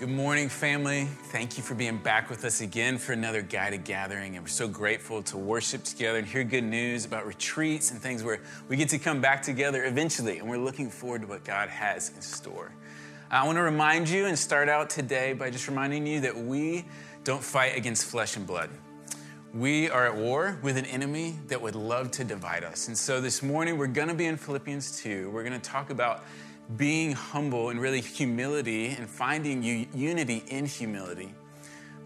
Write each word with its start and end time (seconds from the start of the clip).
Good 0.00 0.08
morning, 0.08 0.48
family. 0.48 1.04
Thank 1.24 1.58
you 1.58 1.62
for 1.62 1.74
being 1.74 1.98
back 1.98 2.30
with 2.30 2.46
us 2.46 2.62
again 2.62 2.96
for 2.96 3.12
another 3.12 3.42
guided 3.42 3.84
gathering. 3.84 4.34
And 4.34 4.42
we're 4.42 4.48
so 4.48 4.66
grateful 4.66 5.22
to 5.24 5.36
worship 5.36 5.84
together 5.84 6.16
and 6.16 6.26
hear 6.26 6.42
good 6.42 6.64
news 6.64 7.04
about 7.04 7.26
retreats 7.26 7.90
and 7.90 8.00
things 8.00 8.24
where 8.24 8.40
we 8.66 8.76
get 8.76 8.88
to 8.88 8.98
come 8.98 9.20
back 9.20 9.42
together 9.42 9.84
eventually. 9.84 10.38
And 10.38 10.48
we're 10.48 10.56
looking 10.56 10.88
forward 10.88 11.20
to 11.20 11.26
what 11.26 11.44
God 11.44 11.68
has 11.68 12.12
in 12.16 12.22
store. 12.22 12.72
I 13.30 13.44
want 13.44 13.58
to 13.58 13.62
remind 13.62 14.08
you 14.08 14.24
and 14.24 14.38
start 14.38 14.70
out 14.70 14.88
today 14.88 15.34
by 15.34 15.50
just 15.50 15.68
reminding 15.68 16.06
you 16.06 16.20
that 16.22 16.34
we 16.34 16.86
don't 17.22 17.44
fight 17.44 17.76
against 17.76 18.06
flesh 18.06 18.38
and 18.38 18.46
blood. 18.46 18.70
We 19.52 19.90
are 19.90 20.06
at 20.06 20.16
war 20.16 20.58
with 20.62 20.78
an 20.78 20.86
enemy 20.86 21.38
that 21.48 21.60
would 21.60 21.74
love 21.74 22.10
to 22.12 22.24
divide 22.24 22.64
us. 22.64 22.88
And 22.88 22.96
so 22.96 23.20
this 23.20 23.42
morning, 23.42 23.76
we're 23.76 23.86
going 23.86 24.08
to 24.08 24.14
be 24.14 24.24
in 24.24 24.38
Philippians 24.38 25.02
2. 25.02 25.30
We're 25.30 25.44
going 25.44 25.60
to 25.60 25.70
talk 25.70 25.90
about 25.90 26.24
being 26.76 27.12
humble 27.12 27.70
and 27.70 27.80
really 27.80 28.00
humility 28.00 28.88
and 28.88 29.08
finding 29.08 29.62
unity 29.62 30.44
in 30.48 30.66
humility. 30.66 31.34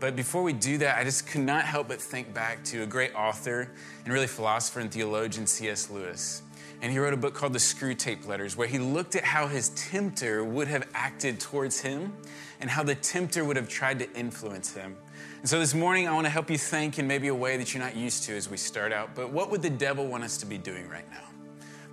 But 0.01 0.17
before 0.17 0.43
we 0.43 0.53
do 0.53 0.79
that, 0.79 0.99
I 0.99 1.05
just 1.05 1.27
could 1.27 1.43
not 1.43 1.65
help 1.65 1.89
but 1.89 2.01
think 2.01 2.35
back 2.35 2.65
to 2.65 2.83
a 2.83 2.87
great 2.87 3.15
author 3.15 3.71
and 4.05 4.13
really 4.13 4.27
philosopher 4.27 4.81
and 4.81 4.91
theologian, 4.91 5.47
C.S. 5.47 5.91
Lewis. 5.91 6.43
And 6.83 6.93
he 6.93 6.99
wrote 6.99 7.15
a 7.15 7.17
book 7.17 7.35
called 7.35 7.53
The 7.53 7.59
Screwtape 7.59 8.27
Letters, 8.27 8.57
where 8.57 8.67
he 8.69 8.79
looked 8.79 9.17
at 9.17 9.25
how 9.25 9.47
his 9.47 9.71
tempter 9.71 10.45
would 10.45 10.69
have 10.69 10.87
acted 10.93 11.41
towards 11.41 11.81
him 11.81 12.13
and 12.61 12.69
how 12.69 12.83
the 12.83 12.95
tempter 12.95 13.45
would 13.45 13.57
have 13.57 13.69
tried 13.69 13.99
to 14.01 14.13
influence 14.13 14.75
him. 14.75 14.97
And 15.41 15.49
so 15.49 15.59
this 15.59 15.75
morning, 15.75 16.09
I 16.09 16.13
want 16.13 16.27
to 16.27 16.31
help 16.31 16.51
you 16.51 16.59
think 16.59 16.99
in 16.99 17.07
maybe 17.07 17.29
a 17.29 17.35
way 17.35 17.57
that 17.57 17.73
you're 17.73 17.83
not 17.83 17.97
used 17.97 18.25
to 18.25 18.37
as 18.37 18.51
we 18.51 18.57
start 18.57 18.93
out. 18.93 19.15
But 19.15 19.31
what 19.31 19.51
would 19.51 19.63
the 19.63 19.71
devil 19.71 20.07
want 20.07 20.25
us 20.25 20.37
to 20.39 20.47
be 20.47 20.59
doing 20.59 20.89
right 20.89 21.09
now? 21.11 21.34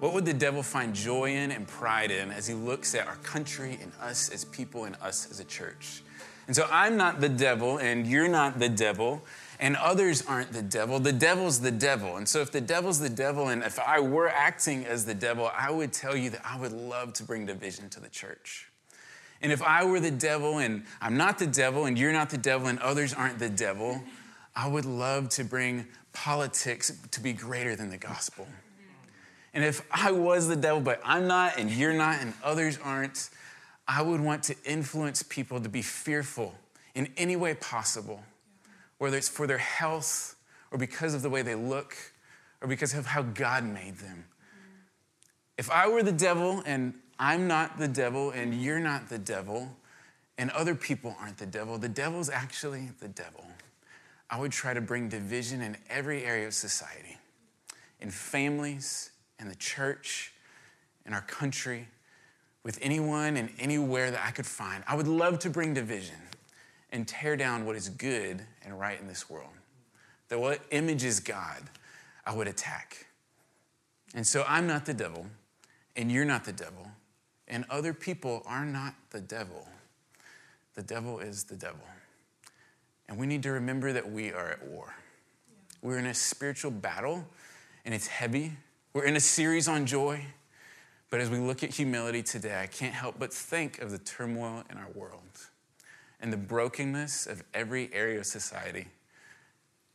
What 0.02 0.14
would 0.14 0.26
the 0.26 0.34
devil 0.34 0.64
find 0.64 0.96
joy 0.96 1.36
in 1.36 1.52
and 1.52 1.68
pride 1.68 2.10
in 2.10 2.32
as 2.32 2.48
he 2.48 2.56
looks 2.56 2.96
at 2.96 3.08
our 3.08 3.18
country 3.18 3.78
and 3.80 3.92
us 4.02 4.30
as 4.30 4.46
people 4.46 4.86
and 4.86 4.96
us 5.00 5.30
as 5.30 5.40
a 5.40 5.44
church? 5.44 6.02
And 6.48 6.56
so 6.56 6.68
I'm 6.72 6.98
not 6.98 7.22
the 7.22 7.30
devil, 7.30 7.78
and 7.78 8.08
you're 8.08 8.28
not 8.28 8.58
the 8.58 8.68
devil, 8.68 9.22
and 9.60 9.76
others 9.76 10.26
aren't 10.26 10.54
the 10.54 10.64
devil. 10.64 11.00
The 11.00 11.14
devil's 11.14 11.60
the 11.60 11.70
devil. 11.70 12.18
And 12.18 12.28
so 12.28 12.42
if 12.42 12.52
the 12.52 12.62
devil's 12.62 12.98
the 12.98 13.12
devil, 13.12 13.50
and 13.50 13.62
if 13.62 13.78
I 13.78 14.00
were 14.00 14.28
acting 14.28 14.88
as 14.88 15.06
the 15.06 15.14
devil, 15.14 15.52
I 15.56 15.70
would 15.70 15.94
tell 15.94 16.16
you 16.16 16.32
that 16.32 16.42
I 16.44 16.60
would 16.60 16.74
love 16.74 17.14
to 17.14 17.24
bring 17.24 17.46
division 17.46 17.88
to 17.90 18.00
the 18.00 18.10
church. 18.10 18.72
And 19.40 19.52
if 19.52 19.62
I 19.62 19.86
were 19.86 20.00
the 20.00 20.10
devil, 20.10 20.58
and 20.58 20.84
I'm 21.00 21.16
not 21.16 21.38
the 21.38 21.46
devil, 21.46 21.86
and 21.86 21.96
you're 21.96 22.12
not 22.12 22.32
the 22.32 22.40
devil, 22.40 22.70
and 22.70 22.80
others 22.80 23.14
aren't 23.14 23.38
the 23.38 23.50
devil, 23.50 24.02
I 24.56 24.68
would 24.68 24.86
love 24.86 25.30
to 25.30 25.44
bring 25.44 25.86
politics 26.12 26.92
to 27.12 27.22
be 27.22 27.34
greater 27.34 27.76
than 27.76 27.92
the 27.92 27.98
gospel. 28.00 28.48
And 29.54 29.64
if 29.64 29.86
I 29.92 30.12
was 30.12 30.48
the 30.48 30.56
devil, 30.56 30.82
but 30.82 31.02
I'm 31.04 31.28
not, 31.28 31.58
and 31.58 31.70
you're 31.70 31.94
not, 31.94 32.22
and 32.22 32.34
others 32.44 32.80
aren't, 32.84 33.30
I 33.88 34.02
would 34.02 34.22
want 34.22 34.44
to 34.44 34.56
influence 34.64 35.24
people 35.24 35.60
to 35.60 35.70
be 35.70 35.82
fearful 35.82 36.56
in 36.96 37.10
any 37.18 37.36
way 37.36 37.54
possible, 37.54 38.24
whether 38.98 39.18
it's 39.18 39.30
for 39.30 39.48
their 39.48 39.58
health 39.58 40.36
or 40.72 40.78
because 40.78 41.14
of 41.14 41.22
the 41.22 41.30
way 41.30 41.42
they 41.42 41.56
look 41.56 41.96
or 42.62 42.68
because 42.68 42.94
of 42.94 43.06
how 43.06 43.22
God 43.22 43.66
made 43.66 43.98
them. 43.98 44.26
If 45.58 45.70
I 45.70 45.88
were 45.88 46.04
the 46.04 46.12
devil 46.12 46.64
and 46.66 46.94
I'm 47.20 47.48
not 47.48 47.78
the 47.78 47.88
devil 47.88 48.32
and 48.32 48.62
you're 48.62 48.80
not 48.80 49.10
the 49.10 49.18
devil 49.18 49.76
and 50.38 50.50
other 50.52 50.74
people 50.74 51.16
aren't 51.20 51.38
the 51.38 51.46
devil, 51.46 51.78
the 51.78 51.90
devil's 51.90 52.30
actually 52.30 52.90
the 53.00 53.10
devil. 53.10 53.46
I 54.30 54.40
would 54.40 54.52
try 54.52 54.74
to 54.74 54.82
bring 54.82 55.10
division 55.10 55.62
in 55.62 55.78
every 55.90 56.24
area 56.24 56.48
of 56.48 56.54
society, 56.54 57.18
in 58.00 58.10
families, 58.10 59.11
in 59.42 59.50
the 59.50 59.56
church, 59.56 60.32
in 61.06 61.14
our 61.14 61.22
country, 61.22 61.88
with 62.64 62.78
anyone 62.82 63.38
and 63.38 63.50
anywhere 63.60 64.12
that 64.12 64.22
I 64.24 64.32
could 64.32 64.46
find. 64.46 64.84
I 64.88 64.96
would 64.96 65.08
love 65.08 65.40
to 65.40 65.50
bring 65.50 65.74
division 65.74 66.16
and 66.92 67.08
tear 67.08 67.36
down 67.36 67.66
what 67.66 67.76
is 67.76 67.90
good 67.90 68.42
and 68.64 68.80
right 68.80 69.00
in 69.00 69.08
this 69.08 69.30
world. 69.30 69.50
That 70.30 70.40
what 70.40 70.62
images 70.70 71.20
God, 71.20 71.64
I 72.26 72.36
would 72.36 72.48
attack. 72.48 73.08
And 74.14 74.26
so 74.26 74.46
I'm 74.48 74.68
not 74.68 74.86
the 74.86 74.94
devil, 74.94 75.26
and 75.96 76.12
you're 76.12 76.26
not 76.26 76.46
the 76.46 76.54
devil, 76.54 76.92
and 77.48 77.66
other 77.70 77.94
people 77.94 78.44
are 78.46 78.66
not 78.66 78.94
the 79.10 79.22
devil. 79.22 79.68
The 80.76 80.84
devil 80.84 81.20
is 81.20 81.46
the 81.46 81.56
devil. 81.56 81.86
And 83.10 83.18
we 83.18 83.26
need 83.26 83.44
to 83.44 83.52
remember 83.52 83.92
that 83.92 84.10
we 84.10 84.32
are 84.32 84.52
at 84.52 84.66
war. 84.68 84.94
We're 85.82 85.98
in 85.98 86.06
a 86.06 86.14
spiritual 86.14 86.72
battle, 86.72 87.26
and 87.84 87.94
it's 87.94 88.08
heavy, 88.08 88.54
we're 88.94 89.06
in 89.06 89.16
a 89.16 89.22
series 89.22 89.70
on 89.70 89.86
joy, 89.86 90.26
but 91.10 91.22
as 91.22 91.30
we 91.30 91.38
look 91.38 91.64
at 91.64 91.70
humility 91.70 92.22
today, 92.22 92.60
I 92.60 92.68
can't 92.68 92.94
help 92.94 93.16
but 93.18 93.34
think 93.34 93.82
of 93.82 93.90
the 93.90 93.98
turmoil 93.98 94.64
in 94.70 94.78
our 94.78 94.90
world 94.94 95.48
and 96.20 96.32
the 96.32 96.38
brokenness 96.38 97.26
of 97.26 97.42
every 97.54 97.90
area 97.94 98.20
of 98.20 98.26
society 98.26 98.88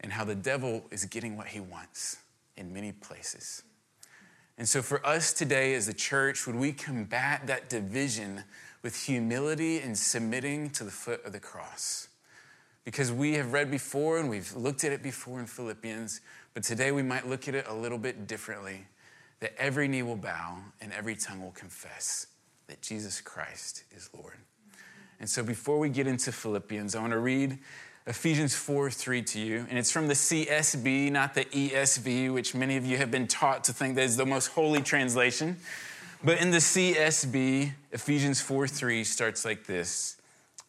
and 0.00 0.12
how 0.12 0.24
the 0.24 0.34
devil 0.34 0.84
is 0.90 1.04
getting 1.04 1.36
what 1.36 1.48
he 1.48 1.60
wants 1.60 2.18
in 2.56 2.72
many 2.72 2.92
places. 2.92 3.62
And 4.56 4.66
so, 4.66 4.80
for 4.80 5.06
us 5.06 5.34
today 5.34 5.74
as 5.74 5.88
a 5.88 5.94
church, 5.94 6.46
would 6.46 6.56
we 6.56 6.72
combat 6.72 7.46
that 7.46 7.68
division 7.68 8.44
with 8.82 9.04
humility 9.04 9.78
and 9.80 9.96
submitting 9.98 10.70
to 10.70 10.84
the 10.84 10.90
foot 10.90 11.22
of 11.26 11.32
the 11.32 11.40
cross? 11.40 12.08
Because 12.84 13.12
we 13.12 13.34
have 13.34 13.52
read 13.52 13.70
before 13.70 14.16
and 14.16 14.30
we've 14.30 14.54
looked 14.56 14.84
at 14.84 14.92
it 14.92 15.02
before 15.02 15.40
in 15.40 15.46
Philippians, 15.46 16.22
but 16.56 16.62
today 16.62 16.90
we 16.90 17.02
might 17.02 17.28
look 17.28 17.48
at 17.48 17.54
it 17.54 17.66
a 17.68 17.74
little 17.74 17.98
bit 17.98 18.26
differently 18.26 18.86
that 19.40 19.52
every 19.58 19.88
knee 19.88 20.02
will 20.02 20.16
bow 20.16 20.56
and 20.80 20.90
every 20.90 21.14
tongue 21.14 21.42
will 21.42 21.50
confess 21.50 22.28
that 22.68 22.80
Jesus 22.80 23.20
Christ 23.20 23.84
is 23.94 24.08
Lord. 24.16 24.38
And 25.20 25.28
so 25.28 25.42
before 25.42 25.78
we 25.78 25.90
get 25.90 26.06
into 26.06 26.32
Philippians, 26.32 26.94
I 26.94 27.02
want 27.02 27.12
to 27.12 27.18
read 27.18 27.58
Ephesians 28.06 28.54
4 28.54 28.90
3 28.90 29.20
to 29.20 29.38
you. 29.38 29.66
And 29.68 29.78
it's 29.78 29.90
from 29.90 30.08
the 30.08 30.14
CSB, 30.14 31.12
not 31.12 31.34
the 31.34 31.44
ESV, 31.44 32.32
which 32.32 32.54
many 32.54 32.78
of 32.78 32.86
you 32.86 32.96
have 32.96 33.10
been 33.10 33.26
taught 33.26 33.64
to 33.64 33.74
think 33.74 33.94
that 33.96 34.04
is 34.04 34.16
the 34.16 34.24
most 34.24 34.46
holy 34.46 34.80
translation. 34.80 35.58
But 36.24 36.40
in 36.40 36.52
the 36.52 36.56
CSB, 36.56 37.70
Ephesians 37.92 38.40
4 38.40 38.66
3 38.66 39.04
starts 39.04 39.44
like 39.44 39.66
this 39.66 40.16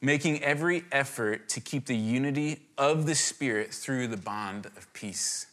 making 0.02 0.44
every 0.44 0.84
effort 0.92 1.48
to 1.48 1.62
keep 1.62 1.86
the 1.86 1.96
unity 1.96 2.59
of 2.78 3.06
the 3.06 3.16
Spirit 3.16 3.74
through 3.74 4.08
the 4.08 4.18
bond 4.18 4.66
of 4.66 4.92
peace. 4.92 5.48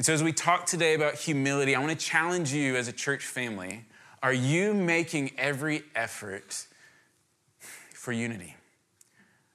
And 0.00 0.06
so, 0.06 0.14
as 0.14 0.22
we 0.22 0.32
talk 0.32 0.64
today 0.64 0.94
about 0.94 1.16
humility, 1.16 1.76
I 1.76 1.78
want 1.78 1.90
to 1.90 2.06
challenge 2.06 2.54
you 2.54 2.74
as 2.74 2.88
a 2.88 2.92
church 2.92 3.26
family. 3.26 3.84
Are 4.22 4.32
you 4.32 4.72
making 4.72 5.32
every 5.36 5.82
effort 5.94 6.64
for 7.92 8.10
unity? 8.10 8.56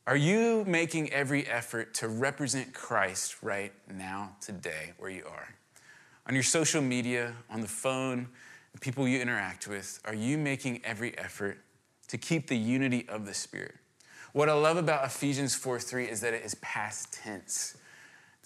Are 0.06 0.16
you 0.16 0.64
making 0.68 1.12
every 1.12 1.48
effort 1.48 1.96
to 1.96 2.08
represent 2.08 2.76
Christ 2.76 3.42
right 3.42 3.74
now, 3.92 4.36
today, 4.40 4.94
where 5.00 5.10
you 5.10 5.26
are? 5.26 5.48
On 6.28 6.36
your 6.36 6.44
social 6.44 6.80
media, 6.80 7.34
on 7.50 7.62
the 7.62 7.68
phone, 7.68 8.28
the 8.72 8.80
people 8.80 9.08
you 9.08 9.20
interact 9.20 9.68
with, 9.68 10.00
are 10.06 10.14
you 10.14 10.38
making 10.38 10.80
every 10.86 11.18
effort 11.18 11.58
to 12.10 12.20
keep 12.20 12.46
the 12.46 12.56
unity 12.56 13.10
of 13.10 13.26
the 13.26 13.34
Spirit? 13.34 13.74
What 14.34 14.48
I 14.48 14.54
love 14.54 14.78
about 14.78 15.06
Ephesians 15.06 15.56
4 15.56 15.80
3 15.80 16.06
is 16.06 16.22
that 16.22 16.36
it 16.36 16.46
is 16.46 16.54
past 16.62 17.14
tense. 17.14 17.78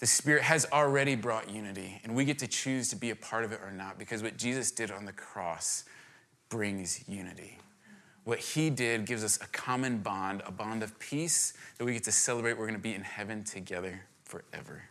The 0.00 0.06
Spirit 0.06 0.42
has 0.44 0.66
already 0.72 1.14
brought 1.14 1.50
unity, 1.50 2.00
and 2.02 2.14
we 2.14 2.24
get 2.24 2.38
to 2.38 2.46
choose 2.46 2.88
to 2.88 2.96
be 2.96 3.10
a 3.10 3.16
part 3.16 3.44
of 3.44 3.52
it 3.52 3.60
or 3.62 3.70
not 3.70 3.98
because 3.98 4.22
what 4.22 4.38
Jesus 4.38 4.70
did 4.70 4.90
on 4.90 5.04
the 5.04 5.12
cross 5.12 5.84
brings 6.48 7.06
unity. 7.06 7.58
What 8.24 8.38
He 8.38 8.70
did 8.70 9.04
gives 9.04 9.22
us 9.22 9.36
a 9.42 9.46
common 9.48 9.98
bond, 9.98 10.42
a 10.46 10.52
bond 10.52 10.82
of 10.82 10.98
peace 10.98 11.52
that 11.76 11.84
we 11.84 11.92
get 11.92 12.04
to 12.04 12.12
celebrate. 12.12 12.54
We're 12.54 12.66
going 12.66 12.78
to 12.78 12.82
be 12.82 12.94
in 12.94 13.02
heaven 13.02 13.44
together 13.44 14.00
forever. 14.24 14.84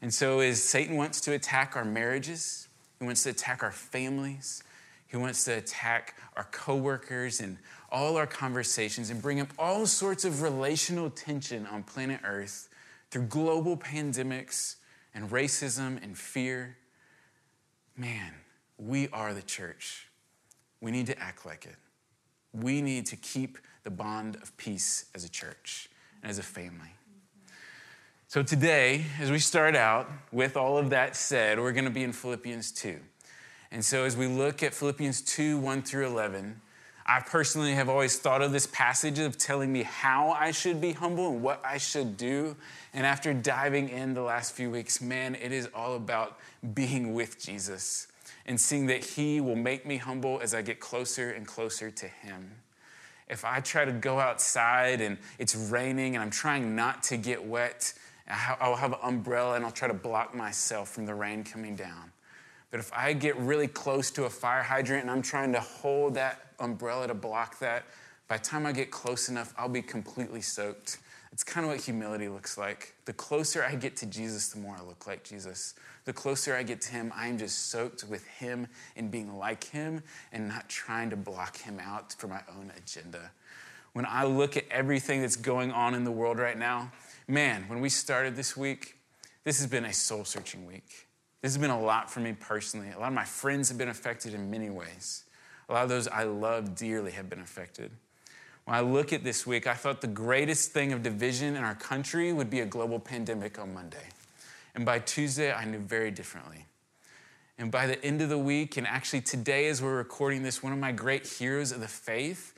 And 0.00 0.12
so, 0.12 0.40
as 0.40 0.62
Satan 0.62 0.96
wants 0.96 1.20
to 1.22 1.32
attack 1.32 1.76
our 1.76 1.84
marriages, 1.84 2.68
he 2.98 3.04
wants 3.04 3.22
to 3.24 3.30
attack 3.30 3.62
our 3.62 3.70
families, 3.70 4.62
he 5.08 5.18
wants 5.18 5.44
to 5.44 5.58
attack 5.58 6.16
our 6.36 6.44
coworkers 6.44 7.40
and 7.40 7.58
all 7.90 8.16
our 8.16 8.26
conversations 8.26 9.10
and 9.10 9.20
bring 9.20 9.40
up 9.40 9.48
all 9.58 9.84
sorts 9.84 10.24
of 10.24 10.40
relational 10.40 11.10
tension 11.10 11.66
on 11.66 11.82
planet 11.82 12.20
Earth 12.24 12.70
through 13.12 13.26
global 13.26 13.76
pandemics 13.76 14.76
and 15.14 15.30
racism 15.30 16.02
and 16.02 16.16
fear. 16.16 16.78
Man, 17.94 18.32
we 18.78 19.08
are 19.10 19.34
the 19.34 19.42
church. 19.42 20.08
We 20.80 20.90
need 20.90 21.06
to 21.08 21.18
act 21.20 21.44
like 21.44 21.66
it. 21.66 21.76
We 22.54 22.80
need 22.80 23.04
to 23.06 23.16
keep 23.16 23.58
the 23.84 23.90
bond 23.90 24.36
of 24.36 24.56
peace 24.56 25.04
as 25.14 25.24
a 25.24 25.28
church 25.28 25.90
and 26.22 26.30
as 26.30 26.38
a 26.38 26.42
family. 26.42 26.88
So, 28.28 28.42
today, 28.42 29.04
as 29.20 29.30
we 29.30 29.38
start 29.38 29.76
out 29.76 30.10
with 30.32 30.56
all 30.56 30.78
of 30.78 30.88
that 30.88 31.14
said, 31.14 31.60
we're 31.60 31.72
going 31.72 31.84
to 31.84 31.90
be 31.90 32.02
in 32.02 32.14
Philippians 32.14 32.72
2. 32.72 32.98
And 33.70 33.84
so, 33.84 34.04
as 34.04 34.16
we 34.16 34.26
look 34.26 34.62
at 34.62 34.72
Philippians 34.72 35.20
2 35.20 35.58
1 35.58 35.82
through 35.82 36.06
11, 36.06 36.62
I 37.12 37.20
personally 37.20 37.74
have 37.74 37.90
always 37.90 38.18
thought 38.18 38.40
of 38.40 38.52
this 38.52 38.66
passage 38.66 39.18
of 39.18 39.36
telling 39.36 39.70
me 39.70 39.82
how 39.82 40.30
I 40.30 40.50
should 40.50 40.80
be 40.80 40.92
humble 40.92 41.28
and 41.28 41.42
what 41.42 41.62
I 41.62 41.76
should 41.76 42.16
do. 42.16 42.56
And 42.94 43.04
after 43.04 43.34
diving 43.34 43.90
in 43.90 44.14
the 44.14 44.22
last 44.22 44.54
few 44.54 44.70
weeks, 44.70 45.02
man, 45.02 45.34
it 45.34 45.52
is 45.52 45.68
all 45.74 45.94
about 45.94 46.38
being 46.72 47.12
with 47.12 47.38
Jesus 47.38 48.06
and 48.46 48.58
seeing 48.58 48.86
that 48.86 49.04
He 49.04 49.42
will 49.42 49.56
make 49.56 49.84
me 49.84 49.98
humble 49.98 50.40
as 50.42 50.54
I 50.54 50.62
get 50.62 50.80
closer 50.80 51.32
and 51.32 51.46
closer 51.46 51.90
to 51.90 52.08
Him. 52.08 52.50
if 53.28 53.44
I 53.44 53.60
try 53.60 53.84
to 53.84 53.92
go 53.92 54.18
outside 54.18 55.02
and 55.02 55.18
it's 55.38 55.54
raining 55.54 56.16
and 56.16 56.22
I'm 56.22 56.30
trying 56.30 56.74
not 56.74 57.02
to 57.04 57.18
get 57.18 57.44
wet, 57.44 57.92
I'll 58.58 58.76
have 58.76 58.92
an 58.92 59.00
umbrella 59.02 59.56
and 59.56 59.66
I'll 59.66 59.70
try 59.70 59.88
to 59.88 59.94
block 59.94 60.34
myself 60.34 60.88
from 60.88 61.04
the 61.04 61.14
rain 61.14 61.44
coming 61.44 61.76
down. 61.76 62.10
But 62.70 62.80
if 62.80 62.90
I 62.94 63.12
get 63.12 63.36
really 63.36 63.68
close 63.68 64.10
to 64.12 64.24
a 64.24 64.30
fire 64.30 64.62
hydrant 64.62 65.02
and 65.02 65.10
I'm 65.10 65.20
trying 65.20 65.52
to 65.52 65.60
hold 65.60 66.14
that 66.14 66.51
umbrella 66.62 67.08
to 67.08 67.14
block 67.14 67.58
that, 67.58 67.84
by 68.28 68.38
the 68.38 68.44
time 68.44 68.64
I 68.64 68.72
get 68.72 68.90
close 68.90 69.28
enough, 69.28 69.52
I'll 69.58 69.68
be 69.68 69.82
completely 69.82 70.40
soaked. 70.40 70.98
It's 71.32 71.44
kind 71.44 71.64
of 71.64 71.72
what 71.72 71.80
humility 71.80 72.28
looks 72.28 72.56
like. 72.56 72.94
The 73.04 73.12
closer 73.12 73.64
I 73.64 73.74
get 73.74 73.96
to 73.96 74.06
Jesus, 74.06 74.48
the 74.48 74.60
more 74.60 74.76
I 74.78 74.82
look 74.82 75.06
like 75.06 75.24
Jesus. 75.24 75.74
The 76.04 76.12
closer 76.12 76.54
I 76.54 76.62
get 76.62 76.80
to 76.82 76.92
Him, 76.92 77.12
I'm 77.16 77.38
just 77.38 77.70
soaked 77.70 78.04
with 78.04 78.26
Him 78.26 78.66
and 78.96 79.10
being 79.10 79.38
like 79.38 79.64
Him 79.64 80.02
and 80.32 80.48
not 80.48 80.68
trying 80.68 81.10
to 81.10 81.16
block 81.16 81.56
Him 81.58 81.80
out 81.80 82.12
for 82.12 82.26
my 82.26 82.40
own 82.56 82.70
agenda. 82.76 83.30
When 83.94 84.06
I 84.06 84.24
look 84.24 84.56
at 84.56 84.64
everything 84.70 85.20
that's 85.20 85.36
going 85.36 85.70
on 85.70 85.94
in 85.94 86.04
the 86.04 86.10
world 86.10 86.38
right 86.38 86.58
now, 86.58 86.92
man, 87.28 87.64
when 87.68 87.80
we 87.80 87.88
started 87.88 88.36
this 88.36 88.56
week, 88.56 88.96
this 89.44 89.58
has 89.58 89.66
been 89.66 89.84
a 89.84 89.92
soul 89.92 90.24
searching 90.24 90.66
week. 90.66 91.08
This 91.40 91.52
has 91.52 91.58
been 91.58 91.70
a 91.70 91.80
lot 91.80 92.10
for 92.10 92.20
me 92.20 92.34
personally. 92.38 92.90
A 92.94 92.98
lot 92.98 93.08
of 93.08 93.14
my 93.14 93.24
friends 93.24 93.68
have 93.68 93.78
been 93.78 93.88
affected 93.88 94.32
in 94.32 94.50
many 94.50 94.70
ways. 94.70 95.24
A 95.68 95.72
lot 95.72 95.82
of 95.84 95.88
those 95.88 96.08
I 96.08 96.24
love 96.24 96.74
dearly 96.74 97.12
have 97.12 97.30
been 97.30 97.40
affected. 97.40 97.90
When 98.64 98.76
I 98.76 98.80
look 98.80 99.12
at 99.12 99.24
this 99.24 99.46
week, 99.46 99.66
I 99.66 99.74
thought 99.74 100.00
the 100.00 100.06
greatest 100.06 100.72
thing 100.72 100.92
of 100.92 101.02
division 101.02 101.56
in 101.56 101.64
our 101.64 101.74
country 101.74 102.32
would 102.32 102.50
be 102.50 102.60
a 102.60 102.66
global 102.66 103.00
pandemic 103.00 103.58
on 103.58 103.74
Monday. 103.74 104.08
And 104.74 104.86
by 104.86 105.00
Tuesday, 105.00 105.52
I 105.52 105.64
knew 105.64 105.78
very 105.78 106.10
differently. 106.10 106.66
And 107.58 107.70
by 107.70 107.86
the 107.86 108.02
end 108.04 108.22
of 108.22 108.28
the 108.28 108.38
week, 108.38 108.76
and 108.76 108.86
actually 108.86 109.20
today 109.20 109.68
as 109.68 109.82
we're 109.82 109.96
recording 109.96 110.42
this, 110.42 110.62
one 110.62 110.72
of 110.72 110.78
my 110.78 110.92
great 110.92 111.26
heroes 111.26 111.72
of 111.72 111.80
the 111.80 111.88
faith 111.88 112.54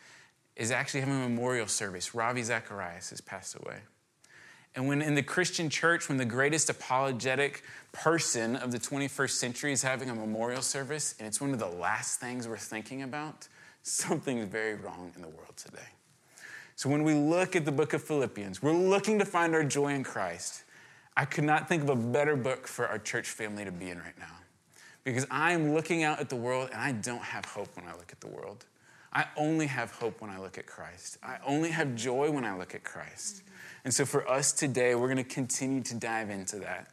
is 0.57 0.71
actually 0.71 1.01
having 1.01 1.17
a 1.17 1.29
memorial 1.29 1.67
service. 1.67 2.15
Ravi 2.15 2.43
Zacharias 2.43 3.11
has 3.11 3.21
passed 3.21 3.57
away. 3.57 3.79
And 4.77 4.89
when 4.89 5.03
in 5.03 5.15
the 5.15 5.23
Christian 5.23 5.71
church, 5.71 6.09
when 6.09 6.19
the 6.19 6.25
greatest 6.25 6.69
apologetic 6.69 7.63
person 7.93 8.57
of 8.57 8.73
the 8.73 8.79
21st 8.79 9.31
century 9.31 9.73
is 9.73 9.83
having 9.83 10.11
a 10.11 10.15
memorial 10.15 10.63
service, 10.63 11.15
and 11.19 11.29
it's 11.29 11.41
one 11.41 11.53
of 11.53 11.61
the 11.61 11.69
last 11.69 12.21
things 12.21 12.49
we're 12.49 12.57
thinking 12.57 13.03
about, 13.03 13.47
something's 13.83 14.49
very 14.49 14.75
wrong 14.75 15.13
in 15.15 15.23
the 15.23 15.29
world 15.29 15.57
today. 15.57 15.89
So 16.77 16.89
when 16.89 17.05
we 17.05 17.15
look 17.15 17.55
at 17.55 17.65
the 17.65 17.73
book 17.73 17.93
of 17.93 18.03
Philippians, 18.03 18.61
we're 18.61 18.73
looking 18.73 19.21
to 19.21 19.25
find 19.25 19.55
our 19.55 19.63
joy 19.63 19.95
in 19.95 20.03
Christ. 20.03 20.65
I 21.17 21.25
could 21.25 21.45
not 21.45 21.69
think 21.69 21.85
of 21.85 21.89
a 21.89 21.97
better 21.97 22.35
book 22.35 22.67
for 22.67 22.89
our 22.89 22.99
church 22.99 23.29
family 23.29 23.65
to 23.65 23.71
be 23.71 23.91
in 23.91 23.99
right 23.99 24.19
now. 24.19 24.39
Because 25.05 25.27
I'm 25.31 25.73
looking 25.73 26.03
out 26.03 26.19
at 26.19 26.29
the 26.29 26.37
world 26.37 26.71
and 26.73 26.81
I 26.81 26.91
don't 26.93 27.23
have 27.23 27.45
hope 27.45 27.69
when 27.77 27.87
I 27.87 27.93
look 27.93 28.11
at 28.11 28.21
the 28.21 28.27
world. 28.27 28.65
I 29.13 29.27
only 29.37 29.67
have 29.69 29.93
hope 29.93 30.21
when 30.21 30.31
I 30.31 30.41
look 30.41 30.59
at 30.59 30.67
Christ. 30.67 31.19
I 31.23 31.37
only 31.47 31.71
have 31.71 31.95
joy 31.95 32.31
when 32.33 32.45
I 32.45 32.57
look 32.57 32.75
at 32.75 32.83
Christ. 32.83 33.43
And 33.85 33.93
so 33.93 34.05
for 34.07 34.29
us 34.29 34.53
today, 34.53 34.95
we're 34.95 35.09
going 35.09 35.19
to 35.19 35.25
continue 35.25 35.83
to 35.83 35.95
dive 35.95 36.31
into 36.31 36.57
that. 36.61 36.89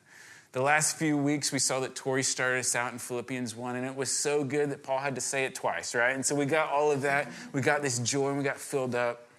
The 0.51 0.61
last 0.61 0.97
few 0.97 1.17
weeks, 1.17 1.53
we 1.53 1.59
saw 1.59 1.79
that 1.79 1.95
Tori 1.95 2.23
started 2.23 2.59
us 2.59 2.75
out 2.75 2.91
in 2.91 2.99
Philippians 2.99 3.55
1, 3.55 3.77
and 3.77 3.85
it 3.85 3.95
was 3.95 4.11
so 4.11 4.43
good 4.43 4.69
that 4.71 4.83
Paul 4.83 4.99
had 4.99 5.15
to 5.15 5.21
say 5.21 5.45
it 5.45 5.55
twice, 5.55 5.95
right? 5.95 6.13
And 6.13 6.25
so 6.25 6.35
we 6.35 6.45
got 6.45 6.69
all 6.69 6.91
of 6.91 7.03
that. 7.03 7.31
We 7.53 7.61
got 7.61 7.81
this 7.81 7.99
joy 7.99 8.29
and 8.29 8.37
we 8.37 8.43
got 8.43 8.57
filled 8.57 8.93
up. 8.93 9.29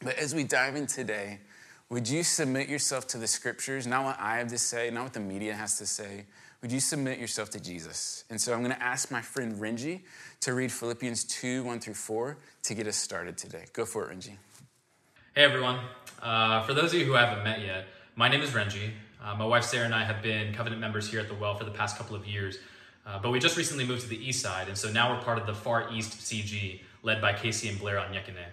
But 0.00 0.16
as 0.16 0.32
we 0.32 0.44
dive 0.44 0.76
in 0.76 0.86
today, 0.86 1.40
would 1.88 2.08
you 2.08 2.22
submit 2.22 2.68
yourself 2.68 3.08
to 3.08 3.18
the 3.18 3.26
scriptures, 3.26 3.86
not 3.86 4.04
what 4.04 4.20
I 4.20 4.38
have 4.38 4.48
to 4.48 4.58
say, 4.58 4.90
not 4.90 5.02
what 5.02 5.12
the 5.12 5.20
media 5.20 5.54
has 5.54 5.78
to 5.78 5.86
say? 5.86 6.26
Would 6.62 6.70
you 6.70 6.80
submit 6.80 7.18
yourself 7.18 7.50
to 7.50 7.60
Jesus? 7.60 8.24
And 8.30 8.40
so 8.40 8.54
I'm 8.54 8.60
going 8.60 8.74
to 8.74 8.82
ask 8.82 9.10
my 9.10 9.20
friend 9.20 9.60
Renji 9.60 10.02
to 10.40 10.54
read 10.54 10.70
Philippians 10.70 11.24
2 11.24 11.64
1 11.64 11.80
through 11.80 11.94
4 11.94 12.38
to 12.62 12.74
get 12.74 12.86
us 12.86 12.96
started 12.96 13.36
today. 13.36 13.64
Go 13.72 13.84
for 13.84 14.08
it, 14.08 14.16
Renji. 14.16 14.36
Hey 15.34 15.42
everyone. 15.42 15.80
Uh, 16.22 16.62
for 16.62 16.74
those 16.74 16.92
of 16.92 17.00
you 17.00 17.04
who 17.04 17.12
haven't 17.12 17.44
met 17.44 17.60
yet, 17.60 17.86
my 18.16 18.28
name 18.28 18.40
is 18.40 18.50
Renji. 18.50 18.90
Uh, 19.22 19.34
my 19.34 19.44
wife 19.44 19.64
Sarah 19.64 19.84
and 19.84 19.94
I 19.94 20.04
have 20.04 20.22
been 20.22 20.52
covenant 20.54 20.80
members 20.80 21.10
here 21.10 21.20
at 21.20 21.28
the 21.28 21.34
Well 21.34 21.54
for 21.54 21.64
the 21.64 21.70
past 21.70 21.96
couple 21.96 22.16
of 22.16 22.26
years, 22.26 22.58
uh, 23.06 23.18
but 23.18 23.30
we 23.30 23.38
just 23.38 23.56
recently 23.56 23.84
moved 23.84 24.02
to 24.02 24.08
the 24.08 24.26
east 24.26 24.40
side, 24.40 24.68
and 24.68 24.76
so 24.76 24.90
now 24.90 25.14
we're 25.14 25.22
part 25.22 25.38
of 25.38 25.46
the 25.46 25.54
Far 25.54 25.92
East 25.92 26.18
CG, 26.18 26.80
led 27.02 27.20
by 27.20 27.32
Casey 27.32 27.68
and 27.68 27.78
Blair 27.78 27.96
Onyekene. 27.96 28.44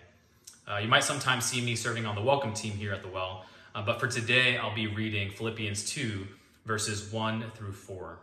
Uh, 0.67 0.77
you 0.77 0.87
might 0.87 1.03
sometimes 1.03 1.45
see 1.45 1.61
me 1.61 1.75
serving 1.75 2.05
on 2.05 2.15
the 2.15 2.21
welcome 2.21 2.53
team 2.53 2.73
here 2.73 2.93
at 2.93 3.01
the 3.01 3.09
Well, 3.09 3.45
uh, 3.75 3.81
but 3.81 3.99
for 3.99 4.07
today 4.07 4.57
I'll 4.57 4.75
be 4.75 4.87
reading 4.87 5.29
Philippians 5.29 5.89
2, 5.89 6.27
verses 6.65 7.11
1 7.11 7.51
through 7.55 7.73
4. 7.73 8.19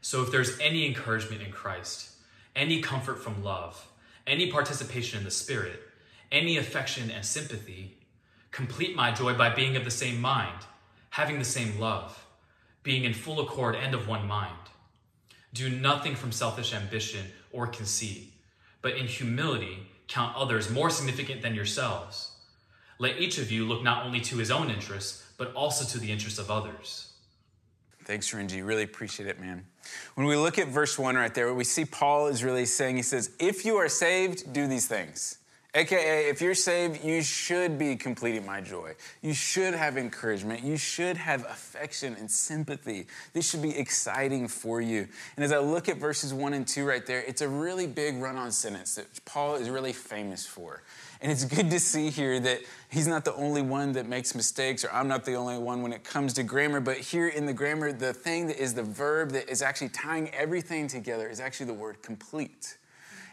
So 0.00 0.22
if 0.22 0.30
there's 0.30 0.58
any 0.60 0.86
encouragement 0.86 1.42
in 1.42 1.50
Christ, 1.50 2.10
any 2.54 2.80
comfort 2.80 3.22
from 3.22 3.42
love, 3.42 3.86
any 4.26 4.50
participation 4.50 5.18
in 5.18 5.24
the 5.24 5.30
Spirit, 5.30 5.82
any 6.30 6.56
affection 6.56 7.10
and 7.10 7.24
sympathy. 7.24 7.96
Complete 8.50 8.96
my 8.96 9.10
joy 9.10 9.34
by 9.34 9.54
being 9.54 9.76
of 9.76 9.84
the 9.84 9.90
same 9.90 10.20
mind, 10.20 10.64
having 11.10 11.38
the 11.38 11.44
same 11.44 11.78
love, 11.78 12.26
being 12.82 13.04
in 13.04 13.14
full 13.14 13.40
accord 13.40 13.74
and 13.74 13.94
of 13.94 14.08
one 14.08 14.26
mind. 14.26 14.52
Do 15.52 15.68
nothing 15.68 16.14
from 16.14 16.32
selfish 16.32 16.74
ambition 16.74 17.26
or 17.52 17.66
conceit, 17.66 18.32
but 18.82 18.96
in 18.96 19.06
humility 19.06 19.86
count 20.06 20.36
others 20.36 20.70
more 20.70 20.90
significant 20.90 21.42
than 21.42 21.54
yourselves. 21.54 22.32
Let 22.98 23.18
each 23.18 23.38
of 23.38 23.52
you 23.52 23.64
look 23.64 23.82
not 23.82 24.04
only 24.04 24.20
to 24.22 24.36
his 24.38 24.50
own 24.50 24.70
interests, 24.70 25.24
but 25.36 25.52
also 25.54 25.84
to 25.84 25.98
the 25.98 26.10
interests 26.10 26.38
of 26.38 26.50
others. 26.50 27.12
Thanks, 28.04 28.32
Renji. 28.32 28.66
Really 28.66 28.84
appreciate 28.84 29.28
it, 29.28 29.38
man. 29.38 29.66
When 30.14 30.26
we 30.26 30.34
look 30.34 30.58
at 30.58 30.68
verse 30.68 30.98
1 30.98 31.14
right 31.14 31.32
there, 31.32 31.46
what 31.46 31.56
we 31.56 31.64
see 31.64 31.84
Paul 31.84 32.28
is 32.28 32.42
really 32.42 32.64
saying, 32.64 32.96
he 32.96 33.02
says, 33.02 33.30
If 33.38 33.64
you 33.64 33.76
are 33.76 33.88
saved, 33.88 34.52
do 34.52 34.66
these 34.66 34.86
things. 34.86 35.38
AKA, 35.74 36.30
if 36.30 36.40
you're 36.40 36.54
saved, 36.54 37.04
you 37.04 37.20
should 37.20 37.78
be 37.78 37.94
completing 37.94 38.46
my 38.46 38.58
joy. 38.62 38.94
You 39.20 39.34
should 39.34 39.74
have 39.74 39.98
encouragement. 39.98 40.62
You 40.62 40.78
should 40.78 41.18
have 41.18 41.44
affection 41.44 42.16
and 42.18 42.30
sympathy. 42.30 43.06
This 43.34 43.50
should 43.50 43.60
be 43.60 43.78
exciting 43.78 44.48
for 44.48 44.80
you. 44.80 45.06
And 45.36 45.44
as 45.44 45.52
I 45.52 45.58
look 45.58 45.90
at 45.90 45.98
verses 45.98 46.32
one 46.32 46.54
and 46.54 46.66
two 46.66 46.86
right 46.86 47.04
there, 47.04 47.20
it's 47.20 47.42
a 47.42 47.48
really 47.48 47.86
big 47.86 48.16
run 48.16 48.36
on 48.36 48.50
sentence 48.50 48.94
that 48.94 49.06
Paul 49.26 49.56
is 49.56 49.68
really 49.68 49.92
famous 49.92 50.46
for. 50.46 50.82
And 51.20 51.30
it's 51.30 51.44
good 51.44 51.70
to 51.70 51.80
see 51.80 52.08
here 52.08 52.40
that 52.40 52.60
he's 52.88 53.06
not 53.06 53.26
the 53.26 53.34
only 53.34 53.60
one 53.60 53.92
that 53.92 54.08
makes 54.08 54.34
mistakes, 54.34 54.86
or 54.86 54.90
I'm 54.90 55.06
not 55.06 55.26
the 55.26 55.34
only 55.34 55.58
one 55.58 55.82
when 55.82 55.92
it 55.92 56.02
comes 56.02 56.32
to 56.34 56.42
grammar. 56.44 56.80
But 56.80 56.96
here 56.96 57.28
in 57.28 57.44
the 57.44 57.52
grammar, 57.52 57.92
the 57.92 58.14
thing 58.14 58.46
that 58.46 58.56
is 58.56 58.72
the 58.72 58.84
verb 58.84 59.32
that 59.32 59.50
is 59.50 59.60
actually 59.60 59.90
tying 59.90 60.30
everything 60.30 60.88
together 60.88 61.28
is 61.28 61.40
actually 61.40 61.66
the 61.66 61.74
word 61.74 62.00
complete 62.00 62.77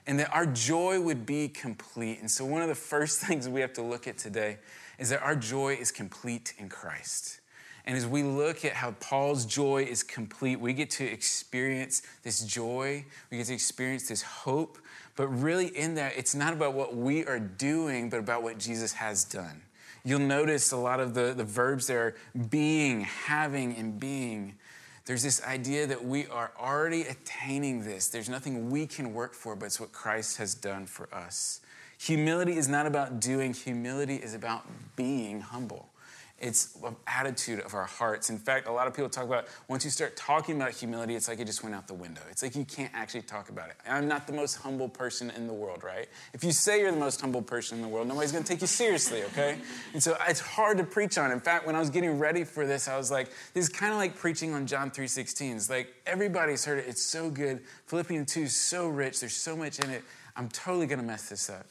and 0.08 0.20
that 0.20 0.34
our 0.34 0.46
joy 0.46 1.00
would 1.00 1.26
be 1.26 1.48
complete. 1.48 2.20
And 2.20 2.30
so, 2.30 2.46
one 2.46 2.62
of 2.62 2.68
the 2.68 2.76
first 2.76 3.20
things 3.26 3.48
we 3.50 3.62
have 3.62 3.74
to 3.74 3.82
look 3.82 4.08
at 4.08 4.18
today 4.18 4.58
is 4.98 5.10
that 5.10 5.22
our 5.22 5.36
joy 5.36 5.78
is 5.80 5.92
complete 5.92 6.54
in 6.58 6.70
Christ. 6.70 7.42
And 7.88 7.96
as 7.96 8.08
we 8.08 8.24
look 8.24 8.66
at 8.66 8.74
how 8.74 8.92
Paul's 8.94 9.46
joy 9.46 9.84
is 9.84 10.02
complete, 10.02 10.60
we 10.60 10.74
get 10.74 10.90
to 10.92 11.06
experience 11.06 12.02
this 12.24 12.44
joy, 12.44 13.06
we 13.30 13.38
get 13.38 13.48
to 13.48 13.54
experience 13.54 14.08
this 14.08 14.24
hope. 14.24 14.80
But 15.16 15.28
really, 15.28 15.68
in 15.68 15.96
that, 15.96 16.14
it's 16.18 16.34
not 16.34 16.54
about 16.54 16.74
what 16.74 16.96
we 16.96 17.26
are 17.26 17.40
doing, 17.40 18.10
but 18.10 18.20
about 18.20 18.42
what 18.42 18.58
Jesus 18.58 18.94
has 18.94 19.24
done. 19.24 19.62
You'll 20.04 20.20
notice 20.20 20.72
a 20.72 20.78
lot 20.78 21.00
of 21.00 21.14
the, 21.14 21.34
the 21.36 21.44
verbs 21.44 21.88
there 21.88 22.16
being, 22.50 23.02
having, 23.02 23.76
and 23.76 24.00
being. 24.00 24.56
There's 25.06 25.22
this 25.22 25.44
idea 25.44 25.86
that 25.88 26.04
we 26.04 26.26
are 26.28 26.52
already 26.60 27.04
attaining 27.04 27.84
this. 27.84 28.08
There's 28.08 28.30
nothing 28.30 28.72
we 28.72 28.88
can 28.88 29.14
work 29.14 29.34
for, 29.36 29.56
but 29.56 29.68
it's 29.68 29.80
what 29.80 29.92
Christ 29.92 30.38
has 30.38 30.56
done 30.56 30.88
for 30.88 31.14
us. 31.14 31.62
Humility 32.00 32.58
is 32.58 32.68
not 32.68 32.88
about 32.88 33.20
doing, 33.20 33.54
humility 33.54 34.16
is 34.16 34.34
about 34.34 34.66
being 34.96 35.42
humble. 35.42 35.90
It's 36.38 36.78
an 36.84 36.98
attitude 37.08 37.62
of 37.62 37.74
our 37.74 37.86
hearts. 37.86 38.30
In 38.30 38.38
fact, 38.38 38.68
a 38.68 38.72
lot 38.72 38.88
of 38.88 38.94
people 38.94 39.10
talk 39.10 39.24
about 39.24 39.48
once 39.70 39.86
you 39.86 39.90
start 39.90 40.18
talking 40.18 40.58
about 40.58 40.72
humility, 40.72 41.16
it's 41.16 41.30
like 41.30 41.40
it 41.40 41.46
just 41.46 41.64
went 41.64 41.74
out 41.74 41.88
the 41.88 41.94
window. 41.94 42.22
It's 42.30 42.44
like 42.44 42.58
you 42.58 42.66
can't 42.66 42.92
actually 42.94 43.22
talk 43.22 43.48
about 43.48 43.70
it. 43.70 43.78
I'm 43.88 44.10
not 44.10 44.28
the 44.28 44.34
most 44.34 44.56
humble 44.56 44.90
person 44.90 45.30
in 45.30 45.48
the 45.48 45.54
world, 45.54 45.82
right? 45.86 46.10
If 46.34 46.44
you 46.44 46.52
say 46.52 46.82
you're 46.82 46.92
the 46.92 46.98
most 46.98 47.22
humble 47.22 47.42
person 47.42 47.78
in 47.78 47.82
the 47.82 47.88
world, 47.88 48.10
nobody's 48.10 48.34
gonna 48.34 48.44
take 48.44 48.60
you 48.60 48.68
seriously, 48.68 49.24
okay? 49.24 49.58
And 49.94 50.04
so 50.04 50.18
it's 50.28 50.42
hard 50.42 50.78
to 50.80 50.84
preach 50.84 51.18
on. 51.18 51.32
In 51.32 51.40
fact, 51.40 51.66
when 51.66 51.74
I 51.74 51.80
was 51.80 51.90
getting 51.90 52.20
ready 52.20 52.44
for 52.44 52.68
this, 52.68 52.90
I 52.90 52.98
was 52.98 53.10
like, 53.10 53.30
this 53.54 53.66
is 53.66 53.70
kind 53.70 53.94
of 53.94 53.98
like 53.98 54.18
preaching 54.18 54.54
on 54.54 54.68
John 54.68 54.92
3:16. 54.92 55.56
It's 55.56 55.70
like 55.70 55.94
everybody's 56.06 56.66
heard 56.66 56.80
it, 56.80 56.86
it's 56.88 57.02
so 57.02 57.30
good. 57.30 57.62
Philippians 57.88 58.34
2 58.34 58.42
is 58.42 58.56
so 58.56 58.90
rich, 58.90 59.22
there's 59.22 59.36
so 59.36 59.56
much 59.56 59.80
in 59.80 59.90
it. 59.90 60.04
I'm 60.36 60.50
totally 60.50 60.86
gonna 60.86 61.04
mess 61.04 61.30
this 61.30 61.50
up. 61.50 61.66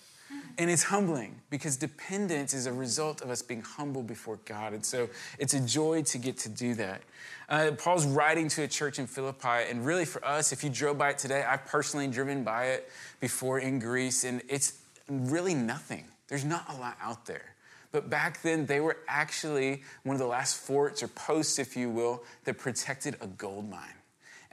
And 0.57 0.71
it's 0.71 0.85
humbling 0.85 1.41
because 1.51 1.77
dependence 1.77 2.55
is 2.55 2.67
a 2.67 2.73
result 2.73 3.23
of 3.23 3.31
us 3.31 3.43
being 3.43 3.63
humble 3.63 4.03
before 4.03 4.39
God. 4.45 4.73
And 4.73 4.85
so 4.85 5.09
it's 5.39 5.55
a 5.55 5.61
joy 5.61 6.03
to 6.03 6.19
get 6.19 6.39
to 6.39 6.49
do 6.49 6.75
that. 6.75 7.03
Uh, 7.49 7.73
Paul's 7.77 8.07
writing 8.07 8.49
to 8.49 8.63
a 8.63 8.69
church 8.69 8.99
in 8.99 9.07
Philippi, 9.07 9.69
and 9.69 9.85
really 9.85 10.05
for 10.05 10.25
us, 10.25 10.53
if 10.53 10.63
you 10.65 10.71
drove 10.71 10.97
by 10.99 11.11
it 11.11 11.19
today, 11.19 11.43
I've 11.43 11.67
personally 11.67 12.07
driven 12.09 12.45
by 12.45 12.67
it 12.67 12.91
before 13.21 13.59
in 13.59 13.79
Greece, 13.79 14.25
and 14.25 14.43
it's 14.49 14.79
really 15.09 15.55
nothing. 15.55 16.05
There's 16.29 16.45
not 16.45 16.73
a 16.73 16.81
lot 16.81 16.97
out 17.03 17.27
there. 17.27 17.55
But 17.93 18.11
back 18.11 18.43
then, 18.43 18.67
they 18.67 18.81
were 18.81 18.97
actually 19.07 19.83
one 20.03 20.15
of 20.15 20.21
the 20.21 20.27
last 20.27 20.57
forts 20.57 21.03
or 21.03 21.09
posts, 21.09 21.59
if 21.59 21.77
you 21.77 21.91
will, 21.91 22.25
that 22.45 22.59
protected 22.59 23.17
a 23.21 23.27
gold 23.27 23.71
mine. 23.71 23.95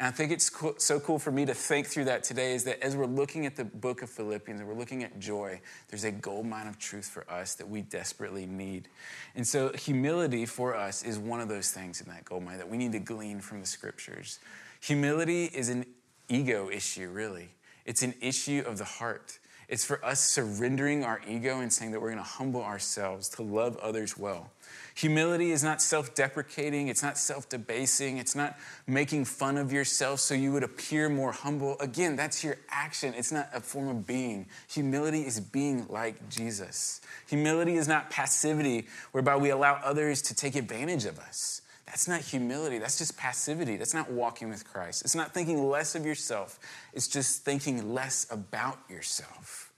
And 0.02 0.08
I 0.08 0.12
think 0.12 0.32
it's 0.32 0.50
cool, 0.50 0.74
so 0.80 1.00
cool 1.00 1.20
for 1.20 1.32
me 1.32 1.46
to 1.46 1.54
think 1.54 1.86
through 1.86 2.06
that 2.06 2.24
today 2.24 2.56
is 2.56 2.64
that 2.64 2.84
as 2.84 2.98
we're 2.98 3.06
looking 3.06 3.46
at 3.46 3.56
the 3.56 3.66
book 3.66 4.02
of 4.02 4.10
Philippians 4.10 4.60
and 4.60 4.68
we're 4.68 4.76
looking 4.76 5.04
at 5.04 5.20
joy, 5.20 5.62
there's 5.90 6.06
a 6.06 6.12
gold 6.12 6.48
mine 6.48 6.66
of 6.66 6.80
truth 6.80 7.08
for 7.08 7.24
us 7.30 7.54
that 7.54 7.70
we 7.70 7.84
desperately 7.84 8.48
need. 8.48 8.90
And 9.36 9.48
so, 9.48 9.70
humility 9.74 10.48
for 10.48 10.76
us 10.76 11.04
is 11.04 11.20
one 11.20 11.40
of 11.40 11.50
those 11.50 11.70
things 11.70 12.02
in 12.02 12.08
that 12.08 12.26
gold 12.26 12.44
mine 12.44 12.58
that 12.58 12.68
we 12.68 12.78
need 12.78 12.94
to 12.94 13.00
glean 13.00 13.42
from 13.42 13.60
the 13.60 13.68
scriptures. 13.68 14.40
Humility 14.82 15.46
is 15.46 15.70
an 15.70 15.86
ego 16.28 16.68
issue, 16.72 17.12
really, 17.12 17.50
it's 17.86 18.02
an 18.02 18.16
issue 18.22 18.64
of 18.66 18.80
the 18.80 18.86
heart. 18.86 19.38
It's 19.72 19.86
for 19.86 20.04
us 20.04 20.20
surrendering 20.20 21.06
our 21.06 21.22
ego 21.26 21.62
and 21.62 21.72
saying 21.72 21.94
that 21.94 22.02
we're 22.02 22.12
going 22.12 22.18
to 22.18 22.30
humble 22.30 22.62
ourselves 22.62 23.30
to 23.30 23.42
love 23.42 23.78
others 23.78 24.18
well. 24.18 24.52
Humility 24.96 25.52
is 25.52 25.64
not 25.64 25.82
self 25.82 26.14
deprecating, 26.14 26.90
it's 26.90 27.02
not 27.02 27.18
self 27.18 27.48
debasing, 27.48 28.18
it's 28.18 28.36
not 28.36 28.58
making 28.86 29.24
fun 29.24 29.58
of 29.58 29.72
yourself 29.72 30.20
so 30.20 30.34
you 30.34 30.52
would 30.52 30.64
appear 30.64 31.08
more 31.08 31.32
humble. 31.32 31.80
Again, 31.80 32.18
that's 32.18 32.44
your 32.44 32.58
action, 32.70 33.14
it's 33.16 33.32
not 33.32 33.48
a 33.54 33.62
form 33.62 33.88
of 33.88 34.06
being. 34.06 34.48
Humility 34.68 35.22
is 35.22 35.40
being 35.40 35.88
like 35.88 36.30
Jesus. 36.30 37.00
Humility 37.30 37.78
is 37.78 37.88
not 37.88 38.10
passivity 38.10 38.88
whereby 39.14 39.38
we 39.38 39.52
allow 39.52 39.76
others 39.76 40.22
to 40.24 40.36
take 40.36 40.56
advantage 40.56 41.06
of 41.06 41.18
us. 41.18 41.62
That's 41.92 42.08
not 42.08 42.22
humility. 42.22 42.78
That's 42.78 42.98
just 42.98 43.18
passivity. 43.18 43.76
That's 43.76 43.94
not 43.94 44.10
walking 44.10 44.48
with 44.48 44.66
Christ. 44.66 45.02
It's 45.04 45.14
not 45.14 45.34
thinking 45.34 45.70
less 45.70 45.94
of 45.94 46.06
yourself. 46.06 46.58
It's 46.94 47.10
just 47.10 47.44
thinking 47.44 47.94
less 47.94 48.26
about 48.32 48.80
yourself. 48.90 49.74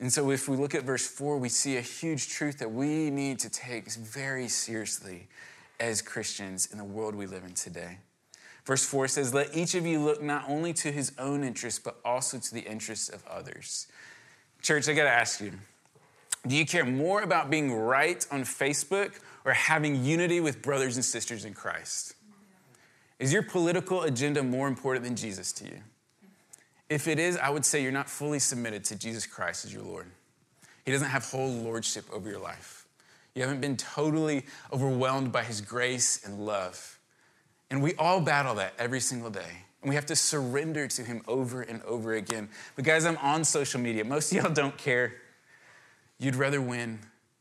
And 0.00 0.12
so, 0.12 0.32
if 0.32 0.48
we 0.48 0.56
look 0.56 0.74
at 0.74 0.82
verse 0.82 1.06
4, 1.06 1.38
we 1.38 1.48
see 1.48 1.76
a 1.76 1.82
huge 1.82 2.30
truth 2.30 2.58
that 2.58 2.72
we 2.72 3.10
need 3.10 3.38
to 3.40 3.48
take 3.48 3.92
very 3.92 4.48
seriously 4.48 5.28
as 5.78 6.02
Christians 6.02 6.68
in 6.72 6.78
the 6.78 6.84
world 6.84 7.14
we 7.14 7.26
live 7.26 7.44
in 7.44 7.54
today. 7.54 7.98
Verse 8.64 8.84
4 8.84 9.06
says, 9.06 9.32
Let 9.32 9.56
each 9.56 9.76
of 9.76 9.86
you 9.86 10.00
look 10.00 10.20
not 10.20 10.46
only 10.48 10.72
to 10.74 10.90
his 10.90 11.12
own 11.16 11.44
interests, 11.44 11.78
but 11.78 11.96
also 12.04 12.38
to 12.38 12.54
the 12.54 12.62
interests 12.62 13.08
of 13.08 13.24
others. 13.28 13.86
Church, 14.62 14.88
I 14.88 14.94
gotta 14.94 15.10
ask 15.10 15.40
you 15.40 15.52
do 16.46 16.56
you 16.56 16.64
care 16.64 16.84
more 16.84 17.22
about 17.22 17.50
being 17.50 17.72
right 17.72 18.26
on 18.30 18.42
Facebook 18.42 19.12
or 19.44 19.52
having 19.52 20.04
unity 20.04 20.40
with 20.40 20.62
brothers 20.62 20.96
and 20.96 21.04
sisters 21.04 21.44
in 21.44 21.54
Christ? 21.54 22.14
Is 23.18 23.32
your 23.32 23.42
political 23.42 24.02
agenda 24.02 24.42
more 24.42 24.66
important 24.66 25.04
than 25.04 25.14
Jesus 25.14 25.52
to 25.52 25.64
you? 25.64 25.80
If 26.88 27.06
it 27.06 27.18
is, 27.18 27.36
I 27.36 27.50
would 27.50 27.64
say 27.64 27.82
you're 27.82 27.92
not 27.92 28.08
fully 28.08 28.38
submitted 28.38 28.84
to 28.86 28.96
Jesus 28.96 29.26
Christ 29.26 29.64
as 29.64 29.72
your 29.72 29.82
Lord. 29.82 30.06
He 30.84 30.92
doesn't 30.92 31.08
have 31.08 31.24
whole 31.30 31.50
lordship 31.50 32.04
over 32.12 32.28
your 32.28 32.40
life. 32.40 32.86
You 33.34 33.42
haven't 33.42 33.60
been 33.60 33.76
totally 33.76 34.44
overwhelmed 34.72 35.30
by 35.30 35.44
His 35.44 35.60
grace 35.60 36.24
and 36.24 36.44
love. 36.44 36.98
And 37.70 37.82
we 37.82 37.94
all 37.94 38.20
battle 38.20 38.56
that 38.56 38.74
every 38.78 39.00
single 39.00 39.30
day. 39.30 39.64
And 39.82 39.88
we 39.88 39.94
have 39.94 40.06
to 40.06 40.16
surrender 40.16 40.88
to 40.88 41.04
Him 41.04 41.22
over 41.28 41.62
and 41.62 41.82
over 41.82 42.14
again. 42.14 42.48
But 42.74 42.84
guys, 42.84 43.04
I'm 43.04 43.18
on 43.18 43.44
social 43.44 43.80
media. 43.80 44.04
Most 44.04 44.32
of 44.32 44.38
y'all 44.42 44.52
don't 44.52 44.76
care. 44.76 45.14
You'd 46.20 46.36
rather 46.36 46.60
win. 46.60 47.00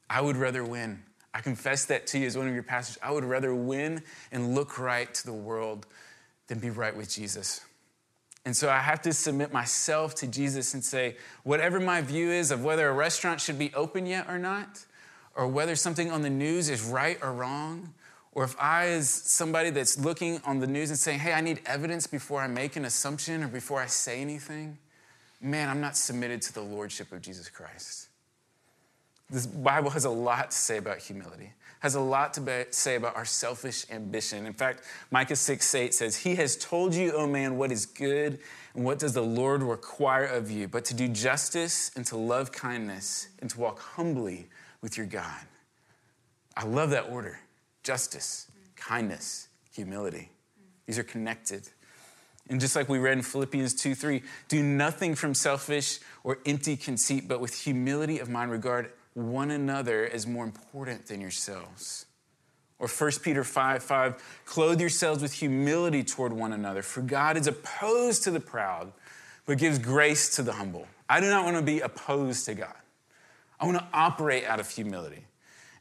I 0.09 0.21
would 0.21 0.37
rather 0.37 0.63
win. 0.63 1.03
I 1.33 1.41
confess 1.41 1.85
that 1.85 2.07
to 2.07 2.17
you 2.17 2.25
as 2.25 2.35
one 2.35 2.47
of 2.47 2.53
your 2.53 2.63
pastors. 2.63 2.97
I 3.03 3.11
would 3.11 3.23
rather 3.23 3.53
win 3.53 4.01
and 4.31 4.55
look 4.55 4.79
right 4.79 5.13
to 5.13 5.25
the 5.25 5.33
world 5.33 5.85
than 6.47 6.57
be 6.57 6.71
right 6.71 6.95
with 6.95 7.09
Jesus. 7.09 7.61
And 8.45 8.55
so 8.57 8.69
I 8.69 8.79
have 8.79 9.01
to 9.03 9.13
submit 9.13 9.53
myself 9.53 10.15
to 10.15 10.27
Jesus 10.27 10.73
and 10.73 10.83
say, 10.83 11.17
whatever 11.43 11.79
my 11.79 12.01
view 12.01 12.31
is 12.31 12.49
of 12.49 12.63
whether 12.63 12.89
a 12.89 12.93
restaurant 12.93 13.41
should 13.41 13.59
be 13.59 13.71
open 13.73 14.05
yet 14.05 14.27
or 14.27 14.39
not, 14.39 14.85
or 15.35 15.47
whether 15.47 15.75
something 15.75 16.09
on 16.09 16.21
the 16.21 16.29
news 16.29 16.69
is 16.69 16.81
right 16.81 17.19
or 17.21 17.31
wrong, 17.31 17.93
or 18.31 18.43
if 18.43 18.55
I, 18.59 18.87
as 18.87 19.09
somebody 19.09 19.69
that's 19.69 19.99
looking 19.99 20.41
on 20.45 20.59
the 20.59 20.67
news 20.67 20.89
and 20.89 20.97
saying, 20.97 21.19
hey, 21.19 21.33
I 21.33 21.41
need 21.41 21.61
evidence 21.65 22.07
before 22.07 22.41
I 22.41 22.47
make 22.47 22.75
an 22.75 22.85
assumption 22.85 23.43
or 23.43 23.47
before 23.47 23.81
I 23.81 23.85
say 23.85 24.21
anything, 24.21 24.77
man, 25.41 25.69
I'm 25.69 25.81
not 25.81 25.97
submitted 25.97 26.41
to 26.43 26.53
the 26.53 26.61
lordship 26.61 27.11
of 27.11 27.21
Jesus 27.21 27.49
Christ. 27.49 28.08
This 29.29 29.45
Bible 29.45 29.91
has 29.91 30.05
a 30.05 30.09
lot 30.09 30.51
to 30.51 30.57
say 30.57 30.77
about 30.77 30.97
humility, 30.97 31.53
has 31.81 31.95
a 31.95 31.99
lot 31.99 32.33
to 32.33 32.41
be, 32.41 32.65
say 32.71 32.95
about 32.95 33.15
our 33.15 33.25
selfish 33.25 33.85
ambition. 33.91 34.45
In 34.45 34.53
fact, 34.53 34.83
Micah 35.11 35.35
6 35.35 35.75
8 35.75 35.93
says, 35.93 36.17
He 36.17 36.35
has 36.35 36.55
told 36.57 36.95
you, 36.95 37.11
O 37.11 37.27
man, 37.27 37.57
what 37.57 37.71
is 37.71 37.85
good 37.85 38.39
and 38.73 38.83
what 38.83 38.97
does 38.97 39.13
the 39.13 39.21
Lord 39.21 39.61
require 39.61 40.25
of 40.25 40.49
you, 40.49 40.67
but 40.67 40.85
to 40.85 40.93
do 40.95 41.07
justice 41.07 41.91
and 41.95 42.05
to 42.07 42.17
love 42.17 42.51
kindness 42.51 43.27
and 43.39 43.49
to 43.51 43.59
walk 43.59 43.79
humbly 43.79 44.47
with 44.81 44.97
your 44.97 45.05
God. 45.05 45.45
I 46.57 46.65
love 46.65 46.89
that 46.89 47.09
order 47.09 47.39
justice, 47.83 48.47
kindness, 48.75 49.47
humility. 49.73 50.29
These 50.85 50.97
are 50.97 51.03
connected. 51.03 51.69
And 52.49 52.59
just 52.59 52.75
like 52.75 52.89
we 52.89 52.97
read 52.97 53.17
in 53.17 53.23
Philippians 53.23 53.75
2 53.75 53.93
3, 53.93 54.23
do 54.47 54.63
nothing 54.63 55.13
from 55.13 55.35
selfish 55.35 55.99
or 56.23 56.39
empty 56.47 56.75
conceit, 56.75 57.27
but 57.27 57.39
with 57.39 57.61
humility 57.61 58.17
of 58.17 58.27
mind 58.27 58.51
regard 58.51 58.91
one 59.19 59.51
another 59.51 60.05
as 60.05 60.25
more 60.25 60.43
important 60.43 61.07
than 61.07 61.21
yourselves. 61.21 62.05
Or 62.79 62.87
1 62.87 63.11
Peter 63.21 63.43
5 63.43 63.83
5, 63.83 64.43
clothe 64.45 64.79
yourselves 64.79 65.21
with 65.21 65.33
humility 65.33 66.03
toward 66.03 66.31
one 66.31 66.53
another, 66.53 66.81
for 66.81 67.01
God 67.01 67.35
is 67.35 67.45
opposed 67.45 68.23
to 68.23 68.31
the 68.31 68.39
proud, 68.39 68.93
but 69.45 69.57
gives 69.57 69.79
grace 69.79 70.35
to 70.37 70.43
the 70.43 70.53
humble. 70.53 70.87
I 71.09 71.19
do 71.19 71.29
not 71.29 71.43
want 71.43 71.57
to 71.57 71.63
be 71.63 71.81
opposed 71.81 72.45
to 72.45 72.53
God. 72.53 72.75
I 73.59 73.65
want 73.65 73.77
to 73.77 73.87
operate 73.93 74.45
out 74.45 74.59
of 74.59 74.69
humility. 74.69 75.25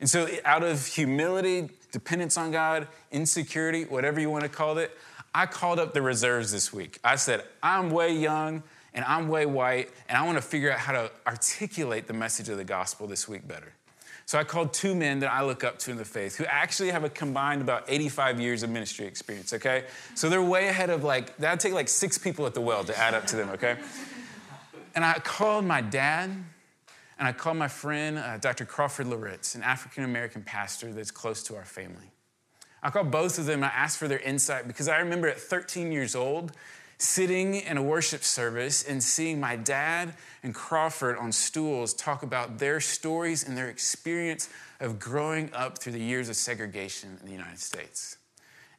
And 0.00 0.10
so, 0.10 0.28
out 0.44 0.64
of 0.64 0.86
humility, 0.86 1.70
dependence 1.92 2.36
on 2.36 2.50
God, 2.50 2.88
insecurity, 3.12 3.84
whatever 3.84 4.20
you 4.20 4.30
want 4.30 4.42
to 4.42 4.48
call 4.48 4.78
it, 4.78 4.96
I 5.34 5.46
called 5.46 5.78
up 5.78 5.92
the 5.92 6.02
reserves 6.02 6.50
this 6.50 6.72
week. 6.72 6.98
I 7.04 7.16
said, 7.16 7.44
I'm 7.62 7.90
way 7.90 8.12
young 8.12 8.62
and 8.98 9.04
I'm 9.06 9.28
way 9.28 9.46
white, 9.46 9.90
and 10.08 10.18
I 10.18 10.26
want 10.26 10.38
to 10.38 10.42
figure 10.42 10.72
out 10.72 10.80
how 10.80 10.90
to 10.90 11.08
articulate 11.24 12.08
the 12.08 12.12
message 12.12 12.48
of 12.48 12.56
the 12.56 12.64
gospel 12.64 13.06
this 13.06 13.28
week 13.28 13.46
better. 13.46 13.72
So 14.26 14.40
I 14.40 14.42
called 14.42 14.72
two 14.72 14.92
men 14.96 15.20
that 15.20 15.30
I 15.30 15.44
look 15.44 15.62
up 15.62 15.78
to 15.78 15.92
in 15.92 15.98
the 15.98 16.04
faith 16.04 16.34
who 16.34 16.44
actually 16.46 16.90
have 16.90 17.04
a 17.04 17.08
combined 17.08 17.60
about 17.60 17.84
85 17.86 18.40
years 18.40 18.64
of 18.64 18.70
ministry 18.70 19.06
experience, 19.06 19.52
okay? 19.52 19.84
So 20.16 20.28
they're 20.28 20.42
way 20.42 20.66
ahead 20.66 20.90
of 20.90 21.04
like, 21.04 21.36
that'd 21.36 21.60
take 21.60 21.74
like 21.74 21.88
six 21.88 22.18
people 22.18 22.44
at 22.46 22.54
the 22.54 22.60
well 22.60 22.82
to 22.82 22.98
add 22.98 23.14
up 23.14 23.24
to 23.26 23.36
them, 23.36 23.50
okay? 23.50 23.78
And 24.96 25.04
I 25.04 25.20
called 25.20 25.64
my 25.64 25.80
dad, 25.80 26.30
and 27.20 27.28
I 27.28 27.30
called 27.30 27.56
my 27.56 27.68
friend, 27.68 28.18
uh, 28.18 28.38
Dr. 28.38 28.64
Crawford 28.64 29.06
Loritts, 29.06 29.54
an 29.54 29.62
African 29.62 30.02
American 30.02 30.42
pastor 30.42 30.92
that's 30.92 31.12
close 31.12 31.44
to 31.44 31.54
our 31.54 31.64
family. 31.64 32.10
I 32.82 32.90
called 32.90 33.12
both 33.12 33.38
of 33.38 33.46
them 33.46 33.62
and 33.62 33.66
I 33.66 33.74
asked 33.76 33.98
for 33.98 34.08
their 34.08 34.18
insight 34.18 34.66
because 34.66 34.88
I 34.88 34.98
remember 34.98 35.28
at 35.28 35.38
13 35.38 35.92
years 35.92 36.16
old, 36.16 36.50
sitting 36.98 37.54
in 37.54 37.76
a 37.76 37.82
worship 37.82 38.24
service 38.24 38.82
and 38.82 39.02
seeing 39.02 39.38
my 39.38 39.54
dad 39.54 40.14
and 40.42 40.54
Crawford 40.54 41.16
on 41.16 41.30
stools 41.30 41.94
talk 41.94 42.22
about 42.22 42.58
their 42.58 42.80
stories 42.80 43.46
and 43.46 43.56
their 43.56 43.68
experience 43.68 44.48
of 44.80 44.98
growing 44.98 45.50
up 45.54 45.78
through 45.78 45.92
the 45.92 46.00
years 46.00 46.28
of 46.28 46.36
segregation 46.36 47.16
in 47.20 47.26
the 47.26 47.32
United 47.32 47.60
States. 47.60 48.16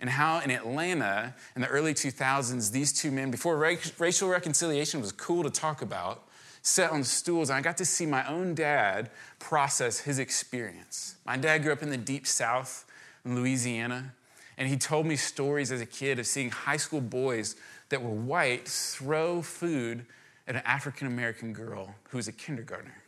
And 0.02 0.10
how 0.10 0.40
in 0.40 0.52
Atlanta 0.52 1.34
in 1.56 1.62
the 1.62 1.68
early 1.68 1.94
2000s, 1.94 2.72
these 2.72 2.94
two 2.94 3.12
men, 3.12 3.32
before 3.32 3.58
racial 3.58 4.30
reconciliation 4.30 5.02
was 5.02 5.12
cool 5.12 5.44
to 5.44 5.50
talk 5.50 5.82
about, 5.82 6.24
sat 6.62 6.92
on 6.92 7.04
stools. 7.04 7.50
And 7.50 7.58
I 7.58 7.62
got 7.62 7.78
to 7.78 7.86
see 7.86 8.06
my 8.06 8.28
own 8.28 8.56
dad 8.56 9.10
process 9.40 10.00
his 10.00 10.20
experience. 10.20 11.16
My 11.26 11.38
dad 11.38 11.64
grew 11.64 11.74
up 11.74 11.84
in 11.84 11.90
the 11.90 11.98
deep 11.98 12.28
south 12.28 12.86
in 13.26 13.36
Louisiana. 13.36 14.14
And 14.60 14.68
he 14.68 14.76
told 14.76 15.06
me 15.06 15.16
stories 15.16 15.72
as 15.72 15.80
a 15.80 15.86
kid 15.86 16.20
of 16.20 16.28
seeing 16.28 16.52
high 16.52 16.78
school 16.78 17.00
boys 17.00 17.56
that 17.88 18.04
were 18.04 18.10
white 18.10 18.68
throw 18.68 19.42
food 19.42 20.06
at 20.48 20.56
an 20.56 20.62
African 20.66 21.08
American 21.08 21.54
girl 21.54 21.96
who 22.10 22.18
was 22.18 22.28
a 22.28 22.34
kindergartner. 22.34 23.02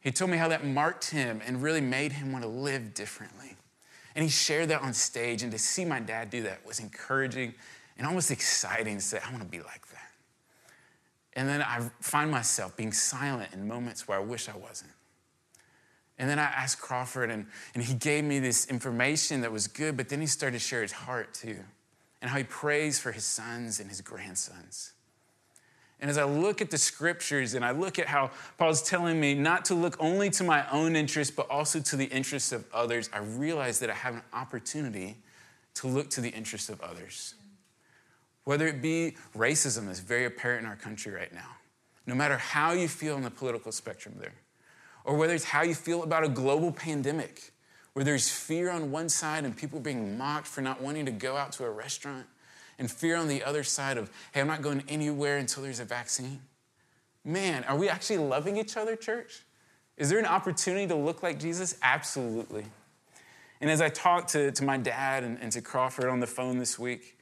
He 0.00 0.10
told 0.10 0.30
me 0.30 0.36
how 0.36 0.48
that 0.48 0.64
marked 0.64 1.10
him 1.10 1.40
and 1.46 1.62
really 1.62 1.80
made 1.80 2.12
him 2.12 2.32
want 2.32 2.42
to 2.42 2.50
live 2.50 2.94
differently. 2.94 3.56
And 4.16 4.24
he 4.24 4.28
shared 4.28 4.68
that 4.70 4.82
on 4.82 4.92
stage, 4.92 5.42
and 5.42 5.52
to 5.52 5.58
see 5.58 5.84
my 5.84 6.00
dad 6.00 6.30
do 6.30 6.42
that 6.42 6.66
was 6.66 6.80
encouraging 6.80 7.54
and 7.96 8.06
almost 8.06 8.30
exciting 8.30 8.96
to 8.96 9.02
say, 9.02 9.20
I 9.24 9.30
want 9.30 9.42
to 9.42 9.48
be 9.48 9.58
like 9.58 9.86
that. 9.88 10.10
And 11.34 11.48
then 11.48 11.62
I 11.62 11.90
find 12.00 12.30
myself 12.30 12.76
being 12.76 12.92
silent 12.92 13.52
in 13.52 13.68
moments 13.68 14.08
where 14.08 14.18
I 14.18 14.22
wish 14.22 14.48
I 14.48 14.56
wasn't. 14.56 14.92
And 16.18 16.30
then 16.30 16.38
I 16.38 16.44
asked 16.44 16.80
Crawford, 16.80 17.30
and, 17.30 17.46
and 17.74 17.84
he 17.84 17.94
gave 17.94 18.24
me 18.24 18.38
this 18.38 18.66
information 18.68 19.42
that 19.42 19.52
was 19.52 19.66
good, 19.66 19.96
but 19.96 20.08
then 20.08 20.20
he 20.20 20.26
started 20.26 20.58
to 20.58 20.64
share 20.64 20.82
his 20.82 20.92
heart 20.92 21.34
too 21.34 21.58
and 22.22 22.30
how 22.30 22.38
he 22.38 22.44
prays 22.44 22.98
for 22.98 23.12
his 23.12 23.24
sons 23.24 23.80
and 23.80 23.88
his 23.88 24.00
grandsons. 24.00 24.92
And 26.00 26.10
as 26.10 26.18
I 26.18 26.24
look 26.24 26.60
at 26.60 26.70
the 26.70 26.78
scriptures 26.78 27.54
and 27.54 27.64
I 27.64 27.70
look 27.70 27.98
at 27.98 28.06
how 28.06 28.30
Paul's 28.58 28.82
telling 28.82 29.18
me 29.18 29.34
not 29.34 29.64
to 29.66 29.74
look 29.74 29.96
only 29.98 30.28
to 30.30 30.44
my 30.44 30.68
own 30.70 30.94
interests, 30.94 31.32
but 31.34 31.48
also 31.48 31.80
to 31.80 31.96
the 31.96 32.06
interests 32.06 32.52
of 32.52 32.64
others, 32.72 33.08
I 33.12 33.18
realize 33.18 33.78
that 33.80 33.90
I 33.90 33.94
have 33.94 34.14
an 34.14 34.22
opportunity 34.32 35.16
to 35.74 35.86
look 35.86 36.10
to 36.10 36.20
the 36.20 36.30
interests 36.30 36.68
of 36.68 36.80
others. 36.80 37.34
Whether 38.44 38.66
it 38.66 38.82
be 38.82 39.16
racism 39.36 39.86
that's 39.86 40.00
very 40.00 40.26
apparent 40.26 40.64
in 40.64 40.66
our 40.68 40.76
country 40.76 41.12
right 41.12 41.32
now, 41.32 41.56
no 42.06 42.14
matter 42.14 42.36
how 42.36 42.72
you 42.72 42.88
feel 42.88 43.14
on 43.14 43.22
the 43.22 43.30
political 43.30 43.72
spectrum 43.72 44.14
there, 44.18 44.34
or 45.06 45.16
whether 45.16 45.34
it's 45.34 45.44
how 45.44 45.62
you 45.62 45.74
feel 45.74 46.02
about 46.02 46.24
a 46.24 46.28
global 46.28 46.72
pandemic 46.72 47.52
where 47.94 48.04
there's 48.04 48.28
fear 48.28 48.70
on 48.70 48.90
one 48.90 49.08
side 49.08 49.44
and 49.44 49.56
people 49.56 49.80
being 49.80 50.18
mocked 50.18 50.46
for 50.46 50.60
not 50.60 50.82
wanting 50.82 51.06
to 51.06 51.10
go 51.10 51.34
out 51.34 51.52
to 51.52 51.64
a 51.64 51.70
restaurant, 51.70 52.26
and 52.78 52.90
fear 52.90 53.16
on 53.16 53.26
the 53.26 53.42
other 53.42 53.64
side 53.64 53.96
of, 53.96 54.10
hey, 54.32 54.40
I'm 54.42 54.46
not 54.46 54.60
going 54.60 54.82
anywhere 54.86 55.38
until 55.38 55.62
there's 55.62 55.80
a 55.80 55.84
vaccine. 55.86 56.40
Man, 57.24 57.64
are 57.64 57.76
we 57.76 57.88
actually 57.88 58.18
loving 58.18 58.58
each 58.58 58.76
other, 58.76 58.96
church? 58.96 59.44
Is 59.96 60.10
there 60.10 60.18
an 60.18 60.26
opportunity 60.26 60.86
to 60.88 60.94
look 60.94 61.22
like 61.22 61.40
Jesus? 61.40 61.78
Absolutely. 61.82 62.66
And 63.62 63.70
as 63.70 63.80
I 63.80 63.88
talked 63.88 64.28
to, 64.32 64.52
to 64.52 64.64
my 64.64 64.76
dad 64.76 65.24
and, 65.24 65.38
and 65.40 65.50
to 65.52 65.62
Crawford 65.62 66.10
on 66.10 66.20
the 66.20 66.26
phone 66.26 66.58
this 66.58 66.78
week, 66.78 67.18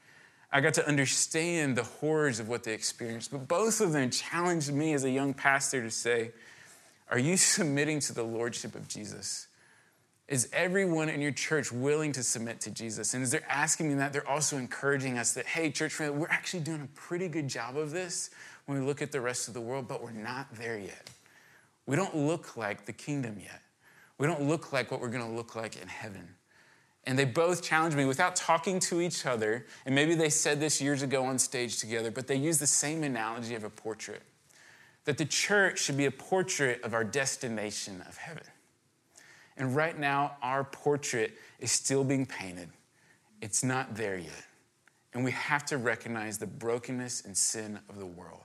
I 0.50 0.60
got 0.60 0.74
to 0.74 0.88
understand 0.88 1.76
the 1.76 1.84
horrors 1.84 2.40
of 2.40 2.48
what 2.48 2.64
they 2.64 2.74
experienced. 2.74 3.30
But 3.30 3.46
both 3.46 3.80
of 3.80 3.92
them 3.92 4.10
challenged 4.10 4.72
me 4.72 4.92
as 4.94 5.04
a 5.04 5.10
young 5.10 5.34
pastor 5.34 5.82
to 5.82 5.90
say, 5.90 6.32
Are 7.10 7.18
you 7.18 7.36
submitting 7.38 8.00
to 8.00 8.12
the 8.12 8.22
lordship 8.22 8.74
of 8.74 8.88
Jesus? 8.88 9.48
Is 10.26 10.48
everyone 10.54 11.10
in 11.10 11.20
your 11.20 11.32
church 11.32 11.70
willing 11.70 12.12
to 12.12 12.22
submit 12.22 12.60
to 12.62 12.70
Jesus? 12.70 13.12
And 13.12 13.22
as 13.22 13.30
they're 13.30 13.46
asking 13.50 13.88
me 13.88 13.94
that, 13.96 14.12
they're 14.12 14.28
also 14.28 14.56
encouraging 14.56 15.18
us 15.18 15.34
that, 15.34 15.44
hey, 15.44 15.70
church 15.70 15.92
family, 15.92 16.16
we're 16.16 16.28
actually 16.28 16.60
doing 16.60 16.80
a 16.80 16.88
pretty 16.98 17.28
good 17.28 17.46
job 17.46 17.76
of 17.76 17.90
this 17.90 18.30
when 18.64 18.80
we 18.80 18.86
look 18.86 19.02
at 19.02 19.12
the 19.12 19.20
rest 19.20 19.48
of 19.48 19.54
the 19.54 19.60
world, 19.60 19.86
but 19.86 20.02
we're 20.02 20.12
not 20.12 20.54
there 20.54 20.78
yet. 20.78 21.10
We 21.86 21.96
don't 21.96 22.16
look 22.16 22.56
like 22.56 22.86
the 22.86 22.92
kingdom 22.94 23.36
yet. 23.38 23.60
We 24.16 24.26
don't 24.26 24.44
look 24.44 24.72
like 24.72 24.90
what 24.90 25.02
we're 25.02 25.10
going 25.10 25.28
to 25.28 25.36
look 25.36 25.54
like 25.54 25.80
in 25.80 25.88
heaven. 25.88 26.26
And 27.06 27.18
they 27.18 27.26
both 27.26 27.62
challenged 27.62 27.94
me 27.94 28.06
without 28.06 28.34
talking 28.34 28.80
to 28.80 29.02
each 29.02 29.26
other. 29.26 29.66
And 29.84 29.94
maybe 29.94 30.14
they 30.14 30.30
said 30.30 30.58
this 30.58 30.80
years 30.80 31.02
ago 31.02 31.24
on 31.26 31.38
stage 31.38 31.78
together, 31.78 32.10
but 32.10 32.26
they 32.26 32.36
used 32.36 32.60
the 32.60 32.66
same 32.66 33.02
analogy 33.02 33.54
of 33.54 33.64
a 33.64 33.68
portrait 33.68 34.22
that 35.04 35.18
the 35.18 35.24
church 35.24 35.80
should 35.80 35.96
be 35.96 36.06
a 36.06 36.10
portrait 36.10 36.82
of 36.82 36.94
our 36.94 37.04
destination 37.04 38.02
of 38.08 38.16
heaven. 38.16 38.44
And 39.56 39.76
right 39.76 39.98
now, 39.98 40.36
our 40.42 40.64
portrait 40.64 41.34
is 41.60 41.70
still 41.70 42.04
being 42.04 42.26
painted. 42.26 42.70
It's 43.40 43.62
not 43.62 43.94
there 43.94 44.16
yet. 44.16 44.46
And 45.12 45.22
we 45.22 45.30
have 45.32 45.64
to 45.66 45.78
recognize 45.78 46.38
the 46.38 46.46
brokenness 46.46 47.24
and 47.24 47.36
sin 47.36 47.78
of 47.88 47.98
the 47.98 48.06
world. 48.06 48.40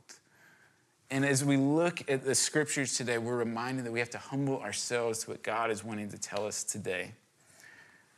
And 1.09 1.25
as 1.25 1.43
we 1.43 1.57
look 1.57 2.09
at 2.09 2.23
the 2.23 2.35
scriptures 2.35 2.95
today, 2.95 3.17
we're 3.17 3.37
reminded 3.37 3.85
that 3.85 3.91
we 3.91 3.99
have 3.99 4.11
to 4.11 4.19
humble 4.19 4.59
ourselves 4.59 5.23
to 5.23 5.31
what 5.31 5.41
God 5.41 5.71
is 5.71 5.83
wanting 5.83 6.09
to 6.11 6.17
tell 6.19 6.45
us 6.45 6.63
today. 6.63 7.13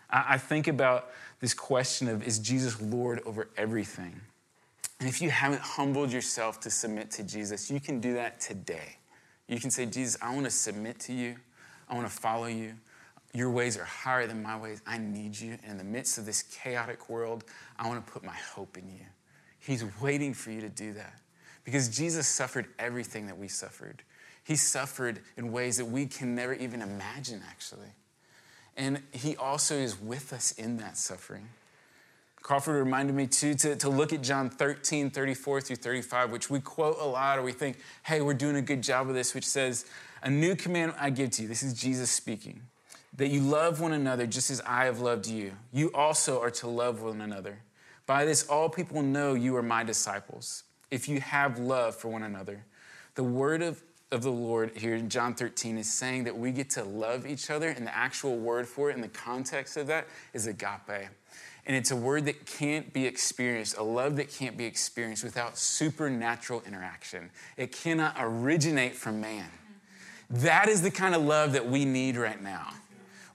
I 0.09 0.37
think 0.37 0.67
about 0.67 1.09
this 1.39 1.53
question 1.53 2.09
of 2.09 2.27
is 2.27 2.37
Jesus 2.39 2.81
Lord 2.81 3.21
over 3.25 3.47
everything? 3.55 4.19
And 5.01 5.09
if 5.09 5.19
you 5.19 5.31
haven't 5.31 5.61
humbled 5.61 6.11
yourself 6.11 6.59
to 6.59 6.69
submit 6.69 7.09
to 7.11 7.23
Jesus, 7.23 7.71
you 7.71 7.79
can 7.79 7.99
do 7.99 8.13
that 8.13 8.39
today. 8.39 8.97
You 9.47 9.59
can 9.59 9.71
say, 9.71 9.87
Jesus, 9.87 10.15
I 10.21 10.31
want 10.31 10.45
to 10.45 10.51
submit 10.51 10.99
to 10.99 11.11
you. 11.11 11.37
I 11.89 11.95
want 11.95 12.05
to 12.05 12.13
follow 12.13 12.45
you. 12.45 12.75
Your 13.33 13.49
ways 13.49 13.77
are 13.77 13.83
higher 13.83 14.27
than 14.27 14.43
my 14.43 14.55
ways. 14.59 14.79
I 14.85 14.99
need 14.99 15.39
you. 15.39 15.57
And 15.63 15.71
in 15.71 15.77
the 15.79 15.83
midst 15.83 16.19
of 16.19 16.27
this 16.27 16.43
chaotic 16.43 17.09
world, 17.09 17.45
I 17.79 17.87
want 17.87 18.05
to 18.05 18.11
put 18.11 18.23
my 18.23 18.35
hope 18.53 18.77
in 18.77 18.87
you. 18.89 19.03
He's 19.57 19.83
waiting 19.99 20.35
for 20.35 20.51
you 20.51 20.61
to 20.61 20.69
do 20.69 20.93
that 20.93 21.19
because 21.63 21.89
Jesus 21.89 22.27
suffered 22.27 22.67
everything 22.77 23.25
that 23.25 23.39
we 23.39 23.47
suffered. 23.47 24.03
He 24.43 24.55
suffered 24.55 25.21
in 25.35 25.51
ways 25.51 25.77
that 25.77 25.85
we 25.85 26.05
can 26.05 26.35
never 26.35 26.53
even 26.53 26.79
imagine, 26.79 27.41
actually. 27.49 27.95
And 28.77 29.01
He 29.13 29.35
also 29.35 29.73
is 29.73 29.99
with 29.99 30.31
us 30.31 30.51
in 30.51 30.77
that 30.77 30.95
suffering. 30.95 31.49
Crawford 32.41 32.75
reminded 32.75 33.15
me 33.15 33.27
too 33.27 33.53
to, 33.53 33.75
to 33.75 33.89
look 33.89 34.13
at 34.13 34.21
John 34.21 34.49
13, 34.49 35.11
34 35.11 35.61
through 35.61 35.75
35, 35.75 36.31
which 36.31 36.49
we 36.49 36.59
quote 36.59 36.97
a 36.99 37.05
lot, 37.05 37.37
or 37.37 37.43
we 37.43 37.51
think, 37.51 37.77
hey, 38.03 38.21
we're 38.21 38.33
doing 38.33 38.55
a 38.55 38.61
good 38.61 38.81
job 38.81 39.07
of 39.07 39.13
this, 39.13 39.35
which 39.35 39.45
says, 39.45 39.85
A 40.23 40.29
new 40.29 40.55
command 40.55 40.93
I 40.99 41.11
give 41.11 41.31
to 41.31 41.43
you. 41.43 41.47
This 41.47 41.63
is 41.63 41.73
Jesus 41.73 42.09
speaking 42.09 42.61
that 43.17 43.27
you 43.27 43.41
love 43.41 43.81
one 43.81 43.91
another 43.91 44.25
just 44.25 44.49
as 44.49 44.61
I 44.61 44.85
have 44.85 44.99
loved 44.99 45.27
you. 45.27 45.51
You 45.71 45.91
also 45.93 46.39
are 46.41 46.51
to 46.51 46.67
love 46.67 47.01
one 47.01 47.21
another. 47.21 47.59
By 48.05 48.25
this, 48.25 48.47
all 48.47 48.69
people 48.69 49.01
know 49.01 49.33
you 49.33 49.55
are 49.57 49.63
my 49.63 49.83
disciples, 49.83 50.63
if 50.89 51.07
you 51.07 51.19
have 51.21 51.59
love 51.59 51.95
for 51.95 52.07
one 52.07 52.23
another. 52.23 52.65
The 53.15 53.23
word 53.23 53.61
of, 53.61 53.81
of 54.11 54.23
the 54.23 54.31
Lord 54.31 54.75
here 54.75 54.95
in 54.95 55.09
John 55.09 55.33
13 55.33 55.77
is 55.77 55.91
saying 55.91 56.23
that 56.23 56.37
we 56.37 56.51
get 56.51 56.69
to 56.71 56.83
love 56.83 57.27
each 57.27 57.49
other, 57.49 57.69
and 57.69 57.85
the 57.85 57.95
actual 57.95 58.37
word 58.37 58.67
for 58.67 58.89
it 58.89 58.95
in 58.95 59.01
the 59.01 59.07
context 59.09 59.77
of 59.77 59.87
that 59.87 60.07
is 60.33 60.47
agape. 60.47 61.09
And 61.65 61.75
it's 61.75 61.91
a 61.91 61.95
word 61.95 62.25
that 62.25 62.45
can't 62.45 62.91
be 62.91 63.05
experienced, 63.05 63.77
a 63.77 63.83
love 63.83 64.15
that 64.15 64.31
can't 64.31 64.57
be 64.57 64.65
experienced 64.65 65.23
without 65.23 65.57
supernatural 65.57 66.63
interaction. 66.65 67.29
It 67.55 67.71
cannot 67.71 68.15
originate 68.19 68.95
from 68.95 69.21
man. 69.21 69.49
That 70.29 70.69
is 70.69 70.81
the 70.81 70.91
kind 70.91 71.13
of 71.13 71.21
love 71.21 71.53
that 71.53 71.67
we 71.67 71.85
need 71.85 72.17
right 72.17 72.41
now. 72.41 72.73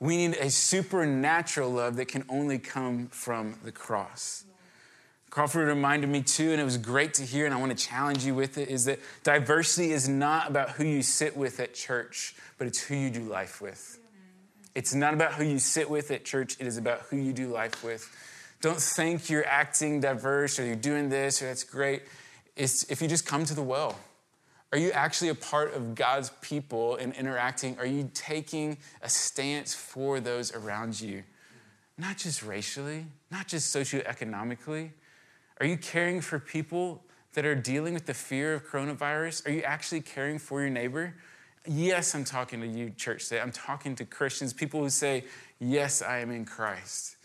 We 0.01 0.17
need 0.17 0.37
a 0.37 0.51
supernatural 0.51 1.71
love 1.71 1.97
that 1.97 2.09
can 2.09 2.25
only 2.29 2.59
come 2.59 3.09
from 3.09 3.59
the 3.63 3.73
cross. 3.73 4.45
Crawford 5.31 5.69
reminded 5.69 6.09
me 6.09 6.23
too, 6.23 6.53
and 6.53 6.61
it 6.61 6.65
was 6.65 6.79
great 6.79 7.15
to 7.15 7.23
hear, 7.23 7.45
and 7.45 7.55
I 7.55 7.59
want 7.59 7.77
to 7.77 7.87
challenge 7.87 8.25
you 8.25 8.35
with 8.35 8.57
it, 8.57 8.69
is 8.69 8.87
that 8.87 8.99
diversity 9.23 9.93
is 9.93 10.09
not 10.09 10.49
about 10.49 10.71
who 10.71 10.85
you 10.85 11.03
sit 11.03 11.37
with 11.37 11.61
at 11.61 11.75
church, 11.75 12.35
but 12.57 12.67
it's 12.67 12.81
who 12.81 12.95
you 12.95 13.11
do 13.11 13.21
life 13.21 13.61
with. 13.61 13.99
It's 14.77 14.95
not 14.95 15.15
about 15.15 15.33
who 15.33 15.43
you 15.43 15.59
sit 15.59 15.89
with 15.89 16.11
at 16.11 16.27
church, 16.27 16.59
it 16.61 16.67
is 16.67 16.77
about 16.77 17.01
who 17.09 17.17
you 17.17 17.33
do 17.33 17.49
life 17.49 17.83
with. 17.83 18.07
Don't 18.61 18.77
think 18.79 19.31
you're 19.31 19.47
acting 19.47 20.01
diverse 20.01 20.59
or 20.59 20.67
you're 20.67 20.77
doing 20.77 21.09
this 21.09 21.41
or 21.41 21.47
that's 21.47 21.65
great. 21.65 22.03
It's 22.57 22.85
if 22.91 23.01
you 23.01 23.09
just 23.09 23.25
come 23.25 23.47
to 23.47 23.55
the 23.55 23.63
well. 23.63 23.99
Are 24.73 24.79
you 24.79 24.91
actually 24.91 25.31
a 25.31 25.35
part 25.35 25.73
of 25.73 25.95
God's 25.95 26.31
people 26.43 26.97
and 26.97 27.15
interacting? 27.15 27.79
Are 27.79 27.87
you 27.87 28.11
taking 28.13 28.77
a 29.01 29.09
stance 29.09 29.73
for 29.73 30.21
those 30.21 30.55
around 30.55 31.01
you? 31.01 31.23
Not 31.97 32.19
just 32.19 32.43
racially, 32.43 33.07
not 33.31 33.49
just 33.49 33.75
socioeconomically. 33.75 34.91
Are 35.59 35.67
you 35.67 35.79
caring 35.79 36.21
for 36.21 36.39
people 36.39 37.03
that 37.33 37.47
are 37.47 37.55
dealing 37.55 37.95
with 37.95 38.05
the 38.05 38.13
fear 38.13 38.53
of 38.53 38.67
coronavirus? 38.67 39.47
Are 39.47 39.53
you 39.53 39.63
actually 39.63 40.03
caring 40.03 40.39
for 40.39 40.61
your 40.61 40.69
neighbor? 40.69 41.15
Yes, 41.69 42.15
I'm 42.15 42.25
talking 42.25 42.61
to 42.61 42.67
you, 42.67 42.91
church 42.91 43.25
today. 43.29 43.41
I'm 43.41 43.53
talking 43.53 43.97
to 43.97 44.05
Christians, 44.05 44.53
people 44.53 44.81
who 44.81 44.91
say, 44.91 45.25
Yes, 45.59 46.03
I 46.03 46.19
am 46.19 46.31
in 46.31 46.45
Christ. 46.45 47.17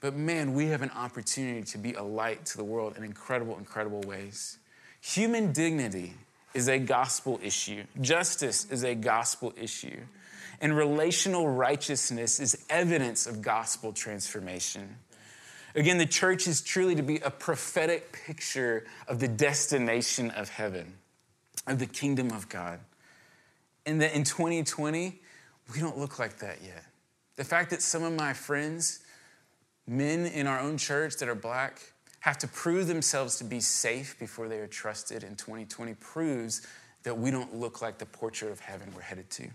But 0.00 0.16
man, 0.16 0.54
we 0.54 0.66
have 0.66 0.80
an 0.80 0.90
opportunity 0.90 1.62
to 1.64 1.78
be 1.78 1.92
a 1.94 2.02
light 2.02 2.46
to 2.46 2.56
the 2.56 2.64
world 2.64 2.96
in 2.96 3.04
incredible, 3.04 3.58
incredible 3.58 4.00
ways. 4.02 4.58
Human 5.02 5.52
dignity 5.52 6.14
is 6.54 6.68
a 6.68 6.78
gospel 6.78 7.38
issue, 7.42 7.84
justice 8.00 8.66
is 8.70 8.84
a 8.84 8.94
gospel 8.94 9.52
issue, 9.60 10.00
and 10.60 10.76
relational 10.76 11.48
righteousness 11.48 12.40
is 12.40 12.64
evidence 12.70 13.26
of 13.26 13.42
gospel 13.42 13.92
transformation. 13.92 14.96
Again, 15.74 15.98
the 15.98 16.06
church 16.06 16.46
is 16.48 16.62
truly 16.62 16.94
to 16.96 17.02
be 17.02 17.18
a 17.18 17.30
prophetic 17.30 18.12
picture 18.12 18.84
of 19.06 19.20
the 19.20 19.28
destination 19.28 20.30
of 20.30 20.48
heaven, 20.48 20.94
of 21.66 21.78
the 21.78 21.86
kingdom 21.86 22.32
of 22.32 22.48
God. 22.48 22.80
And 23.86 24.00
that 24.02 24.14
in 24.14 24.24
2020, 24.24 25.20
we 25.72 25.80
don't 25.80 25.98
look 25.98 26.18
like 26.18 26.38
that 26.38 26.58
yet. 26.62 26.84
The 27.36 27.44
fact 27.44 27.70
that 27.70 27.82
some 27.82 28.02
of 28.02 28.12
my 28.12 28.32
friends, 28.32 29.00
men 29.86 30.26
in 30.26 30.46
our 30.46 30.60
own 30.60 30.76
church 30.76 31.16
that 31.16 31.28
are 31.28 31.34
black, 31.34 31.80
have 32.20 32.36
to 32.38 32.48
prove 32.48 32.86
themselves 32.86 33.38
to 33.38 33.44
be 33.44 33.60
safe 33.60 34.18
before 34.18 34.48
they 34.48 34.58
are 34.58 34.66
trusted 34.66 35.24
in 35.24 35.36
2020 35.36 35.94
proves 35.94 36.66
that 37.02 37.16
we 37.16 37.30
don't 37.30 37.54
look 37.54 37.80
like 37.80 37.98
the 37.98 38.06
portrait 38.06 38.52
of 38.52 38.60
heaven 38.60 38.92
we're 38.94 39.00
headed 39.00 39.30
to. 39.30 39.48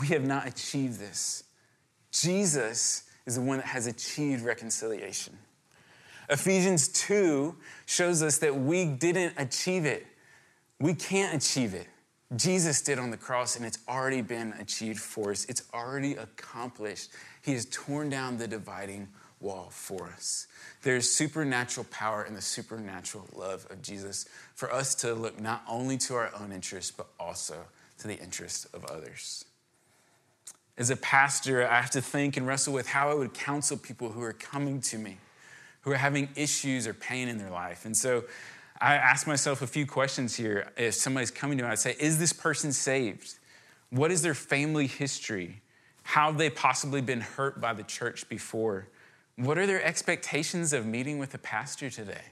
We 0.00 0.06
have 0.08 0.24
not 0.24 0.46
achieved 0.46 0.98
this. 0.98 1.44
Jesus 2.10 3.04
is 3.26 3.34
the 3.34 3.42
one 3.42 3.58
that 3.58 3.66
has 3.66 3.86
achieved 3.86 4.42
reconciliation. 4.42 5.36
Ephesians 6.30 6.88
2 6.88 7.54
shows 7.84 8.22
us 8.22 8.38
that 8.38 8.56
we 8.56 8.86
didn't 8.86 9.34
achieve 9.36 9.84
it. 9.84 10.06
We 10.82 10.94
can't 10.94 11.32
achieve 11.32 11.74
it. 11.74 11.86
Jesus 12.34 12.82
did 12.82 12.98
on 12.98 13.12
the 13.12 13.16
cross, 13.16 13.54
and 13.54 13.64
it's 13.64 13.78
already 13.88 14.20
been 14.20 14.52
achieved 14.58 14.98
for 14.98 15.30
us. 15.30 15.44
It's 15.44 15.62
already 15.72 16.14
accomplished. 16.14 17.10
He 17.40 17.52
has 17.52 17.66
torn 17.66 18.10
down 18.10 18.36
the 18.36 18.48
dividing 18.48 19.06
wall 19.38 19.68
for 19.70 20.08
us. 20.08 20.48
There's 20.82 21.08
supernatural 21.08 21.86
power 21.92 22.24
in 22.24 22.34
the 22.34 22.40
supernatural 22.42 23.28
love 23.32 23.64
of 23.70 23.80
Jesus 23.80 24.26
for 24.56 24.72
us 24.72 24.96
to 24.96 25.14
look 25.14 25.40
not 25.40 25.62
only 25.68 25.96
to 25.98 26.16
our 26.16 26.32
own 26.40 26.50
interests, 26.50 26.90
but 26.90 27.06
also 27.20 27.58
to 27.98 28.08
the 28.08 28.18
interests 28.18 28.64
of 28.74 28.84
others. 28.86 29.44
As 30.76 30.90
a 30.90 30.96
pastor, 30.96 31.64
I 31.64 31.80
have 31.80 31.90
to 31.90 32.02
think 32.02 32.36
and 32.36 32.44
wrestle 32.44 32.74
with 32.74 32.88
how 32.88 33.08
I 33.08 33.14
would 33.14 33.34
counsel 33.34 33.76
people 33.76 34.10
who 34.10 34.22
are 34.22 34.32
coming 34.32 34.80
to 34.80 34.98
me, 34.98 35.18
who 35.82 35.92
are 35.92 35.96
having 35.96 36.28
issues 36.34 36.88
or 36.88 36.94
pain 36.94 37.28
in 37.28 37.38
their 37.38 37.50
life. 37.50 37.84
And 37.84 37.96
so 37.96 38.24
I 38.82 38.96
ask 38.96 39.28
myself 39.28 39.62
a 39.62 39.66
few 39.68 39.86
questions 39.86 40.34
here. 40.34 40.72
If 40.76 40.94
somebody's 40.94 41.30
coming 41.30 41.56
to 41.58 41.62
me, 41.62 41.70
I'd 41.70 41.78
say, 41.78 41.94
Is 42.00 42.18
this 42.18 42.32
person 42.32 42.72
saved? 42.72 43.38
What 43.90 44.10
is 44.10 44.22
their 44.22 44.34
family 44.34 44.88
history? 44.88 45.62
How 46.02 46.26
have 46.26 46.38
they 46.38 46.50
possibly 46.50 47.00
been 47.00 47.20
hurt 47.20 47.60
by 47.60 47.74
the 47.74 47.84
church 47.84 48.28
before? 48.28 48.88
What 49.36 49.56
are 49.56 49.68
their 49.68 49.82
expectations 49.82 50.72
of 50.72 50.84
meeting 50.84 51.18
with 51.18 51.32
a 51.32 51.38
pastor 51.38 51.90
today? 51.90 52.22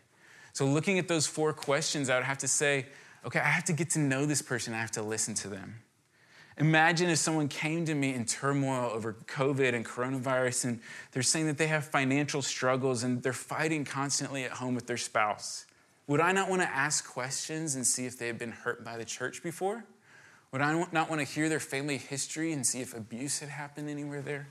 So, 0.52 0.66
looking 0.66 0.98
at 0.98 1.06
those 1.06 1.24
four 1.24 1.52
questions, 1.52 2.10
I 2.10 2.16
would 2.16 2.24
have 2.24 2.38
to 2.38 2.48
say, 2.48 2.86
okay, 3.24 3.38
I 3.38 3.44
have 3.44 3.64
to 3.66 3.72
get 3.72 3.90
to 3.90 4.00
know 4.00 4.26
this 4.26 4.42
person, 4.42 4.74
I 4.74 4.80
have 4.80 4.90
to 4.92 5.02
listen 5.02 5.34
to 5.34 5.48
them. 5.48 5.76
Imagine 6.58 7.10
if 7.10 7.18
someone 7.18 7.46
came 7.46 7.84
to 7.84 7.94
me 7.94 8.12
in 8.12 8.24
turmoil 8.24 8.90
over 8.90 9.12
COVID 9.28 9.72
and 9.72 9.84
coronavirus 9.84 10.64
and 10.64 10.80
they're 11.12 11.22
saying 11.22 11.46
that 11.46 11.58
they 11.58 11.68
have 11.68 11.84
financial 11.84 12.42
struggles 12.42 13.04
and 13.04 13.22
they're 13.22 13.32
fighting 13.32 13.84
constantly 13.84 14.42
at 14.42 14.50
home 14.50 14.74
with 14.74 14.88
their 14.88 14.96
spouse. 14.96 15.64
Would 16.10 16.18
I 16.18 16.32
not 16.32 16.50
want 16.50 16.60
to 16.60 16.68
ask 16.68 17.08
questions 17.08 17.76
and 17.76 17.86
see 17.86 18.04
if 18.04 18.18
they 18.18 18.26
have 18.26 18.36
been 18.36 18.50
hurt 18.50 18.84
by 18.84 18.96
the 18.96 19.04
church 19.04 19.44
before? 19.44 19.84
Would 20.50 20.60
I 20.60 20.72
not 20.90 21.08
want 21.08 21.20
to 21.20 21.24
hear 21.24 21.48
their 21.48 21.60
family 21.60 21.98
history 21.98 22.52
and 22.52 22.66
see 22.66 22.80
if 22.80 22.96
abuse 22.96 23.38
had 23.38 23.48
happened 23.48 23.88
anywhere 23.88 24.20
there? 24.20 24.48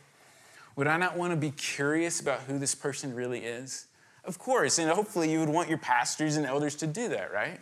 Would 0.77 0.87
I 0.87 0.95
not 0.95 1.17
want 1.17 1.33
to 1.33 1.35
be 1.35 1.51
curious 1.51 2.21
about 2.21 2.43
who 2.43 2.59
this 2.59 2.75
person 2.75 3.13
really 3.13 3.39
is? 3.39 3.87
Of 4.23 4.39
course, 4.39 4.79
and 4.79 4.89
hopefully 4.89 5.29
you 5.29 5.41
would 5.41 5.49
want 5.49 5.67
your 5.67 5.79
pastors 5.79 6.37
and 6.37 6.45
elders 6.45 6.77
to 6.77 6.87
do 6.87 7.09
that, 7.09 7.33
right? 7.33 7.59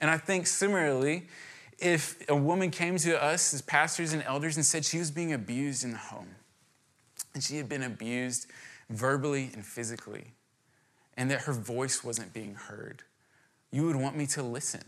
And 0.00 0.10
I 0.10 0.18
think 0.18 0.48
similarly, 0.48 1.28
if 1.78 2.28
a 2.28 2.34
woman 2.34 2.72
came 2.72 2.96
to 2.96 3.22
us 3.22 3.54
as 3.54 3.62
pastors 3.62 4.14
and 4.14 4.24
elders 4.24 4.56
and 4.56 4.66
said 4.66 4.84
she 4.84 4.98
was 4.98 5.12
being 5.12 5.32
abused 5.32 5.84
in 5.84 5.92
the 5.92 5.98
home, 5.98 6.34
and 7.34 7.42
she 7.44 7.56
had 7.56 7.68
been 7.68 7.84
abused 7.84 8.48
verbally 8.90 9.52
and 9.54 9.64
physically, 9.64 10.32
and 11.16 11.30
that 11.30 11.42
her 11.42 11.52
voice 11.52 12.04
wasn't 12.04 12.32
being 12.32 12.54
heard, 12.54 13.02
you 13.70 13.86
would 13.86 13.96
want 13.96 14.16
me 14.16 14.26
to 14.26 14.42
listen. 14.42 14.82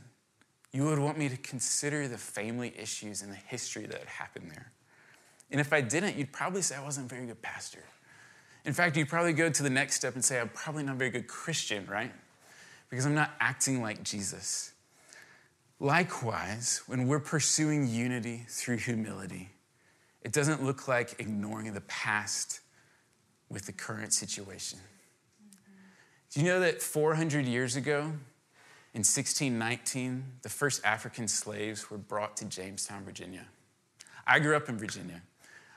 You 0.72 0.84
would 0.84 0.98
want 0.98 1.18
me 1.18 1.28
to 1.28 1.36
consider 1.36 2.08
the 2.08 2.18
family 2.18 2.74
issues 2.78 3.22
and 3.22 3.32
the 3.32 3.36
history 3.36 3.86
that 3.86 3.98
had 3.98 4.08
happened 4.08 4.50
there. 4.50 4.72
And 5.50 5.60
if 5.60 5.72
I 5.72 5.80
didn't, 5.80 6.16
you'd 6.16 6.32
probably 6.32 6.62
say 6.62 6.76
I 6.76 6.84
wasn't 6.84 7.10
a 7.10 7.14
very 7.14 7.26
good 7.26 7.40
pastor. 7.40 7.82
In 8.64 8.74
fact, 8.74 8.96
you'd 8.96 9.08
probably 9.08 9.32
go 9.32 9.48
to 9.48 9.62
the 9.62 9.70
next 9.70 9.94
step 9.94 10.14
and 10.14 10.24
say, 10.24 10.38
I'm 10.38 10.50
probably 10.50 10.82
not 10.82 10.96
a 10.96 10.98
very 10.98 11.10
good 11.10 11.26
Christian, 11.26 11.86
right? 11.86 12.12
Because 12.90 13.06
I'm 13.06 13.14
not 13.14 13.30
acting 13.40 13.80
like 13.80 14.02
Jesus. 14.02 14.72
Likewise, 15.80 16.82
when 16.86 17.06
we're 17.06 17.20
pursuing 17.20 17.88
unity 17.88 18.44
through 18.48 18.78
humility, 18.78 19.50
it 20.22 20.32
doesn't 20.32 20.62
look 20.62 20.88
like 20.88 21.18
ignoring 21.18 21.72
the 21.72 21.80
past 21.82 22.60
with 23.48 23.64
the 23.64 23.72
current 23.72 24.12
situation. 24.12 24.78
Do 26.30 26.40
you 26.40 26.46
know 26.46 26.60
that 26.60 26.82
400 26.82 27.46
years 27.46 27.74
ago, 27.74 28.12
in 28.94 29.00
1619, 29.00 30.24
the 30.42 30.48
first 30.48 30.84
African 30.84 31.26
slaves 31.26 31.90
were 31.90 31.98
brought 31.98 32.36
to 32.38 32.44
Jamestown, 32.44 33.04
Virginia? 33.04 33.46
I 34.26 34.38
grew 34.38 34.54
up 34.54 34.68
in 34.68 34.76
Virginia. 34.76 35.22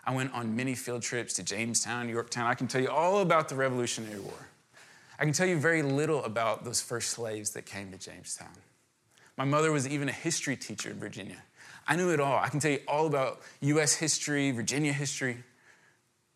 I 0.04 0.14
went 0.14 0.34
on 0.34 0.56
many 0.56 0.76
field 0.76 1.04
trips 1.04 1.34
to 1.36 1.44
Jamestown, 1.44 2.10
Yorktown. 2.10 2.48
I 2.48 2.56
can 2.56 2.68
tell 2.68 2.82
you 2.82 2.90
all 2.90 3.20
about 3.20 3.48
the 3.48 3.56
Revolutionary 3.56 4.20
War. 4.20 4.48
I 5.18 5.24
can 5.24 5.34
tell 5.34 5.48
you 5.48 5.58
very 5.58 5.84
little 5.84 6.24
about 6.24 6.66
those 6.66 6.82
first 6.82 7.12
slaves 7.12 7.52
that 7.52 7.66
came 7.66 7.92
to 7.92 7.98
Jamestown. 7.98 8.50
My 9.38 9.46
mother 9.46 9.72
was 9.72 9.88
even 9.88 10.10
a 10.10 10.14
history 10.14 10.58
teacher 10.58 10.90
in 10.90 11.00
Virginia. 11.00 11.38
I 11.88 11.96
knew 11.96 12.10
it 12.10 12.20
all. 12.20 12.38
I 12.38 12.50
can 12.50 12.60
tell 12.60 12.72
you 12.72 12.82
all 12.88 13.08
about 13.08 13.42
US 13.62 13.94
history, 13.94 14.52
Virginia 14.52 14.92
history, 14.92 15.38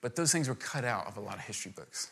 but 0.02 0.16
those 0.16 0.32
things 0.32 0.48
were 0.48 0.56
cut 0.56 0.86
out 0.86 1.08
of 1.08 1.18
a 1.18 1.20
lot 1.20 1.36
of 1.36 1.42
history 1.42 1.74
books. 1.76 2.12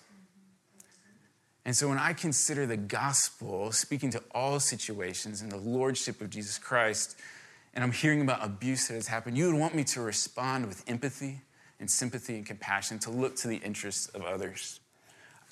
And 1.65 1.75
so 1.75 1.87
when 1.87 1.97
I 1.97 2.13
consider 2.13 2.65
the 2.65 2.77
gospel 2.77 3.71
speaking 3.71 4.09
to 4.11 4.23
all 4.31 4.59
situations 4.59 5.41
and 5.41 5.51
the 5.51 5.57
lordship 5.57 6.19
of 6.21 6.29
Jesus 6.29 6.57
Christ, 6.57 7.17
and 7.73 7.83
I'm 7.83 7.91
hearing 7.91 8.21
about 8.21 8.43
abuse 8.43 8.87
that 8.87 8.95
has 8.95 9.07
happened, 9.07 9.37
you 9.37 9.47
would 9.47 9.55
want 9.55 9.73
me 9.73 9.83
to 9.85 10.01
respond 10.01 10.67
with 10.67 10.83
empathy 10.87 11.41
and 11.79 11.89
sympathy 11.89 12.35
and 12.35 12.45
compassion 12.45 12.99
to 12.99 13.11
look 13.11 13.35
to 13.37 13.47
the 13.47 13.57
interests 13.57 14.07
of 14.09 14.23
others. 14.23 14.79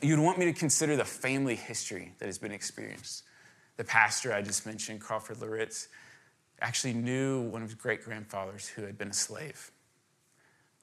You'd 0.01 0.19
want 0.19 0.37
me 0.37 0.45
to 0.45 0.53
consider 0.53 0.95
the 0.95 1.05
family 1.05 1.55
history 1.55 2.13
that 2.19 2.25
has 2.25 2.37
been 2.37 2.51
experienced. 2.51 3.23
The 3.77 3.83
pastor 3.83 4.33
I 4.33 4.41
just 4.41 4.65
mentioned, 4.65 4.99
Crawford 4.99 5.41
Loritts, 5.41 5.87
actually 6.59 6.93
knew 6.93 7.41
one 7.41 7.61
of 7.63 7.69
his 7.69 7.75
great 7.75 8.03
grandfathers 8.03 8.67
who 8.67 8.83
had 8.83 8.97
been 8.97 9.09
a 9.09 9.13
slave. 9.13 9.71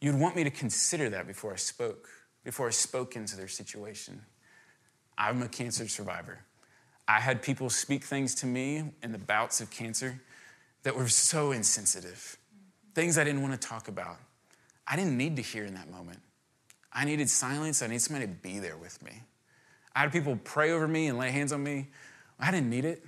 You'd 0.00 0.18
want 0.18 0.36
me 0.36 0.44
to 0.44 0.50
consider 0.50 1.10
that 1.10 1.26
before 1.26 1.52
I 1.52 1.56
spoke, 1.56 2.08
before 2.44 2.68
I 2.68 2.70
spoke 2.70 3.16
into 3.16 3.36
their 3.36 3.48
situation. 3.48 4.22
I'm 5.18 5.42
a 5.42 5.48
cancer 5.48 5.88
survivor. 5.88 6.38
I 7.08 7.20
had 7.20 7.42
people 7.42 7.68
speak 7.68 8.04
things 8.04 8.34
to 8.36 8.46
me 8.46 8.84
in 9.02 9.12
the 9.12 9.18
bouts 9.18 9.60
of 9.60 9.70
cancer 9.70 10.20
that 10.84 10.94
were 10.94 11.08
so 11.08 11.50
insensitive, 11.50 12.36
things 12.94 13.18
I 13.18 13.24
didn't 13.24 13.42
want 13.42 13.60
to 13.60 13.68
talk 13.68 13.88
about. 13.88 14.16
I 14.86 14.96
didn't 14.96 15.16
need 15.16 15.36
to 15.36 15.42
hear 15.42 15.64
in 15.64 15.74
that 15.74 15.90
moment. 15.90 16.20
I 16.92 17.04
needed 17.04 17.28
silence. 17.28 17.82
I 17.82 17.88
needed 17.88 18.00
somebody 18.00 18.26
to 18.26 18.32
be 18.32 18.58
there 18.58 18.76
with 18.76 19.02
me. 19.02 19.22
I 19.94 20.00
had 20.00 20.12
people 20.12 20.38
pray 20.44 20.70
over 20.70 20.86
me 20.86 21.08
and 21.08 21.18
lay 21.18 21.30
hands 21.30 21.52
on 21.52 21.62
me. 21.62 21.88
I 22.38 22.50
didn't 22.50 22.70
need 22.70 22.84
it. 22.84 23.04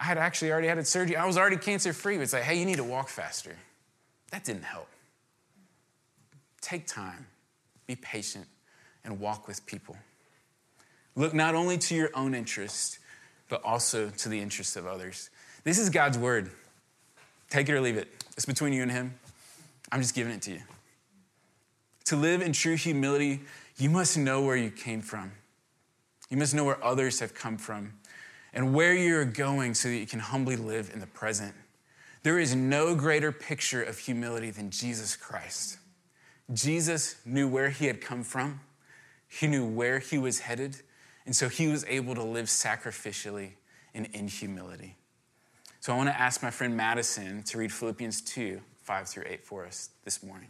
I 0.00 0.04
had 0.04 0.18
actually 0.18 0.50
already 0.50 0.68
had 0.68 0.84
surgery. 0.86 1.16
I 1.16 1.26
was 1.26 1.36
already 1.36 1.56
cancer 1.56 1.92
free. 1.92 2.16
It's 2.16 2.32
like, 2.32 2.42
hey, 2.42 2.58
you 2.58 2.64
need 2.64 2.78
to 2.78 2.84
walk 2.84 3.08
faster. 3.08 3.56
That 4.30 4.44
didn't 4.44 4.64
help. 4.64 4.88
Take 6.60 6.86
time, 6.86 7.26
be 7.86 7.96
patient, 7.96 8.46
and 9.04 9.20
walk 9.20 9.46
with 9.46 9.64
people. 9.66 9.96
Look 11.14 11.34
not 11.34 11.54
only 11.54 11.78
to 11.78 11.94
your 11.94 12.10
own 12.14 12.34
interest, 12.34 12.98
but 13.48 13.62
also 13.64 14.10
to 14.10 14.28
the 14.28 14.40
interests 14.40 14.76
of 14.76 14.86
others. 14.86 15.30
This 15.64 15.78
is 15.78 15.90
God's 15.90 16.18
word. 16.18 16.50
Take 17.50 17.68
it 17.68 17.74
or 17.74 17.80
leave 17.80 17.96
it. 17.96 18.08
It's 18.32 18.46
between 18.46 18.72
you 18.72 18.82
and 18.82 18.90
Him. 18.90 19.14
I'm 19.90 20.00
just 20.00 20.14
giving 20.14 20.32
it 20.32 20.42
to 20.42 20.52
you. 20.52 20.60
To 22.06 22.16
live 22.16 22.40
in 22.40 22.52
true 22.52 22.76
humility, 22.76 23.40
you 23.76 23.90
must 23.90 24.16
know 24.16 24.42
where 24.42 24.56
you 24.56 24.70
came 24.70 25.02
from. 25.02 25.32
You 26.30 26.38
must 26.38 26.54
know 26.54 26.64
where 26.64 26.82
others 26.82 27.20
have 27.20 27.34
come 27.34 27.58
from 27.58 27.92
and 28.54 28.74
where 28.74 28.94
you're 28.94 29.24
going 29.24 29.74
so 29.74 29.88
that 29.88 29.96
you 29.96 30.06
can 30.06 30.20
humbly 30.20 30.56
live 30.56 30.90
in 30.92 31.00
the 31.00 31.06
present. 31.06 31.54
There 32.22 32.38
is 32.38 32.54
no 32.54 32.94
greater 32.94 33.32
picture 33.32 33.82
of 33.82 33.98
humility 33.98 34.50
than 34.50 34.70
Jesus 34.70 35.16
Christ. 35.16 35.78
Jesus 36.52 37.16
knew 37.24 37.48
where 37.48 37.70
he 37.70 37.86
had 37.86 38.00
come 38.00 38.22
from, 38.22 38.60
he 39.28 39.46
knew 39.46 39.66
where 39.66 39.98
he 39.98 40.18
was 40.18 40.40
headed, 40.40 40.76
and 41.26 41.34
so 41.34 41.48
he 41.48 41.68
was 41.68 41.84
able 41.86 42.14
to 42.14 42.22
live 42.22 42.46
sacrificially 42.46 43.52
and 43.94 44.06
in 44.12 44.28
humility. 44.28 44.96
So 45.80 45.92
I 45.92 45.96
want 45.96 46.08
to 46.08 46.20
ask 46.20 46.42
my 46.42 46.50
friend 46.50 46.76
Madison 46.76 47.42
to 47.44 47.58
read 47.58 47.72
Philippians 47.72 48.20
2 48.22 48.60
5 48.82 49.08
through 49.08 49.24
8 49.26 49.44
for 49.44 49.64
us 49.64 49.90
this 50.04 50.22
morning. 50.22 50.48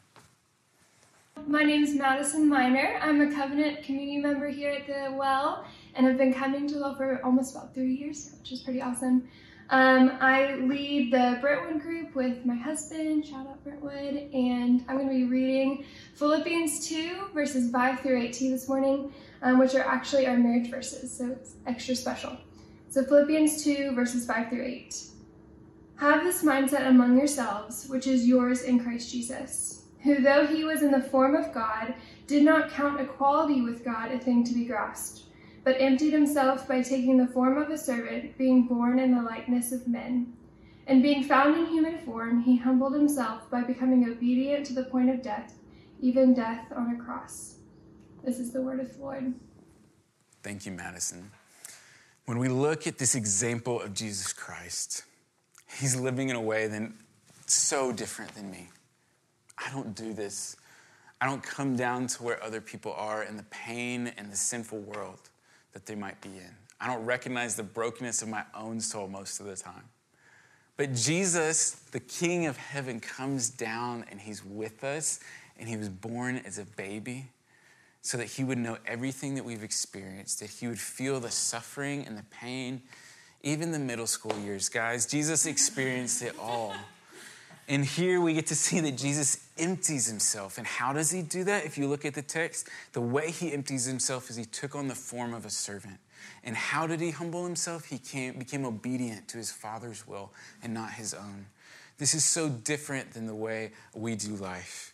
My 1.46 1.64
name 1.64 1.82
is 1.82 1.94
Madison 1.94 2.48
Miner. 2.48 2.98
I'm 3.02 3.20
a 3.20 3.30
covenant 3.34 3.82
community 3.82 4.18
member 4.18 4.48
here 4.48 4.70
at 4.70 4.86
the 4.86 5.14
Well, 5.16 5.64
and 5.94 6.06
I've 6.06 6.18
been 6.18 6.32
coming 6.32 6.66
to 6.68 6.74
the 6.74 6.80
Well 6.80 6.94
for 6.94 7.20
almost 7.24 7.54
about 7.54 7.74
three 7.74 7.94
years, 7.94 8.32
which 8.38 8.52
is 8.52 8.60
pretty 8.60 8.80
awesome. 8.80 9.28
Um, 9.70 10.18
I 10.20 10.56
lead 10.56 11.12
the 11.12 11.38
Brentwood 11.40 11.80
group 11.80 12.14
with 12.14 12.44
my 12.44 12.54
husband, 12.54 13.24
shout 13.24 13.46
out 13.46 13.64
Brentwood, 13.64 14.28
and 14.34 14.84
I'm 14.86 14.98
going 14.98 15.08
to 15.08 15.14
be 15.14 15.24
reading 15.24 15.84
Philippians 16.14 16.86
2, 16.88 17.28
verses 17.32 17.70
5 17.70 18.00
through 18.00 18.20
18 18.20 18.52
this 18.52 18.68
morning, 18.68 19.12
um, 19.42 19.58
which 19.58 19.74
are 19.74 19.86
actually 19.86 20.26
our 20.26 20.36
marriage 20.36 20.70
verses, 20.70 21.16
so 21.16 21.30
it's 21.32 21.54
extra 21.66 21.94
special. 21.94 22.36
So 22.90 23.04
Philippians 23.04 23.64
2, 23.64 23.92
verses 23.94 24.26
5 24.26 24.50
through 24.50 24.64
8. 24.64 25.06
Have 25.96 26.24
this 26.24 26.42
mindset 26.42 26.88
among 26.88 27.16
yourselves, 27.16 27.88
which 27.88 28.06
is 28.06 28.26
yours 28.26 28.62
in 28.62 28.82
Christ 28.82 29.12
Jesus, 29.12 29.84
who, 30.02 30.20
though 30.20 30.46
he 30.46 30.64
was 30.64 30.82
in 30.82 30.90
the 30.90 31.00
form 31.00 31.34
of 31.34 31.52
God, 31.52 31.94
did 32.26 32.42
not 32.42 32.70
count 32.70 33.00
equality 33.00 33.62
with 33.62 33.84
God 33.84 34.10
a 34.10 34.18
thing 34.18 34.44
to 34.44 34.54
be 34.54 34.64
grasped, 34.64 35.22
but 35.64 35.80
emptied 35.80 36.12
himself 36.12 36.66
by 36.66 36.82
taking 36.82 37.16
the 37.16 37.28
form 37.28 37.56
of 37.56 37.70
a 37.70 37.78
servant, 37.78 38.36
being 38.36 38.66
born 38.66 38.98
in 38.98 39.14
the 39.14 39.22
likeness 39.22 39.70
of 39.72 39.86
men. 39.88 40.32
And 40.86 41.02
being 41.02 41.22
found 41.22 41.56
in 41.56 41.66
human 41.66 41.98
form, 41.98 42.42
he 42.42 42.56
humbled 42.56 42.94
himself 42.94 43.48
by 43.48 43.62
becoming 43.62 44.08
obedient 44.08 44.66
to 44.66 44.72
the 44.72 44.84
point 44.84 45.08
of 45.08 45.22
death, 45.22 45.54
even 46.00 46.34
death 46.34 46.72
on 46.74 46.90
a 46.90 47.02
cross. 47.02 47.58
This 48.24 48.38
is 48.38 48.52
the 48.52 48.62
word 48.62 48.78
of 48.78 48.94
the 48.94 49.02
Lord. 49.02 49.34
Thank 50.44 50.64
you, 50.64 50.70
Madison. 50.70 51.32
When 52.26 52.38
we 52.38 52.48
look 52.48 52.86
at 52.86 52.96
this 52.96 53.16
example 53.16 53.80
of 53.80 53.94
Jesus 53.94 54.32
Christ, 54.32 55.02
He's 55.80 55.96
living 55.96 56.28
in 56.28 56.36
a 56.36 56.40
way 56.40 56.68
then 56.68 56.94
so 57.46 57.92
different 57.92 58.32
than 58.36 58.48
me. 58.48 58.68
I 59.58 59.72
don't 59.72 59.96
do 59.96 60.12
this. 60.12 60.56
I 61.20 61.26
don't 61.26 61.42
come 61.42 61.74
down 61.74 62.06
to 62.08 62.22
where 62.22 62.42
other 62.42 62.60
people 62.60 62.92
are 62.92 63.24
in 63.24 63.36
the 63.36 63.42
pain 63.44 64.12
and 64.16 64.30
the 64.30 64.36
sinful 64.36 64.78
world 64.80 65.30
that 65.72 65.86
they 65.86 65.96
might 65.96 66.20
be 66.20 66.28
in. 66.28 66.54
I 66.80 66.86
don't 66.86 67.04
recognize 67.04 67.56
the 67.56 67.62
brokenness 67.64 68.22
of 68.22 68.28
my 68.28 68.44
own 68.54 68.80
soul 68.80 69.08
most 69.08 69.40
of 69.40 69.46
the 69.46 69.56
time. 69.56 69.84
But 70.76 70.94
Jesus, 70.94 71.72
the 71.90 72.00
King 72.00 72.46
of 72.46 72.56
heaven, 72.56 73.00
comes 73.00 73.50
down 73.50 74.04
and 74.10 74.20
he's 74.20 74.44
with 74.44 74.84
us, 74.84 75.18
and 75.58 75.68
he 75.68 75.76
was 75.76 75.88
born 75.88 76.40
as 76.44 76.58
a 76.58 76.64
baby 76.64 77.26
so 78.02 78.18
that 78.18 78.26
he 78.26 78.44
would 78.44 78.58
know 78.58 78.78
everything 78.86 79.36
that 79.36 79.44
we've 79.44 79.62
experienced, 79.62 80.40
that 80.40 80.50
he 80.50 80.68
would 80.68 80.80
feel 80.80 81.20
the 81.20 81.30
suffering 81.30 82.04
and 82.06 82.18
the 82.18 82.24
pain 82.24 82.82
even 83.42 83.72
the 83.72 83.78
middle 83.78 84.06
school 84.06 84.36
years, 84.38 84.68
guys. 84.68 85.06
Jesus 85.06 85.46
experienced 85.46 86.22
it 86.22 86.34
all. 86.38 86.74
And 87.68 87.84
here 87.84 88.20
we 88.20 88.34
get 88.34 88.46
to 88.48 88.54
see 88.54 88.80
that 88.80 88.96
Jesus 88.96 89.48
empties 89.56 90.06
himself. 90.06 90.58
And 90.58 90.66
how 90.66 90.92
does 90.92 91.10
he 91.10 91.22
do 91.22 91.44
that? 91.44 91.64
If 91.64 91.78
you 91.78 91.86
look 91.86 92.04
at 92.04 92.14
the 92.14 92.22
text, 92.22 92.68
the 92.92 93.00
way 93.00 93.30
he 93.30 93.52
empties 93.52 93.84
himself 93.84 94.30
is 94.30 94.36
he 94.36 94.44
took 94.44 94.74
on 94.74 94.88
the 94.88 94.94
form 94.94 95.32
of 95.32 95.46
a 95.46 95.50
servant. 95.50 95.98
And 96.44 96.56
how 96.56 96.86
did 96.86 97.00
he 97.00 97.10
humble 97.10 97.44
himself? 97.44 97.86
He 97.86 97.98
came, 97.98 98.38
became 98.38 98.64
obedient 98.64 99.28
to 99.28 99.38
his 99.38 99.50
Father's 99.50 100.06
will 100.06 100.32
and 100.62 100.74
not 100.74 100.92
his 100.92 101.14
own. 101.14 101.46
This 101.98 102.14
is 102.14 102.24
so 102.24 102.48
different 102.48 103.12
than 103.12 103.26
the 103.26 103.34
way 103.34 103.72
we 103.94 104.16
do 104.16 104.34
life. 104.34 104.91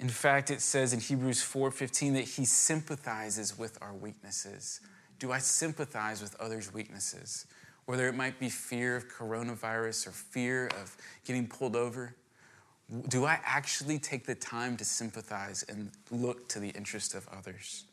In 0.00 0.08
fact, 0.08 0.50
it 0.50 0.60
says 0.60 0.92
in 0.92 1.00
Hebrews 1.00 1.42
4:15 1.42 2.14
that 2.14 2.22
he 2.22 2.44
sympathizes 2.44 3.58
with 3.58 3.78
our 3.82 3.92
weaknesses. 3.92 4.80
Do 5.18 5.32
I 5.32 5.38
sympathize 5.38 6.22
with 6.22 6.36
others' 6.36 6.72
weaknesses? 6.72 7.46
Whether 7.86 8.06
it 8.06 8.14
might 8.14 8.38
be 8.38 8.48
fear 8.48 8.94
of 8.94 9.08
coronavirus 9.08 10.06
or 10.06 10.12
fear 10.12 10.68
of 10.80 10.96
getting 11.24 11.48
pulled 11.48 11.74
over, 11.74 12.14
do 13.08 13.24
I 13.24 13.40
actually 13.44 13.98
take 13.98 14.26
the 14.26 14.34
time 14.34 14.76
to 14.76 14.84
sympathize 14.84 15.64
and 15.64 15.90
look 16.10 16.48
to 16.50 16.60
the 16.60 16.68
interest 16.70 17.14
of 17.14 17.26
others? 17.28 17.84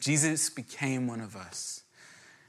Jesus 0.00 0.48
became 0.48 1.06
one 1.06 1.20
of 1.20 1.36
us. 1.36 1.82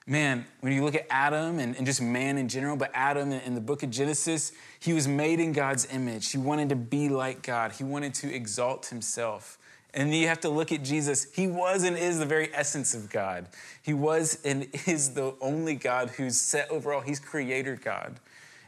Man, 0.06 0.46
when 0.60 0.74
you 0.74 0.84
look 0.84 0.96
at 0.96 1.08
Adam 1.10 1.60
and, 1.60 1.76
and 1.78 1.86
just 1.86 2.02
man 2.02 2.38
in 2.38 2.50
general, 2.50 2.76
but 2.76 2.92
Adam 2.94 3.32
in, 3.32 3.40
in 3.42 3.56
the 3.56 3.62
book 3.62 3.84
of 3.84 3.90
Genesis, 3.90 4.52
he 4.80 4.92
was 4.92 5.08
made 5.08 5.40
in 5.40 5.54
God's 5.54 5.88
image. 5.94 6.32
He 6.32 6.38
wanted 6.38 6.70
to 6.70 6.76
be 6.76 7.08
like 7.08 7.42
God, 7.42 7.72
he 7.72 7.84
wanted 7.84 8.14
to 8.16 8.34
exalt 8.34 8.88
himself. 8.88 9.58
And 9.94 10.14
you 10.14 10.28
have 10.28 10.42
to 10.42 10.50
look 10.50 10.72
at 10.72 10.84
Jesus. 10.84 11.28
He 11.34 11.46
was 11.48 11.84
and 11.84 11.96
is 11.96 12.18
the 12.18 12.26
very 12.26 12.50
essence 12.54 12.96
of 12.96 13.12
God. 13.12 13.48
He 13.84 13.94
was 13.94 14.40
and 14.44 14.68
is 14.88 15.14
the 15.14 15.36
only 15.40 15.76
God 15.76 16.10
who's 16.10 16.40
set 16.40 16.70
over 16.72 16.92
all. 16.92 17.02
He's 17.02 17.20
creator 17.20 17.76
God. 17.76 18.20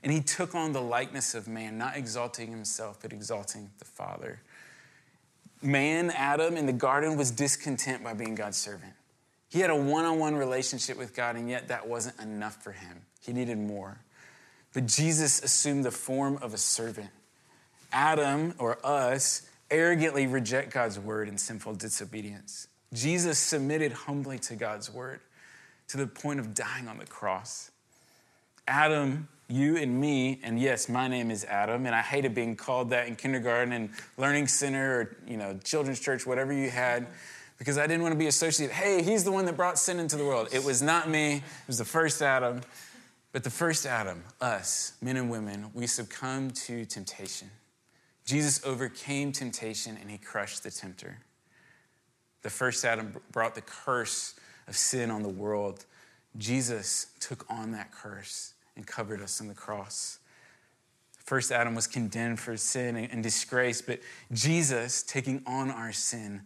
And 0.04 0.14
he 0.14 0.22
took 0.22 0.54
on 0.54 0.72
the 0.72 0.82
likeness 0.82 1.34
of 1.34 1.48
man, 1.48 1.80
not 1.80 1.98
exalting 1.98 2.52
himself, 2.52 3.00
but 3.02 3.12
exalting 3.12 3.72
the 3.80 3.86
Father. 3.86 4.40
Man, 5.64 6.12
Adam, 6.12 6.58
in 6.58 6.68
the 6.68 6.74
garden 6.74 7.18
was 7.18 7.32
discontent 7.32 8.04
by 8.04 8.14
being 8.14 8.36
God's 8.36 8.58
servant. 8.58 8.94
He 9.56 9.62
had 9.62 9.70
a 9.70 9.76
one 9.78 10.04
on 10.04 10.20
one 10.20 10.36
relationship 10.36 10.98
with 10.98 11.16
God, 11.16 11.38
and 11.38 11.50
yet 11.50 11.70
that 11.70 11.88
wasn't 11.88 12.20
enough 12.20 12.62
for 12.62 12.74
him. 12.74 13.04
He 13.22 13.32
needed 13.32 13.58
more. 13.58 13.98
But 14.74 14.86
Jesus 14.86 15.42
assumed 15.42 15.86
the 15.86 15.92
form 15.92 16.38
of 16.42 16.54
a 16.54 16.58
servant. 16.58 17.10
Adam, 17.94 18.54
or 18.58 18.86
us, 18.86 19.44
arrogantly 19.72 20.28
reject 20.28 20.74
God's 20.74 21.00
word 21.00 21.30
in 21.30 21.38
sinful 21.38 21.76
disobedience. 21.76 22.68
Jesus 22.92 23.40
submitted 23.40 23.94
humbly 23.94 24.40
to 24.40 24.58
God's 24.58 24.94
word 24.94 25.22
to 25.88 25.96
the 25.96 26.08
point 26.08 26.42
of 26.42 26.54
dying 26.54 26.90
on 26.90 26.98
the 26.98 27.06
cross. 27.06 27.72
Adam, 28.68 29.30
you 29.48 29.78
and 29.78 30.02
me, 30.02 30.42
and 30.44 30.60
yes, 30.60 30.90
my 30.90 31.08
name 31.08 31.32
is 31.32 31.46
Adam, 31.46 31.86
and 31.86 31.96
I 31.96 32.02
hated 32.02 32.36
being 32.36 32.58
called 32.58 32.90
that 32.90 33.08
in 33.08 33.16
kindergarten 33.16 33.72
and 33.72 33.92
learning 34.18 34.48
center 34.48 35.00
or 35.00 35.18
you 35.26 35.38
know 35.38 35.58
children's 35.64 36.02
church, 36.02 36.28
whatever 36.28 36.52
you 36.52 36.70
had, 36.70 37.08
because 37.58 37.78
I 37.78 37.88
didn't 37.88 38.02
want 38.02 38.14
to 38.14 38.20
be 38.20 38.28
associated. 38.28 38.74
Hey, 38.74 39.02
he's 39.02 39.24
the 39.24 39.32
one 39.32 39.46
that 39.46 39.56
brought 39.56 39.80
sin 39.80 40.00
into 40.00 40.18
the 40.18 40.26
world. 40.26 40.50
It 40.52 40.64
was 40.64 40.82
not 40.82 41.10
me. 41.10 41.36
It 41.36 41.68
was 41.68 41.78
the 41.78 41.86
first 41.86 42.22
Adam. 42.22 42.62
But 43.32 43.44
the 43.44 43.50
first 43.50 43.86
Adam, 43.86 44.24
us, 44.40 44.94
men 45.02 45.18
and 45.18 45.30
women, 45.30 45.70
we 45.74 45.88
succumbed 45.88 46.56
to 46.56 46.86
temptation. 46.86 47.50
Jesus 48.26 48.66
overcame 48.66 49.32
temptation 49.32 49.98
and 50.00 50.10
he 50.10 50.18
crushed 50.18 50.64
the 50.64 50.72
tempter. 50.72 51.20
The 52.44 52.50
first 52.50 52.86
Adam 52.86 53.14
brought 53.32 53.56
the 53.56 53.62
curse 53.62 54.36
of 54.68 54.76
sin 54.76 55.12
on 55.12 55.22
the 55.22 55.30
world. 55.30 55.86
Jesus 56.38 57.08
took 57.20 57.46
on 57.50 57.72
that 57.72 57.92
curse 57.92 58.54
and 58.76 58.86
covered 58.86 59.22
us 59.22 59.42
on 59.42 59.48
the 59.48 59.54
cross. 59.54 60.20
First 61.26 61.52
Adam 61.52 61.76
was 61.76 61.88
condemned 61.88 62.40
for 62.40 62.56
sin 62.56 62.96
and 62.96 63.24
disgrace, 63.24 63.82
but 63.82 64.00
Jesus, 64.32 65.02
taking 65.04 65.42
on 65.46 65.72
our 65.72 65.92
sin 65.92 66.44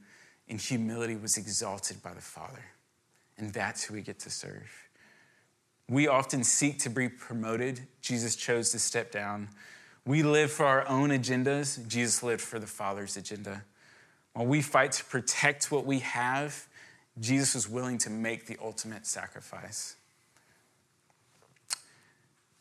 in 0.50 0.58
humility, 0.58 1.16
was 1.16 1.38
exalted 1.38 2.02
by 2.04 2.14
the 2.14 2.22
Father. 2.22 2.66
And 3.38 3.54
that's 3.54 3.84
who 3.84 3.94
we 3.94 4.02
get 4.02 4.20
to 4.20 4.30
serve. 4.30 4.70
We 5.88 6.08
often 6.08 6.44
seek 6.44 6.80
to 6.80 6.90
be 6.90 7.08
promoted. 7.08 7.82
Jesus 8.02 8.36
chose 8.36 8.72
to 8.72 8.80
step 8.80 9.12
down. 9.12 9.50
We 10.06 10.24
live 10.24 10.52
for 10.52 10.66
our 10.66 10.88
own 10.88 11.10
agendas. 11.10 11.88
Jesus 11.88 12.22
lived 12.22 12.42
for 12.42 12.60
the 12.60 12.68
Father's 12.68 13.16
agenda. 13.16 13.64
While 14.34 14.48
we 14.48 14.62
fight 14.62 14.92
to 14.94 15.06
protect 15.06 15.72
what 15.72 15.86
we 15.86 16.00
have, 16.00 16.68
Jesus 17.20 17.56
was 17.56 17.70
willing 17.70 17.98
to 18.00 18.10
make 18.10 18.46
the 18.46 18.58
ultimate 18.62 19.06
sacrifice. 19.06 19.96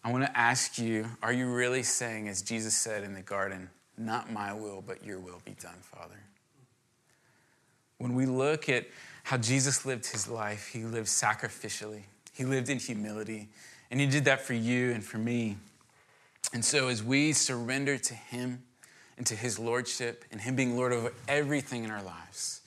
I 0.02 0.12
want 0.12 0.24
to 0.24 0.38
ask 0.38 0.78
you 0.78 1.06
are 1.22 1.32
you 1.32 1.52
really 1.52 1.82
saying, 1.82 2.28
as 2.28 2.42
Jesus 2.42 2.74
said 2.74 3.02
in 3.02 3.14
the 3.14 3.22
garden, 3.22 3.70
not 3.96 4.32
my 4.32 4.52
will, 4.52 4.82
but 4.86 5.04
your 5.04 5.18
will 5.18 5.42
be 5.44 5.56
done, 5.60 5.78
Father? 5.82 6.18
When 7.98 8.14
we 8.14 8.26
look 8.26 8.68
at 8.68 8.86
how 9.24 9.36
Jesus 9.36 9.84
lived 9.84 10.06
his 10.06 10.28
life, 10.28 10.68
he 10.68 10.84
lived 10.84 11.08
sacrificially, 11.08 12.02
he 12.32 12.44
lived 12.44 12.68
in 12.68 12.78
humility, 12.78 13.48
and 13.90 14.00
he 14.00 14.06
did 14.06 14.24
that 14.26 14.40
for 14.40 14.54
you 14.54 14.92
and 14.92 15.04
for 15.04 15.18
me. 15.18 15.56
And 16.52 16.64
so, 16.64 16.88
as 16.88 17.02
we 17.02 17.32
surrender 17.32 17.98
to 17.98 18.14
him 18.14 18.62
and 19.16 19.26
to 19.26 19.34
his 19.34 19.58
lordship 19.58 20.24
and 20.30 20.40
him 20.40 20.56
being 20.56 20.76
Lord 20.76 20.92
over 20.92 21.12
everything 21.26 21.84
in 21.84 21.90
our 21.90 22.02
lives, 22.02 22.62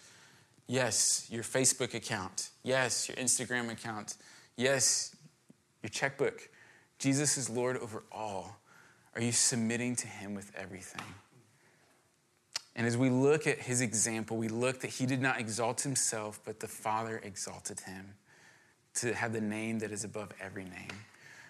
yes, 0.68 1.28
your 1.32 1.44
Facebook 1.44 1.94
account, 1.94 2.50
yes, 2.64 3.08
your 3.08 3.18
Instagram 3.18 3.72
account, 3.72 4.16
yes, 4.56 5.16
your 5.82 5.90
checkbook, 5.90 6.50
Jesus 7.00 7.38
is 7.38 7.50
Lord 7.50 7.78
over 7.78 8.04
all. 8.12 8.58
Are 9.16 9.22
you 9.22 9.32
submitting 9.32 9.96
to 9.98 10.08
Him 10.08 10.36
with 10.36 10.52
everything? 10.56 11.02
And 12.76 12.88
as 12.88 12.98
we 12.98 13.10
look 13.10 13.48
at 13.48 13.60
His 13.60 13.82
example, 13.82 14.38
we 14.38 14.48
look 14.48 14.82
that 14.82 14.90
He 14.92 15.06
did 15.06 15.22
not 15.22 15.40
exalt 15.40 15.82
Himself, 15.82 16.40
but 16.46 16.60
the 16.60 16.68
Father 16.68 17.20
exalted 17.24 17.82
Him 17.82 18.16
to 18.96 19.14
have 19.14 19.34
the 19.34 19.42
name 19.42 19.80
that 19.80 19.92
is 19.92 20.04
above 20.04 20.30
every 20.42 20.64
name. 20.64 20.92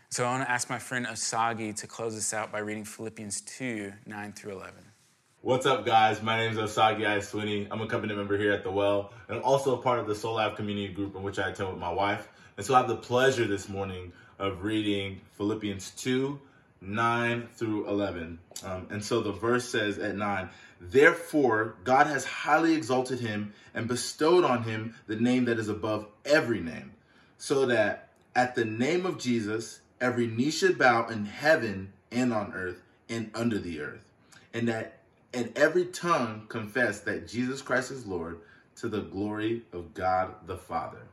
So 0.10 0.26
I 0.26 0.32
want 0.32 0.44
to 0.44 0.52
ask 0.52 0.70
my 0.70 0.80
friend 0.80 1.06
Osagi 1.06 1.76
to 1.78 1.88
close 1.88 2.18
us 2.18 2.34
out 2.34 2.52
by 2.52 2.60
reading 2.60 2.84
Philippians 2.84 3.42
2 3.42 3.94
9 4.06 4.34
through 4.34 4.52
11. 4.54 4.74
What's 5.44 5.66
up, 5.66 5.86
guys? 5.86 6.22
My 6.22 6.38
name 6.38 6.52
is 6.52 6.58
Osagi 6.58 7.02
Iswini. 7.02 7.68
I'm 7.72 7.82
a 7.82 7.88
covenant 7.88 8.20
member 8.20 8.38
here 8.38 8.52
at 8.52 8.64
The 8.64 8.72
Well, 8.72 9.14
and 9.28 9.38
I'm 9.38 9.44
also 9.44 9.76
a 9.76 9.82
part 9.82 10.00
of 10.00 10.08
the 10.08 10.14
Soul 10.14 10.36
Life 10.36 10.56
community 10.56 10.94
group 10.94 11.16
in 11.16 11.24
which 11.24 11.40
I 11.40 11.50
attend 11.50 11.70
with 11.70 11.80
my 11.80 11.92
wife. 11.92 12.30
And 12.58 12.66
so 12.66 12.76
I 12.76 12.78
have 12.78 12.88
the 12.88 12.98
pleasure 12.98 13.48
this 13.48 13.70
morning 13.70 14.12
of 14.38 14.64
reading 14.64 15.22
Philippians 15.38 15.92
2 15.92 16.40
9 16.82 17.48
through 17.54 17.88
11. 17.88 18.39
Um, 18.63 18.88
and 18.89 19.04
so 19.04 19.22
the 19.22 19.32
verse 19.32 19.70
says 19.70 19.98
at 20.00 20.15
9, 20.15 20.50
Therefore, 20.80 21.76
God 21.84 22.08
has 22.08 22.26
highly 22.26 22.74
exalted 22.74 23.20
him 23.20 23.54
and 23.74 23.88
bestowed 23.88 24.44
on 24.44 24.63
him 24.63 24.96
the 25.08 25.15
name 25.15 25.46
that 25.46 25.60
is 25.60 25.70
above 25.70 26.08
every 26.26 26.60
name, 26.60 26.91
so 27.38 27.67
that 27.67 28.10
at 28.36 28.56
the 28.56 28.65
name 28.65 29.06
of 29.06 29.20
Jesus, 29.20 29.82
every 30.00 30.26
knee 30.26 30.50
should 30.50 30.80
bow 30.80 31.08
in 31.08 31.26
heaven 31.26 31.94
and 32.12 32.34
on 32.34 32.54
earth 32.54 32.82
and 33.10 33.30
under 33.36 33.60
the 33.60 33.80
earth, 33.80 34.12
and 34.54 34.67
that 34.67 34.98
and 35.34 35.52
every 35.56 35.86
tongue 35.86 36.46
confess 36.50 37.02
that 37.02 37.28
Jesus 37.28 37.62
Christ 37.62 37.91
is 37.91 38.06
Lord 38.06 38.39
to 38.78 38.89
the 38.89 39.02
glory 39.02 39.62
of 39.72 39.94
God 39.94 40.34
the 40.46 40.58
Father. 40.58 41.04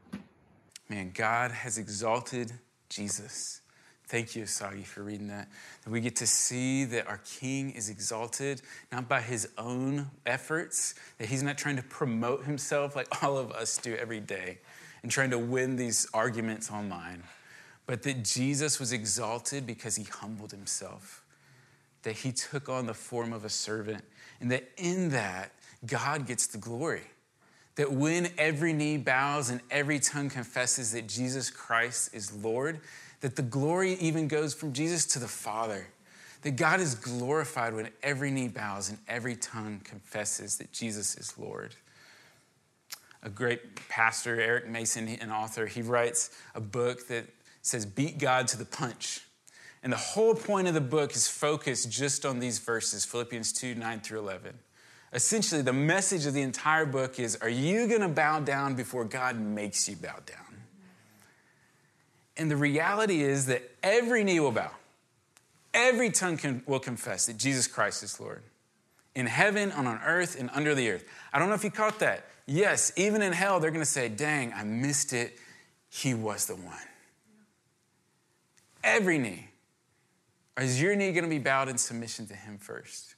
Man, 0.88 1.12
God 1.14 1.50
has 1.50 1.78
exalted 1.78 2.52
Jesus. 2.88 3.60
Thank 4.08 4.34
you, 4.34 4.46
Sagi, 4.46 4.84
for 4.84 5.02
reading 5.02 5.28
that. 5.28 5.48
That 5.84 5.90
we 5.90 6.00
get 6.00 6.16
to 6.16 6.26
see 6.26 6.86
that 6.86 7.06
our 7.08 7.18
King 7.18 7.72
is 7.72 7.90
exalted, 7.90 8.62
not 8.90 9.06
by 9.06 9.20
his 9.20 9.50
own 9.58 10.06
efforts, 10.24 10.94
that 11.18 11.28
he's 11.28 11.42
not 11.42 11.58
trying 11.58 11.76
to 11.76 11.82
promote 11.82 12.44
himself 12.44 12.96
like 12.96 13.06
all 13.22 13.36
of 13.36 13.52
us 13.52 13.76
do 13.76 13.94
every 13.96 14.20
day 14.20 14.60
and 15.02 15.12
trying 15.12 15.28
to 15.30 15.38
win 15.38 15.76
these 15.76 16.08
arguments 16.14 16.70
online, 16.70 17.22
but 17.84 18.02
that 18.04 18.24
Jesus 18.24 18.80
was 18.80 18.94
exalted 18.94 19.66
because 19.66 19.96
he 19.96 20.04
humbled 20.04 20.52
himself, 20.52 21.22
that 22.02 22.16
he 22.16 22.32
took 22.32 22.70
on 22.70 22.86
the 22.86 22.94
form 22.94 23.34
of 23.34 23.44
a 23.44 23.50
servant, 23.50 24.02
and 24.40 24.50
that 24.50 24.70
in 24.78 25.10
that, 25.10 25.52
God 25.84 26.26
gets 26.26 26.46
the 26.46 26.58
glory 26.58 27.02
that 27.78 27.92
when 27.92 28.28
every 28.38 28.72
knee 28.72 28.96
bows 28.96 29.50
and 29.50 29.60
every 29.70 30.00
tongue 30.00 30.28
confesses 30.28 30.90
that 30.90 31.06
Jesus 31.06 31.48
Christ 31.48 32.12
is 32.12 32.32
Lord, 32.32 32.80
that 33.20 33.36
the 33.36 33.42
glory 33.42 33.94
even 33.94 34.28
goes 34.28 34.54
from 34.54 34.72
Jesus 34.72 35.06
to 35.06 35.18
the 35.18 35.28
Father. 35.28 35.88
That 36.42 36.52
God 36.52 36.80
is 36.80 36.94
glorified 36.94 37.74
when 37.74 37.90
every 38.02 38.30
knee 38.30 38.48
bows 38.48 38.90
and 38.90 38.98
every 39.08 39.34
tongue 39.34 39.80
confesses 39.82 40.58
that 40.58 40.72
Jesus 40.72 41.16
is 41.16 41.36
Lord. 41.36 41.74
A 43.24 43.28
great 43.28 43.88
pastor, 43.88 44.40
Eric 44.40 44.68
Mason, 44.68 45.08
an 45.08 45.32
author, 45.32 45.66
he 45.66 45.82
writes 45.82 46.30
a 46.54 46.60
book 46.60 47.08
that 47.08 47.24
says, 47.62 47.84
Beat 47.84 48.18
God 48.18 48.46
to 48.48 48.58
the 48.58 48.64
punch. 48.64 49.22
And 49.82 49.92
the 49.92 49.96
whole 49.96 50.34
point 50.34 50.68
of 50.68 50.74
the 50.74 50.80
book 50.80 51.14
is 51.14 51.28
focused 51.28 51.90
just 51.90 52.24
on 52.24 52.38
these 52.38 52.58
verses 52.58 53.04
Philippians 53.04 53.52
2 53.52 53.74
9 53.74 54.00
through 54.00 54.20
11. 54.20 54.58
Essentially, 55.12 55.62
the 55.62 55.72
message 55.72 56.26
of 56.26 56.34
the 56.34 56.42
entire 56.42 56.84
book 56.84 57.18
is 57.18 57.36
Are 57.36 57.48
you 57.48 57.86
going 57.86 58.00
to 58.00 58.08
bow 58.08 58.40
down 58.40 58.74
before 58.74 59.04
God 59.04 59.40
makes 59.40 59.88
you 59.88 59.96
bow 59.96 60.16
down? 60.26 60.47
And 62.38 62.50
the 62.50 62.56
reality 62.56 63.22
is 63.22 63.46
that 63.46 63.68
every 63.82 64.22
knee 64.22 64.38
will 64.38 64.52
bow, 64.52 64.70
every 65.74 66.10
tongue 66.10 66.36
can, 66.36 66.62
will 66.66 66.78
confess 66.78 67.26
that 67.26 67.36
Jesus 67.36 67.66
Christ 67.66 68.02
is 68.02 68.18
Lord. 68.20 68.42
In 69.14 69.26
heaven, 69.26 69.72
and 69.72 69.88
on 69.88 70.00
earth, 70.04 70.38
and 70.38 70.48
under 70.54 70.76
the 70.76 70.88
earth. 70.90 71.04
I 71.32 71.40
don't 71.40 71.48
know 71.48 71.56
if 71.56 71.64
you 71.64 71.72
caught 71.72 71.98
that. 71.98 72.26
Yes, 72.46 72.92
even 72.96 73.20
in 73.20 73.32
hell, 73.32 73.58
they're 73.58 73.72
going 73.72 73.82
to 73.82 73.90
say, 73.90 74.08
Dang, 74.08 74.52
I 74.52 74.62
missed 74.62 75.12
it. 75.12 75.38
He 75.90 76.14
was 76.14 76.46
the 76.46 76.54
one. 76.54 76.76
Every 78.84 79.18
knee. 79.18 79.48
Is 80.56 80.80
your 80.80 80.94
knee 80.94 81.12
going 81.12 81.24
to 81.24 81.30
be 81.30 81.38
bowed 81.38 81.68
in 81.68 81.78
submission 81.78 82.26
to 82.28 82.34
Him 82.34 82.58
first? 82.58 83.16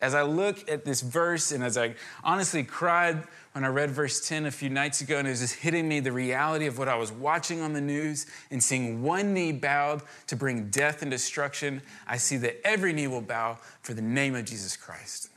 As 0.00 0.14
I 0.14 0.22
look 0.22 0.70
at 0.70 0.84
this 0.84 1.00
verse 1.00 1.50
and 1.50 1.64
as 1.64 1.76
I 1.76 1.94
honestly 2.22 2.62
cried 2.62 3.24
when 3.52 3.64
I 3.64 3.68
read 3.68 3.90
verse 3.90 4.26
10 4.28 4.46
a 4.46 4.50
few 4.50 4.70
nights 4.70 5.00
ago, 5.00 5.18
and 5.18 5.26
it 5.26 5.30
was 5.30 5.40
just 5.40 5.56
hitting 5.56 5.88
me 5.88 5.98
the 6.00 6.12
reality 6.12 6.66
of 6.66 6.78
what 6.78 6.88
I 6.88 6.94
was 6.94 7.10
watching 7.10 7.60
on 7.60 7.72
the 7.72 7.80
news 7.80 8.26
and 8.50 8.62
seeing 8.62 9.02
one 9.02 9.34
knee 9.34 9.50
bowed 9.50 10.02
to 10.28 10.36
bring 10.36 10.70
death 10.70 11.02
and 11.02 11.10
destruction, 11.10 11.82
I 12.06 12.18
see 12.18 12.36
that 12.38 12.64
every 12.64 12.92
knee 12.92 13.08
will 13.08 13.22
bow 13.22 13.58
for 13.82 13.94
the 13.94 14.02
name 14.02 14.36
of 14.36 14.44
Jesus 14.44 14.76
Christ. 14.76 15.30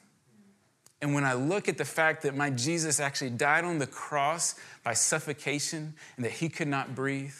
And 1.01 1.15
when 1.15 1.23
I 1.23 1.33
look 1.33 1.67
at 1.67 1.79
the 1.79 1.85
fact 1.85 2.21
that 2.21 2.35
my 2.35 2.51
Jesus 2.51 2.99
actually 2.99 3.31
died 3.31 3.65
on 3.65 3.79
the 3.79 3.87
cross 3.87 4.53
by 4.83 4.93
suffocation 4.93 5.95
and 6.15 6.23
that 6.23 6.33
he 6.33 6.47
could 6.47 6.67
not 6.67 6.93
breathe, 6.93 7.33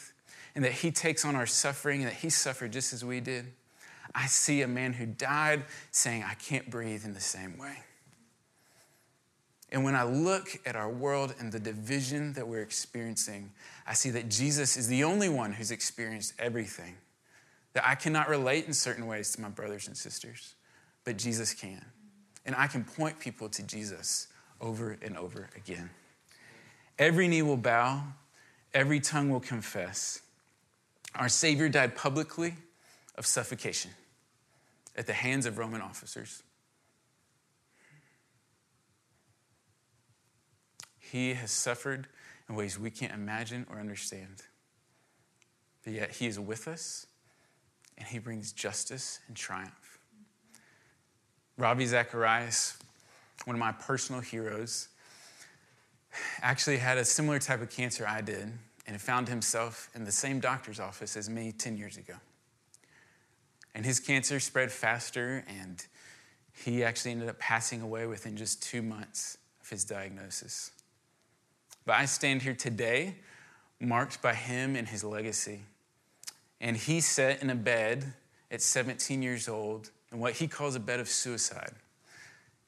and 0.54 0.64
that 0.64 0.72
he 0.72 0.90
takes 0.90 1.24
on 1.24 1.34
our 1.34 1.46
suffering 1.46 2.02
and 2.02 2.10
that 2.10 2.18
he 2.18 2.30
suffered 2.30 2.72
just 2.72 2.92
as 2.92 3.04
we 3.04 3.20
did, 3.20 3.46
I 4.14 4.26
see 4.26 4.62
a 4.62 4.68
man 4.68 4.92
who 4.92 5.06
died 5.06 5.64
saying, 5.90 6.24
I 6.24 6.34
can't 6.34 6.70
breathe 6.70 7.04
in 7.04 7.14
the 7.14 7.20
same 7.20 7.58
way. 7.58 7.78
And 9.70 9.84
when 9.84 9.94
I 9.94 10.02
look 10.02 10.60
at 10.66 10.76
our 10.76 10.90
world 10.90 11.34
and 11.38 11.50
the 11.50 11.58
division 11.58 12.34
that 12.34 12.46
we're 12.46 12.60
experiencing, 12.60 13.50
I 13.86 13.94
see 13.94 14.10
that 14.10 14.28
Jesus 14.28 14.76
is 14.76 14.86
the 14.86 15.02
only 15.02 15.30
one 15.30 15.52
who's 15.52 15.70
experienced 15.70 16.34
everything. 16.38 16.96
That 17.72 17.88
I 17.88 17.94
cannot 17.94 18.28
relate 18.28 18.66
in 18.66 18.74
certain 18.74 19.06
ways 19.06 19.32
to 19.32 19.40
my 19.40 19.48
brothers 19.48 19.88
and 19.88 19.96
sisters, 19.96 20.56
but 21.04 21.16
Jesus 21.16 21.54
can. 21.54 21.82
And 22.44 22.54
I 22.54 22.66
can 22.66 22.84
point 22.84 23.18
people 23.18 23.48
to 23.48 23.62
Jesus 23.62 24.28
over 24.60 24.98
and 25.00 25.16
over 25.16 25.48
again. 25.56 25.88
Every 26.98 27.26
knee 27.26 27.40
will 27.40 27.56
bow, 27.56 28.02
every 28.74 29.00
tongue 29.00 29.30
will 29.30 29.40
confess. 29.40 30.20
Our 31.14 31.30
Savior 31.30 31.70
died 31.70 31.96
publicly 31.96 32.54
of 33.16 33.24
suffocation 33.24 33.90
at 34.96 35.06
the 35.06 35.12
hands 35.12 35.46
of 35.46 35.58
Roman 35.58 35.80
officers. 35.80 36.42
He 40.98 41.34
has 41.34 41.50
suffered 41.50 42.06
in 42.48 42.54
ways 42.54 42.78
we 42.78 42.90
can't 42.90 43.12
imagine 43.12 43.66
or 43.70 43.78
understand. 43.78 44.42
But 45.84 45.92
yet, 45.94 46.10
He 46.12 46.26
is 46.26 46.38
with 46.38 46.68
us 46.68 47.06
and 47.98 48.06
He 48.06 48.18
brings 48.18 48.52
justice 48.52 49.20
and 49.28 49.36
triumph. 49.36 49.98
Ravi 51.58 51.86
Zacharias, 51.86 52.78
one 53.44 53.54
of 53.54 53.60
my 53.60 53.72
personal 53.72 54.20
heroes, 54.20 54.88
actually 56.40 56.78
had 56.78 56.98
a 56.98 57.04
similar 57.04 57.38
type 57.38 57.60
of 57.60 57.70
cancer 57.70 58.06
I 58.06 58.20
did 58.20 58.52
and 58.86 59.00
found 59.00 59.28
himself 59.28 59.90
in 59.94 60.04
the 60.04 60.12
same 60.12 60.40
doctor's 60.40 60.80
office 60.80 61.16
as 61.16 61.30
me 61.30 61.52
10 61.52 61.76
years 61.76 61.96
ago. 61.96 62.14
And 63.74 63.86
his 63.86 64.00
cancer 64.00 64.38
spread 64.40 64.70
faster, 64.70 65.44
and 65.48 65.84
he 66.52 66.84
actually 66.84 67.12
ended 67.12 67.28
up 67.28 67.38
passing 67.38 67.80
away 67.80 68.06
within 68.06 68.36
just 68.36 68.62
two 68.62 68.82
months 68.82 69.38
of 69.60 69.70
his 69.70 69.84
diagnosis. 69.84 70.72
But 71.84 71.96
I 71.96 72.04
stand 72.04 72.42
here 72.42 72.54
today 72.54 73.16
marked 73.80 74.22
by 74.22 74.34
him 74.34 74.76
and 74.76 74.88
his 74.88 75.02
legacy. 75.02 75.62
And 76.60 76.76
he 76.76 77.00
sat 77.00 77.42
in 77.42 77.50
a 77.50 77.54
bed 77.54 78.12
at 78.50 78.62
17 78.62 79.22
years 79.22 79.48
old 79.48 79.90
in 80.12 80.20
what 80.20 80.34
he 80.34 80.46
calls 80.46 80.76
a 80.76 80.80
bed 80.80 81.00
of 81.00 81.08
suicide. 81.08 81.72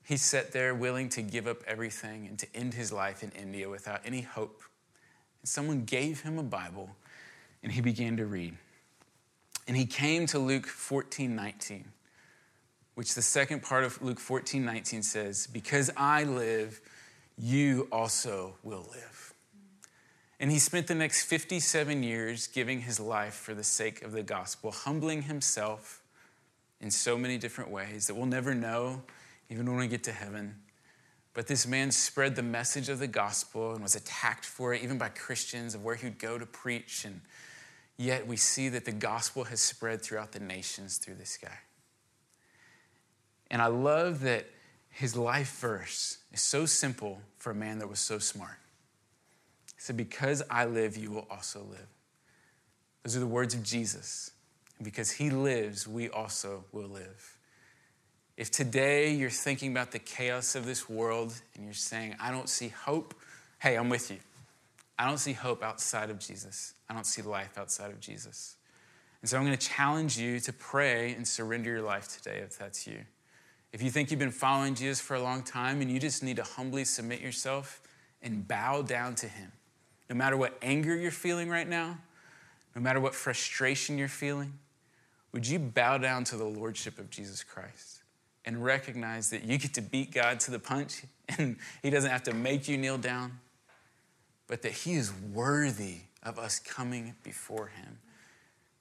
He 0.02 0.16
sat 0.16 0.52
there 0.52 0.74
willing 0.74 1.08
to 1.10 1.22
give 1.22 1.46
up 1.46 1.62
everything 1.66 2.26
and 2.26 2.38
to 2.38 2.46
end 2.54 2.74
his 2.74 2.92
life 2.92 3.22
in 3.22 3.30
India 3.30 3.68
without 3.68 4.00
any 4.04 4.22
hope. 4.22 4.62
And 5.40 5.48
someone 5.48 5.84
gave 5.84 6.22
him 6.22 6.38
a 6.38 6.42
Bible 6.42 6.90
and 7.62 7.72
he 7.72 7.80
began 7.80 8.16
to 8.16 8.26
read. 8.26 8.56
And 9.66 9.76
he 9.76 9.86
came 9.86 10.26
to 10.26 10.38
Luke 10.38 10.66
14 10.66 11.34
19, 11.34 11.84
which 12.94 13.14
the 13.14 13.22
second 13.22 13.62
part 13.62 13.84
of 13.84 14.00
Luke 14.02 14.20
14 14.20 14.64
19 14.64 15.02
says, 15.02 15.46
Because 15.46 15.90
I 15.96 16.24
live, 16.24 16.80
you 17.38 17.88
also 17.90 18.56
will 18.62 18.86
live. 18.92 19.34
And 20.40 20.50
he 20.50 20.58
spent 20.58 20.88
the 20.88 20.94
next 20.94 21.24
57 21.24 22.02
years 22.02 22.48
giving 22.48 22.82
his 22.82 23.00
life 23.00 23.34
for 23.34 23.54
the 23.54 23.64
sake 23.64 24.02
of 24.02 24.12
the 24.12 24.22
gospel, 24.22 24.72
humbling 24.72 25.22
himself 25.22 26.02
in 26.80 26.90
so 26.90 27.16
many 27.16 27.38
different 27.38 27.70
ways 27.70 28.06
that 28.06 28.14
we'll 28.14 28.26
never 28.26 28.54
know, 28.54 29.02
even 29.48 29.66
when 29.66 29.76
we 29.76 29.88
get 29.88 30.04
to 30.04 30.12
heaven. 30.12 30.56
But 31.32 31.46
this 31.46 31.66
man 31.66 31.90
spread 31.90 32.36
the 32.36 32.42
message 32.42 32.88
of 32.88 32.98
the 32.98 33.06
gospel 33.06 33.72
and 33.72 33.82
was 33.82 33.96
attacked 33.96 34.44
for 34.44 34.74
it, 34.74 34.82
even 34.82 34.98
by 34.98 35.08
Christians, 35.08 35.74
of 35.74 35.84
where 35.84 35.96
he'd 35.96 36.18
go 36.18 36.38
to 36.38 36.46
preach. 36.46 37.04
And 37.04 37.20
yet 37.96 38.26
we 38.26 38.36
see 38.36 38.68
that 38.70 38.84
the 38.84 38.92
gospel 38.92 39.44
has 39.44 39.60
spread 39.60 40.02
throughout 40.02 40.32
the 40.32 40.40
nations 40.40 40.98
through 40.98 41.14
this 41.14 41.36
guy. 41.36 41.58
And 43.50 43.62
I 43.62 43.66
love 43.66 44.20
that 44.20 44.46
his 44.90 45.16
life 45.16 45.58
verse 45.60 46.18
is 46.32 46.40
so 46.40 46.66
simple 46.66 47.20
for 47.38 47.50
a 47.50 47.54
man 47.54 47.78
that 47.78 47.88
was 47.88 48.00
so 48.00 48.18
smart. 48.18 48.58
He 49.74 49.80
said, 49.80 49.96
Because 49.96 50.42
I 50.50 50.64
live, 50.64 50.96
you 50.96 51.10
will 51.10 51.26
also 51.30 51.60
live. 51.70 51.86
Those 53.02 53.16
are 53.16 53.20
the 53.20 53.26
words 53.26 53.54
of 53.54 53.62
Jesus. 53.62 54.30
And 54.78 54.84
because 54.84 55.10
he 55.10 55.30
lives, 55.30 55.86
we 55.86 56.08
also 56.08 56.64
will 56.72 56.88
live. 56.88 57.38
If 58.36 58.50
today 58.50 59.12
you're 59.12 59.30
thinking 59.30 59.70
about 59.70 59.92
the 59.92 60.00
chaos 60.00 60.56
of 60.56 60.66
this 60.66 60.88
world 60.88 61.34
and 61.54 61.64
you're 61.64 61.74
saying, 61.74 62.16
I 62.20 62.32
don't 62.32 62.48
see 62.48 62.68
hope, 62.68 63.14
hey, 63.60 63.76
I'm 63.76 63.88
with 63.88 64.10
you. 64.10 64.18
I 64.98 65.06
don't 65.06 65.18
see 65.18 65.32
hope 65.32 65.62
outside 65.62 66.10
of 66.10 66.18
Jesus. 66.18 66.74
I 66.88 66.94
don't 66.94 67.06
see 67.06 67.22
life 67.22 67.58
outside 67.58 67.90
of 67.90 68.00
Jesus. 68.00 68.56
And 69.20 69.28
so 69.28 69.38
I'm 69.38 69.44
going 69.44 69.56
to 69.56 69.68
challenge 69.68 70.18
you 70.18 70.38
to 70.40 70.52
pray 70.52 71.14
and 71.14 71.26
surrender 71.26 71.70
your 71.70 71.82
life 71.82 72.08
today 72.16 72.40
if 72.44 72.58
that's 72.58 72.86
you. 72.86 73.00
If 73.72 73.82
you 73.82 73.90
think 73.90 74.10
you've 74.10 74.20
been 74.20 74.30
following 74.30 74.74
Jesus 74.74 75.00
for 75.00 75.14
a 75.16 75.22
long 75.22 75.42
time 75.42 75.80
and 75.80 75.90
you 75.90 75.98
just 75.98 76.22
need 76.22 76.36
to 76.36 76.44
humbly 76.44 76.84
submit 76.84 77.20
yourself 77.20 77.80
and 78.22 78.46
bow 78.46 78.82
down 78.82 79.16
to 79.16 79.26
Him, 79.26 79.50
no 80.08 80.14
matter 80.14 80.36
what 80.36 80.56
anger 80.62 80.94
you're 80.94 81.10
feeling 81.10 81.48
right 81.48 81.68
now, 81.68 81.98
no 82.76 82.82
matter 82.82 83.00
what 83.00 83.14
frustration 83.14 83.98
you're 83.98 84.08
feeling, 84.08 84.52
would 85.32 85.46
you 85.46 85.58
bow 85.58 85.98
down 85.98 86.22
to 86.24 86.36
the 86.36 86.44
Lordship 86.44 86.98
of 86.98 87.10
Jesus 87.10 87.42
Christ 87.42 88.02
and 88.44 88.62
recognize 88.64 89.30
that 89.30 89.42
you 89.42 89.58
get 89.58 89.74
to 89.74 89.82
beat 89.82 90.12
God 90.12 90.38
to 90.40 90.50
the 90.50 90.58
punch 90.58 91.02
and 91.38 91.56
He 91.82 91.90
doesn't 91.90 92.10
have 92.10 92.22
to 92.24 92.34
make 92.34 92.68
you 92.68 92.76
kneel 92.76 92.98
down, 92.98 93.40
but 94.54 94.62
that 94.62 94.70
He 94.70 94.94
is 94.94 95.12
worthy 95.32 95.96
of 96.22 96.38
us 96.38 96.60
coming 96.60 97.16
before 97.24 97.66
Him 97.66 97.98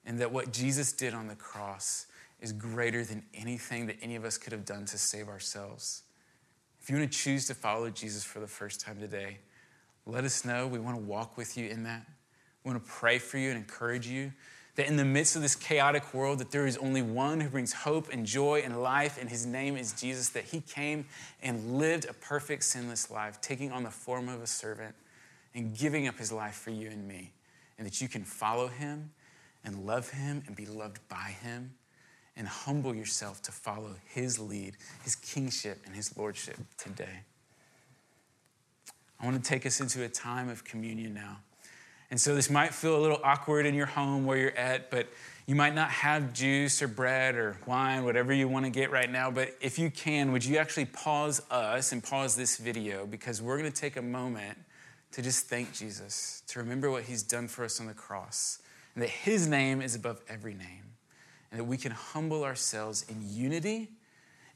and 0.06 0.20
that 0.20 0.30
what 0.30 0.52
Jesus 0.52 0.92
did 0.92 1.14
on 1.14 1.26
the 1.26 1.34
cross 1.34 2.06
is 2.40 2.52
greater 2.52 3.02
than 3.02 3.24
anything 3.34 3.86
that 3.88 3.96
any 4.00 4.14
of 4.14 4.24
us 4.24 4.38
could 4.38 4.52
have 4.52 4.64
done 4.64 4.84
to 4.84 4.96
save 4.96 5.26
ourselves. 5.26 6.02
If 6.80 6.88
you 6.88 6.96
want 6.96 7.10
to 7.10 7.18
choose 7.18 7.48
to 7.48 7.54
follow 7.54 7.90
Jesus 7.90 8.22
for 8.22 8.38
the 8.38 8.46
first 8.46 8.82
time 8.82 9.00
today, 9.00 9.38
let 10.06 10.22
us 10.22 10.44
know. 10.44 10.68
We 10.68 10.78
want 10.78 10.96
to 10.96 11.02
walk 11.02 11.36
with 11.36 11.58
you 11.58 11.68
in 11.68 11.82
that. 11.82 12.06
We 12.62 12.70
want 12.70 12.84
to 12.84 12.88
pray 12.88 13.18
for 13.18 13.38
you 13.38 13.48
and 13.48 13.58
encourage 13.58 14.06
you 14.06 14.32
that 14.76 14.86
in 14.86 14.94
the 14.94 15.04
midst 15.04 15.34
of 15.34 15.42
this 15.42 15.56
chaotic 15.56 16.14
world 16.14 16.38
that 16.38 16.52
there 16.52 16.68
is 16.68 16.76
only 16.76 17.02
one 17.02 17.40
who 17.40 17.48
brings 17.48 17.72
hope 17.72 18.12
and 18.12 18.24
joy 18.24 18.62
and 18.64 18.80
life 18.80 19.18
and 19.20 19.28
his 19.28 19.44
name 19.44 19.76
is 19.76 19.92
Jesus 19.92 20.28
that 20.28 20.44
he 20.44 20.60
came 20.60 21.06
and 21.42 21.78
lived 21.78 22.04
a 22.04 22.12
perfect 22.12 22.62
sinless 22.62 23.10
life 23.10 23.40
taking 23.40 23.72
on 23.72 23.82
the 23.82 23.90
form 23.90 24.28
of 24.28 24.40
a 24.40 24.46
servant 24.46 24.94
and 25.54 25.76
giving 25.76 26.08
up 26.08 26.18
his 26.18 26.32
life 26.32 26.54
for 26.54 26.70
you 26.70 26.88
and 26.88 27.06
me 27.06 27.32
and 27.78 27.86
that 27.86 28.00
you 28.00 28.08
can 28.08 28.24
follow 28.24 28.68
him 28.68 29.10
and 29.64 29.86
love 29.86 30.10
him 30.10 30.42
and 30.46 30.56
be 30.56 30.66
loved 30.66 30.98
by 31.08 31.34
him 31.42 31.74
and 32.36 32.48
humble 32.48 32.94
yourself 32.94 33.40
to 33.42 33.52
follow 33.52 33.94
his 34.06 34.38
lead, 34.38 34.76
his 35.02 35.14
kingship, 35.14 35.82
and 35.86 35.94
his 35.94 36.16
lordship 36.16 36.56
today. 36.76 37.20
I 39.20 39.24
want 39.24 39.42
to 39.42 39.48
take 39.48 39.64
us 39.64 39.80
into 39.80 40.02
a 40.02 40.08
time 40.08 40.48
of 40.48 40.64
communion 40.64 41.14
now. 41.14 41.38
And 42.10 42.20
so 42.20 42.34
this 42.34 42.50
might 42.50 42.74
feel 42.74 42.96
a 42.96 43.00
little 43.00 43.20
awkward 43.24 43.66
in 43.66 43.74
your 43.74 43.86
home 43.86 44.26
where 44.26 44.36
you're 44.36 44.56
at, 44.56 44.90
but 44.90 45.08
you 45.46 45.54
might 45.54 45.74
not 45.74 45.90
have 45.90 46.32
juice 46.32 46.82
or 46.82 46.88
bread 46.88 47.34
or 47.34 47.56
wine, 47.66 48.04
whatever 48.04 48.32
you 48.32 48.48
want 48.48 48.66
to 48.66 48.70
get 48.70 48.90
right 48.90 49.10
now. 49.10 49.30
But 49.30 49.56
if 49.60 49.78
you 49.78 49.90
can, 49.90 50.32
would 50.32 50.44
you 50.44 50.58
actually 50.58 50.86
pause 50.86 51.40
us 51.50 51.92
and 51.92 52.02
pause 52.02 52.36
this 52.36 52.56
video 52.56 53.06
because 53.06 53.40
we're 53.40 53.58
going 53.58 53.70
to 53.70 53.80
take 53.80 53.96
a 53.96 54.02
moment 54.02 54.58
to 55.14 55.22
just 55.22 55.46
thank 55.46 55.72
Jesus, 55.72 56.42
to 56.48 56.58
remember 56.58 56.90
what 56.90 57.04
he's 57.04 57.22
done 57.22 57.46
for 57.46 57.64
us 57.64 57.80
on 57.80 57.86
the 57.86 57.94
cross, 57.94 58.58
and 58.94 59.02
that 59.02 59.10
his 59.10 59.46
name 59.46 59.80
is 59.80 59.94
above 59.94 60.20
every 60.28 60.54
name 60.54 60.84
and 61.54 61.60
that 61.60 61.64
we 61.66 61.76
can 61.76 61.92
humble 61.92 62.42
ourselves 62.42 63.06
in 63.08 63.16
unity 63.30 63.88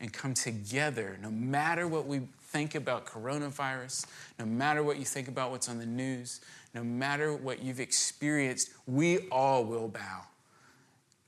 and 0.00 0.12
come 0.12 0.34
together 0.34 1.16
no 1.22 1.30
matter 1.30 1.86
what 1.86 2.06
we 2.06 2.22
think 2.48 2.74
about 2.74 3.06
coronavirus, 3.06 4.04
no 4.40 4.44
matter 4.44 4.82
what 4.82 4.98
you 4.98 5.04
think 5.04 5.28
about 5.28 5.52
what's 5.52 5.68
on 5.68 5.78
the 5.78 5.86
news, 5.86 6.40
no 6.74 6.82
matter 6.82 7.32
what 7.32 7.62
you've 7.62 7.78
experienced, 7.78 8.70
we 8.88 9.18
all 9.30 9.64
will 9.64 9.86
bow 9.86 10.22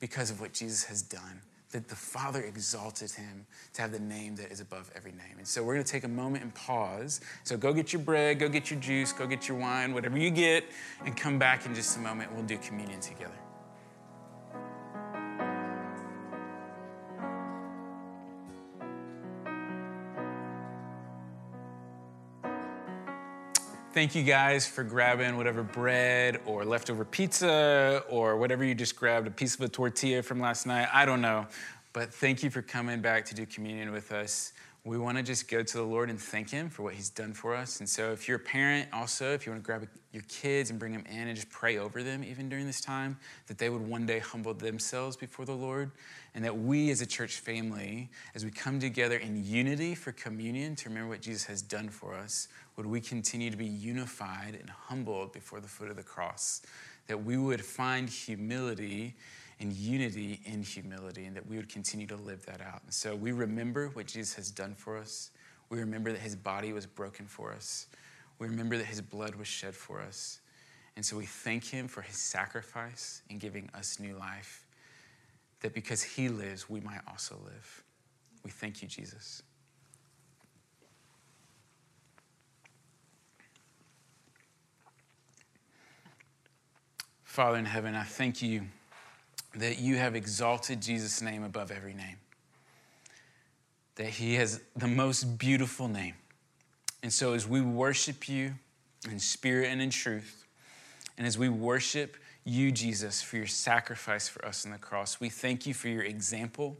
because 0.00 0.28
of 0.28 0.40
what 0.40 0.52
Jesus 0.52 0.82
has 0.82 1.02
done. 1.02 1.40
That 1.72 1.88
the 1.88 1.94
Father 1.94 2.42
exalted 2.42 3.12
him 3.12 3.46
to 3.74 3.82
have 3.82 3.92
the 3.92 4.00
name 4.00 4.34
that 4.36 4.50
is 4.50 4.60
above 4.60 4.90
every 4.96 5.12
name. 5.12 5.38
And 5.38 5.46
so 5.46 5.62
we're 5.62 5.74
going 5.74 5.84
to 5.84 5.92
take 5.92 6.02
a 6.02 6.08
moment 6.08 6.42
and 6.42 6.52
pause. 6.54 7.20
So 7.44 7.56
go 7.56 7.72
get 7.72 7.92
your 7.92 8.02
bread, 8.02 8.40
go 8.40 8.48
get 8.48 8.70
your 8.70 8.80
juice, 8.80 9.12
go 9.12 9.26
get 9.26 9.46
your 9.46 9.56
wine, 9.56 9.94
whatever 9.94 10.18
you 10.18 10.30
get, 10.30 10.64
and 11.04 11.16
come 11.16 11.38
back 11.38 11.66
in 11.66 11.74
just 11.74 11.96
a 11.96 12.00
moment. 12.00 12.32
We'll 12.32 12.42
do 12.42 12.58
communion 12.58 13.00
together. 13.00 13.38
Thank 24.00 24.14
you 24.14 24.22
guys 24.22 24.66
for 24.66 24.82
grabbing 24.82 25.36
whatever 25.36 25.62
bread 25.62 26.40
or 26.46 26.64
leftover 26.64 27.04
pizza 27.04 28.02
or 28.08 28.38
whatever 28.38 28.64
you 28.64 28.74
just 28.74 28.96
grabbed, 28.96 29.26
a 29.26 29.30
piece 29.30 29.54
of 29.54 29.60
a 29.60 29.68
tortilla 29.68 30.22
from 30.22 30.40
last 30.40 30.66
night. 30.66 30.88
I 30.90 31.04
don't 31.04 31.20
know. 31.20 31.46
But 31.92 32.10
thank 32.10 32.42
you 32.42 32.48
for 32.48 32.62
coming 32.62 33.02
back 33.02 33.26
to 33.26 33.34
do 33.34 33.44
communion 33.44 33.92
with 33.92 34.10
us. 34.10 34.54
We 34.82 34.96
want 34.96 35.18
to 35.18 35.22
just 35.22 35.46
go 35.46 35.62
to 35.62 35.76
the 35.76 35.82
Lord 35.82 36.08
and 36.08 36.18
thank 36.18 36.48
Him 36.48 36.70
for 36.70 36.82
what 36.82 36.94
He's 36.94 37.10
done 37.10 37.34
for 37.34 37.54
us. 37.54 37.80
And 37.80 37.88
so, 37.88 38.12
if 38.12 38.26
you're 38.26 38.38
a 38.38 38.40
parent, 38.40 38.88
also, 38.94 39.34
if 39.34 39.44
you 39.44 39.52
want 39.52 39.62
to 39.62 39.66
grab 39.66 39.86
your 40.10 40.22
kids 40.22 40.70
and 40.70 40.78
bring 40.78 40.92
them 40.92 41.04
in 41.10 41.28
and 41.28 41.36
just 41.36 41.50
pray 41.50 41.76
over 41.76 42.02
them, 42.02 42.24
even 42.24 42.48
during 42.48 42.66
this 42.66 42.80
time, 42.80 43.18
that 43.46 43.58
they 43.58 43.68
would 43.68 43.86
one 43.86 44.06
day 44.06 44.20
humble 44.20 44.54
themselves 44.54 45.16
before 45.16 45.44
the 45.44 45.52
Lord, 45.52 45.90
and 46.34 46.42
that 46.46 46.56
we 46.56 46.90
as 46.90 47.02
a 47.02 47.06
church 47.06 47.40
family, 47.40 48.08
as 48.34 48.42
we 48.42 48.50
come 48.50 48.80
together 48.80 49.16
in 49.18 49.44
unity 49.44 49.94
for 49.94 50.12
communion 50.12 50.74
to 50.76 50.88
remember 50.88 51.10
what 51.10 51.20
Jesus 51.20 51.44
has 51.44 51.60
done 51.60 51.90
for 51.90 52.14
us, 52.14 52.48
would 52.76 52.86
we 52.86 53.02
continue 53.02 53.50
to 53.50 53.58
be 53.58 53.66
unified 53.66 54.56
and 54.58 54.70
humbled 54.70 55.34
before 55.34 55.60
the 55.60 55.68
foot 55.68 55.90
of 55.90 55.96
the 55.96 56.02
cross? 56.02 56.62
That 57.06 57.22
we 57.22 57.36
would 57.36 57.62
find 57.62 58.08
humility 58.08 59.14
and 59.60 59.72
unity 59.74 60.40
in 60.46 60.62
humility, 60.62 61.26
and 61.26 61.36
that 61.36 61.46
we 61.46 61.56
would 61.56 61.68
continue 61.68 62.06
to 62.06 62.16
live 62.16 62.44
that 62.46 62.60
out. 62.60 62.82
And 62.82 62.92
so 62.92 63.14
we 63.14 63.32
remember 63.32 63.88
what 63.88 64.06
Jesus 64.06 64.34
has 64.34 64.50
done 64.50 64.74
for 64.74 64.96
us. 64.96 65.30
We 65.68 65.78
remember 65.78 66.10
that 66.12 66.20
his 66.20 66.34
body 66.34 66.72
was 66.72 66.86
broken 66.86 67.26
for 67.26 67.52
us. 67.52 67.86
We 68.38 68.48
remember 68.48 68.78
that 68.78 68.86
his 68.86 69.02
blood 69.02 69.34
was 69.34 69.46
shed 69.46 69.74
for 69.74 70.00
us. 70.00 70.40
And 70.96 71.04
so 71.04 71.16
we 71.16 71.26
thank 71.26 71.64
him 71.64 71.88
for 71.88 72.00
his 72.00 72.16
sacrifice 72.16 73.22
in 73.28 73.38
giving 73.38 73.68
us 73.74 74.00
new 74.00 74.16
life, 74.16 74.66
that 75.60 75.74
because 75.74 76.02
he 76.02 76.28
lives, 76.28 76.68
we 76.68 76.80
might 76.80 77.00
also 77.06 77.36
live. 77.44 77.84
We 78.44 78.50
thank 78.50 78.82
you, 78.82 78.88
Jesus. 78.88 79.42
Father 87.22 87.58
in 87.58 87.66
heaven, 87.66 87.94
I 87.94 88.02
thank 88.02 88.42
you 88.42 88.62
that 89.54 89.78
you 89.78 89.96
have 89.96 90.14
exalted 90.14 90.80
Jesus' 90.80 91.20
name 91.20 91.42
above 91.42 91.70
every 91.70 91.94
name, 91.94 92.16
that 93.96 94.06
he 94.06 94.34
has 94.34 94.60
the 94.76 94.86
most 94.86 95.38
beautiful 95.38 95.88
name. 95.88 96.14
And 97.02 97.12
so, 97.12 97.32
as 97.32 97.48
we 97.48 97.60
worship 97.60 98.28
you 98.28 98.54
in 99.10 99.18
spirit 99.18 99.68
and 99.68 99.80
in 99.80 99.90
truth, 99.90 100.46
and 101.16 101.26
as 101.26 101.36
we 101.36 101.48
worship 101.48 102.16
you, 102.44 102.70
Jesus, 102.70 103.22
for 103.22 103.36
your 103.36 103.46
sacrifice 103.46 104.28
for 104.28 104.44
us 104.44 104.64
on 104.64 104.72
the 104.72 104.78
cross, 104.78 105.20
we 105.20 105.28
thank 105.28 105.66
you 105.66 105.74
for 105.74 105.88
your 105.88 106.02
example, 106.02 106.76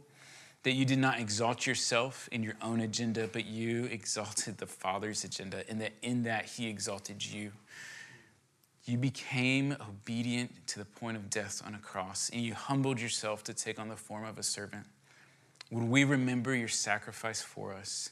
that 0.63 0.71
you 0.73 0.85
did 0.85 0.99
not 0.99 1.19
exalt 1.19 1.65
yourself 1.65 2.29
in 2.31 2.43
your 2.43 2.55
own 2.61 2.81
agenda, 2.81 3.27
but 3.31 3.45
you 3.45 3.85
exalted 3.85 4.57
the 4.57 4.67
Father's 4.67 5.23
agenda, 5.23 5.63
and 5.69 5.81
that 5.81 5.93
in 6.01 6.23
that 6.23 6.45
he 6.45 6.67
exalted 6.67 7.25
you. 7.25 7.51
You 8.85 8.97
became 8.97 9.75
obedient 9.79 10.67
to 10.67 10.79
the 10.79 10.85
point 10.85 11.15
of 11.15 11.29
death 11.29 11.61
on 11.65 11.75
a 11.75 11.79
cross, 11.79 12.29
and 12.33 12.41
you 12.41 12.55
humbled 12.55 12.99
yourself 12.99 13.43
to 13.43 13.53
take 13.53 13.79
on 13.79 13.89
the 13.89 13.95
form 13.95 14.25
of 14.25 14.39
a 14.39 14.43
servant. 14.43 14.85
Would 15.69 15.83
we 15.83 16.03
remember 16.03 16.55
your 16.55 16.67
sacrifice 16.67 17.41
for 17.41 17.73
us? 17.73 18.09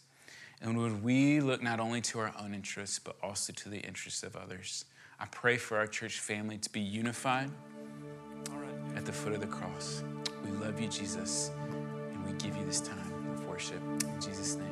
And 0.62 0.78
would 0.78 1.04
we 1.04 1.40
look 1.40 1.64
not 1.64 1.80
only 1.80 2.02
to 2.02 2.20
our 2.20 2.34
own 2.40 2.54
interests, 2.54 3.00
but 3.00 3.16
also 3.24 3.52
to 3.54 3.70
the 3.70 3.80
interests 3.80 4.24
of 4.24 4.36
others? 4.36 4.86
I 5.20 5.26
pray 5.26 5.58
for 5.58 5.78
our 5.78 5.88
church 5.88 6.20
family 6.20 6.58
to 6.60 6.70
be 6.70 6.82
unified 6.82 7.50
at 8.96 9.06
the 9.06 9.12
foot 9.12 9.34
of 9.34 9.42
the 9.42 9.48
cross. 9.48 10.04
We 10.46 10.52
love 10.52 10.80
you, 10.80 10.88
Jesus, 10.88 11.52
and 12.14 12.26
we 12.26 12.34
give 12.34 12.56
you 12.56 12.66
this 12.66 12.82
time 12.82 13.14
of 13.34 13.46
worship. 13.48 13.82
In 14.04 14.22
Jesus' 14.22 14.56
name. 14.56 14.69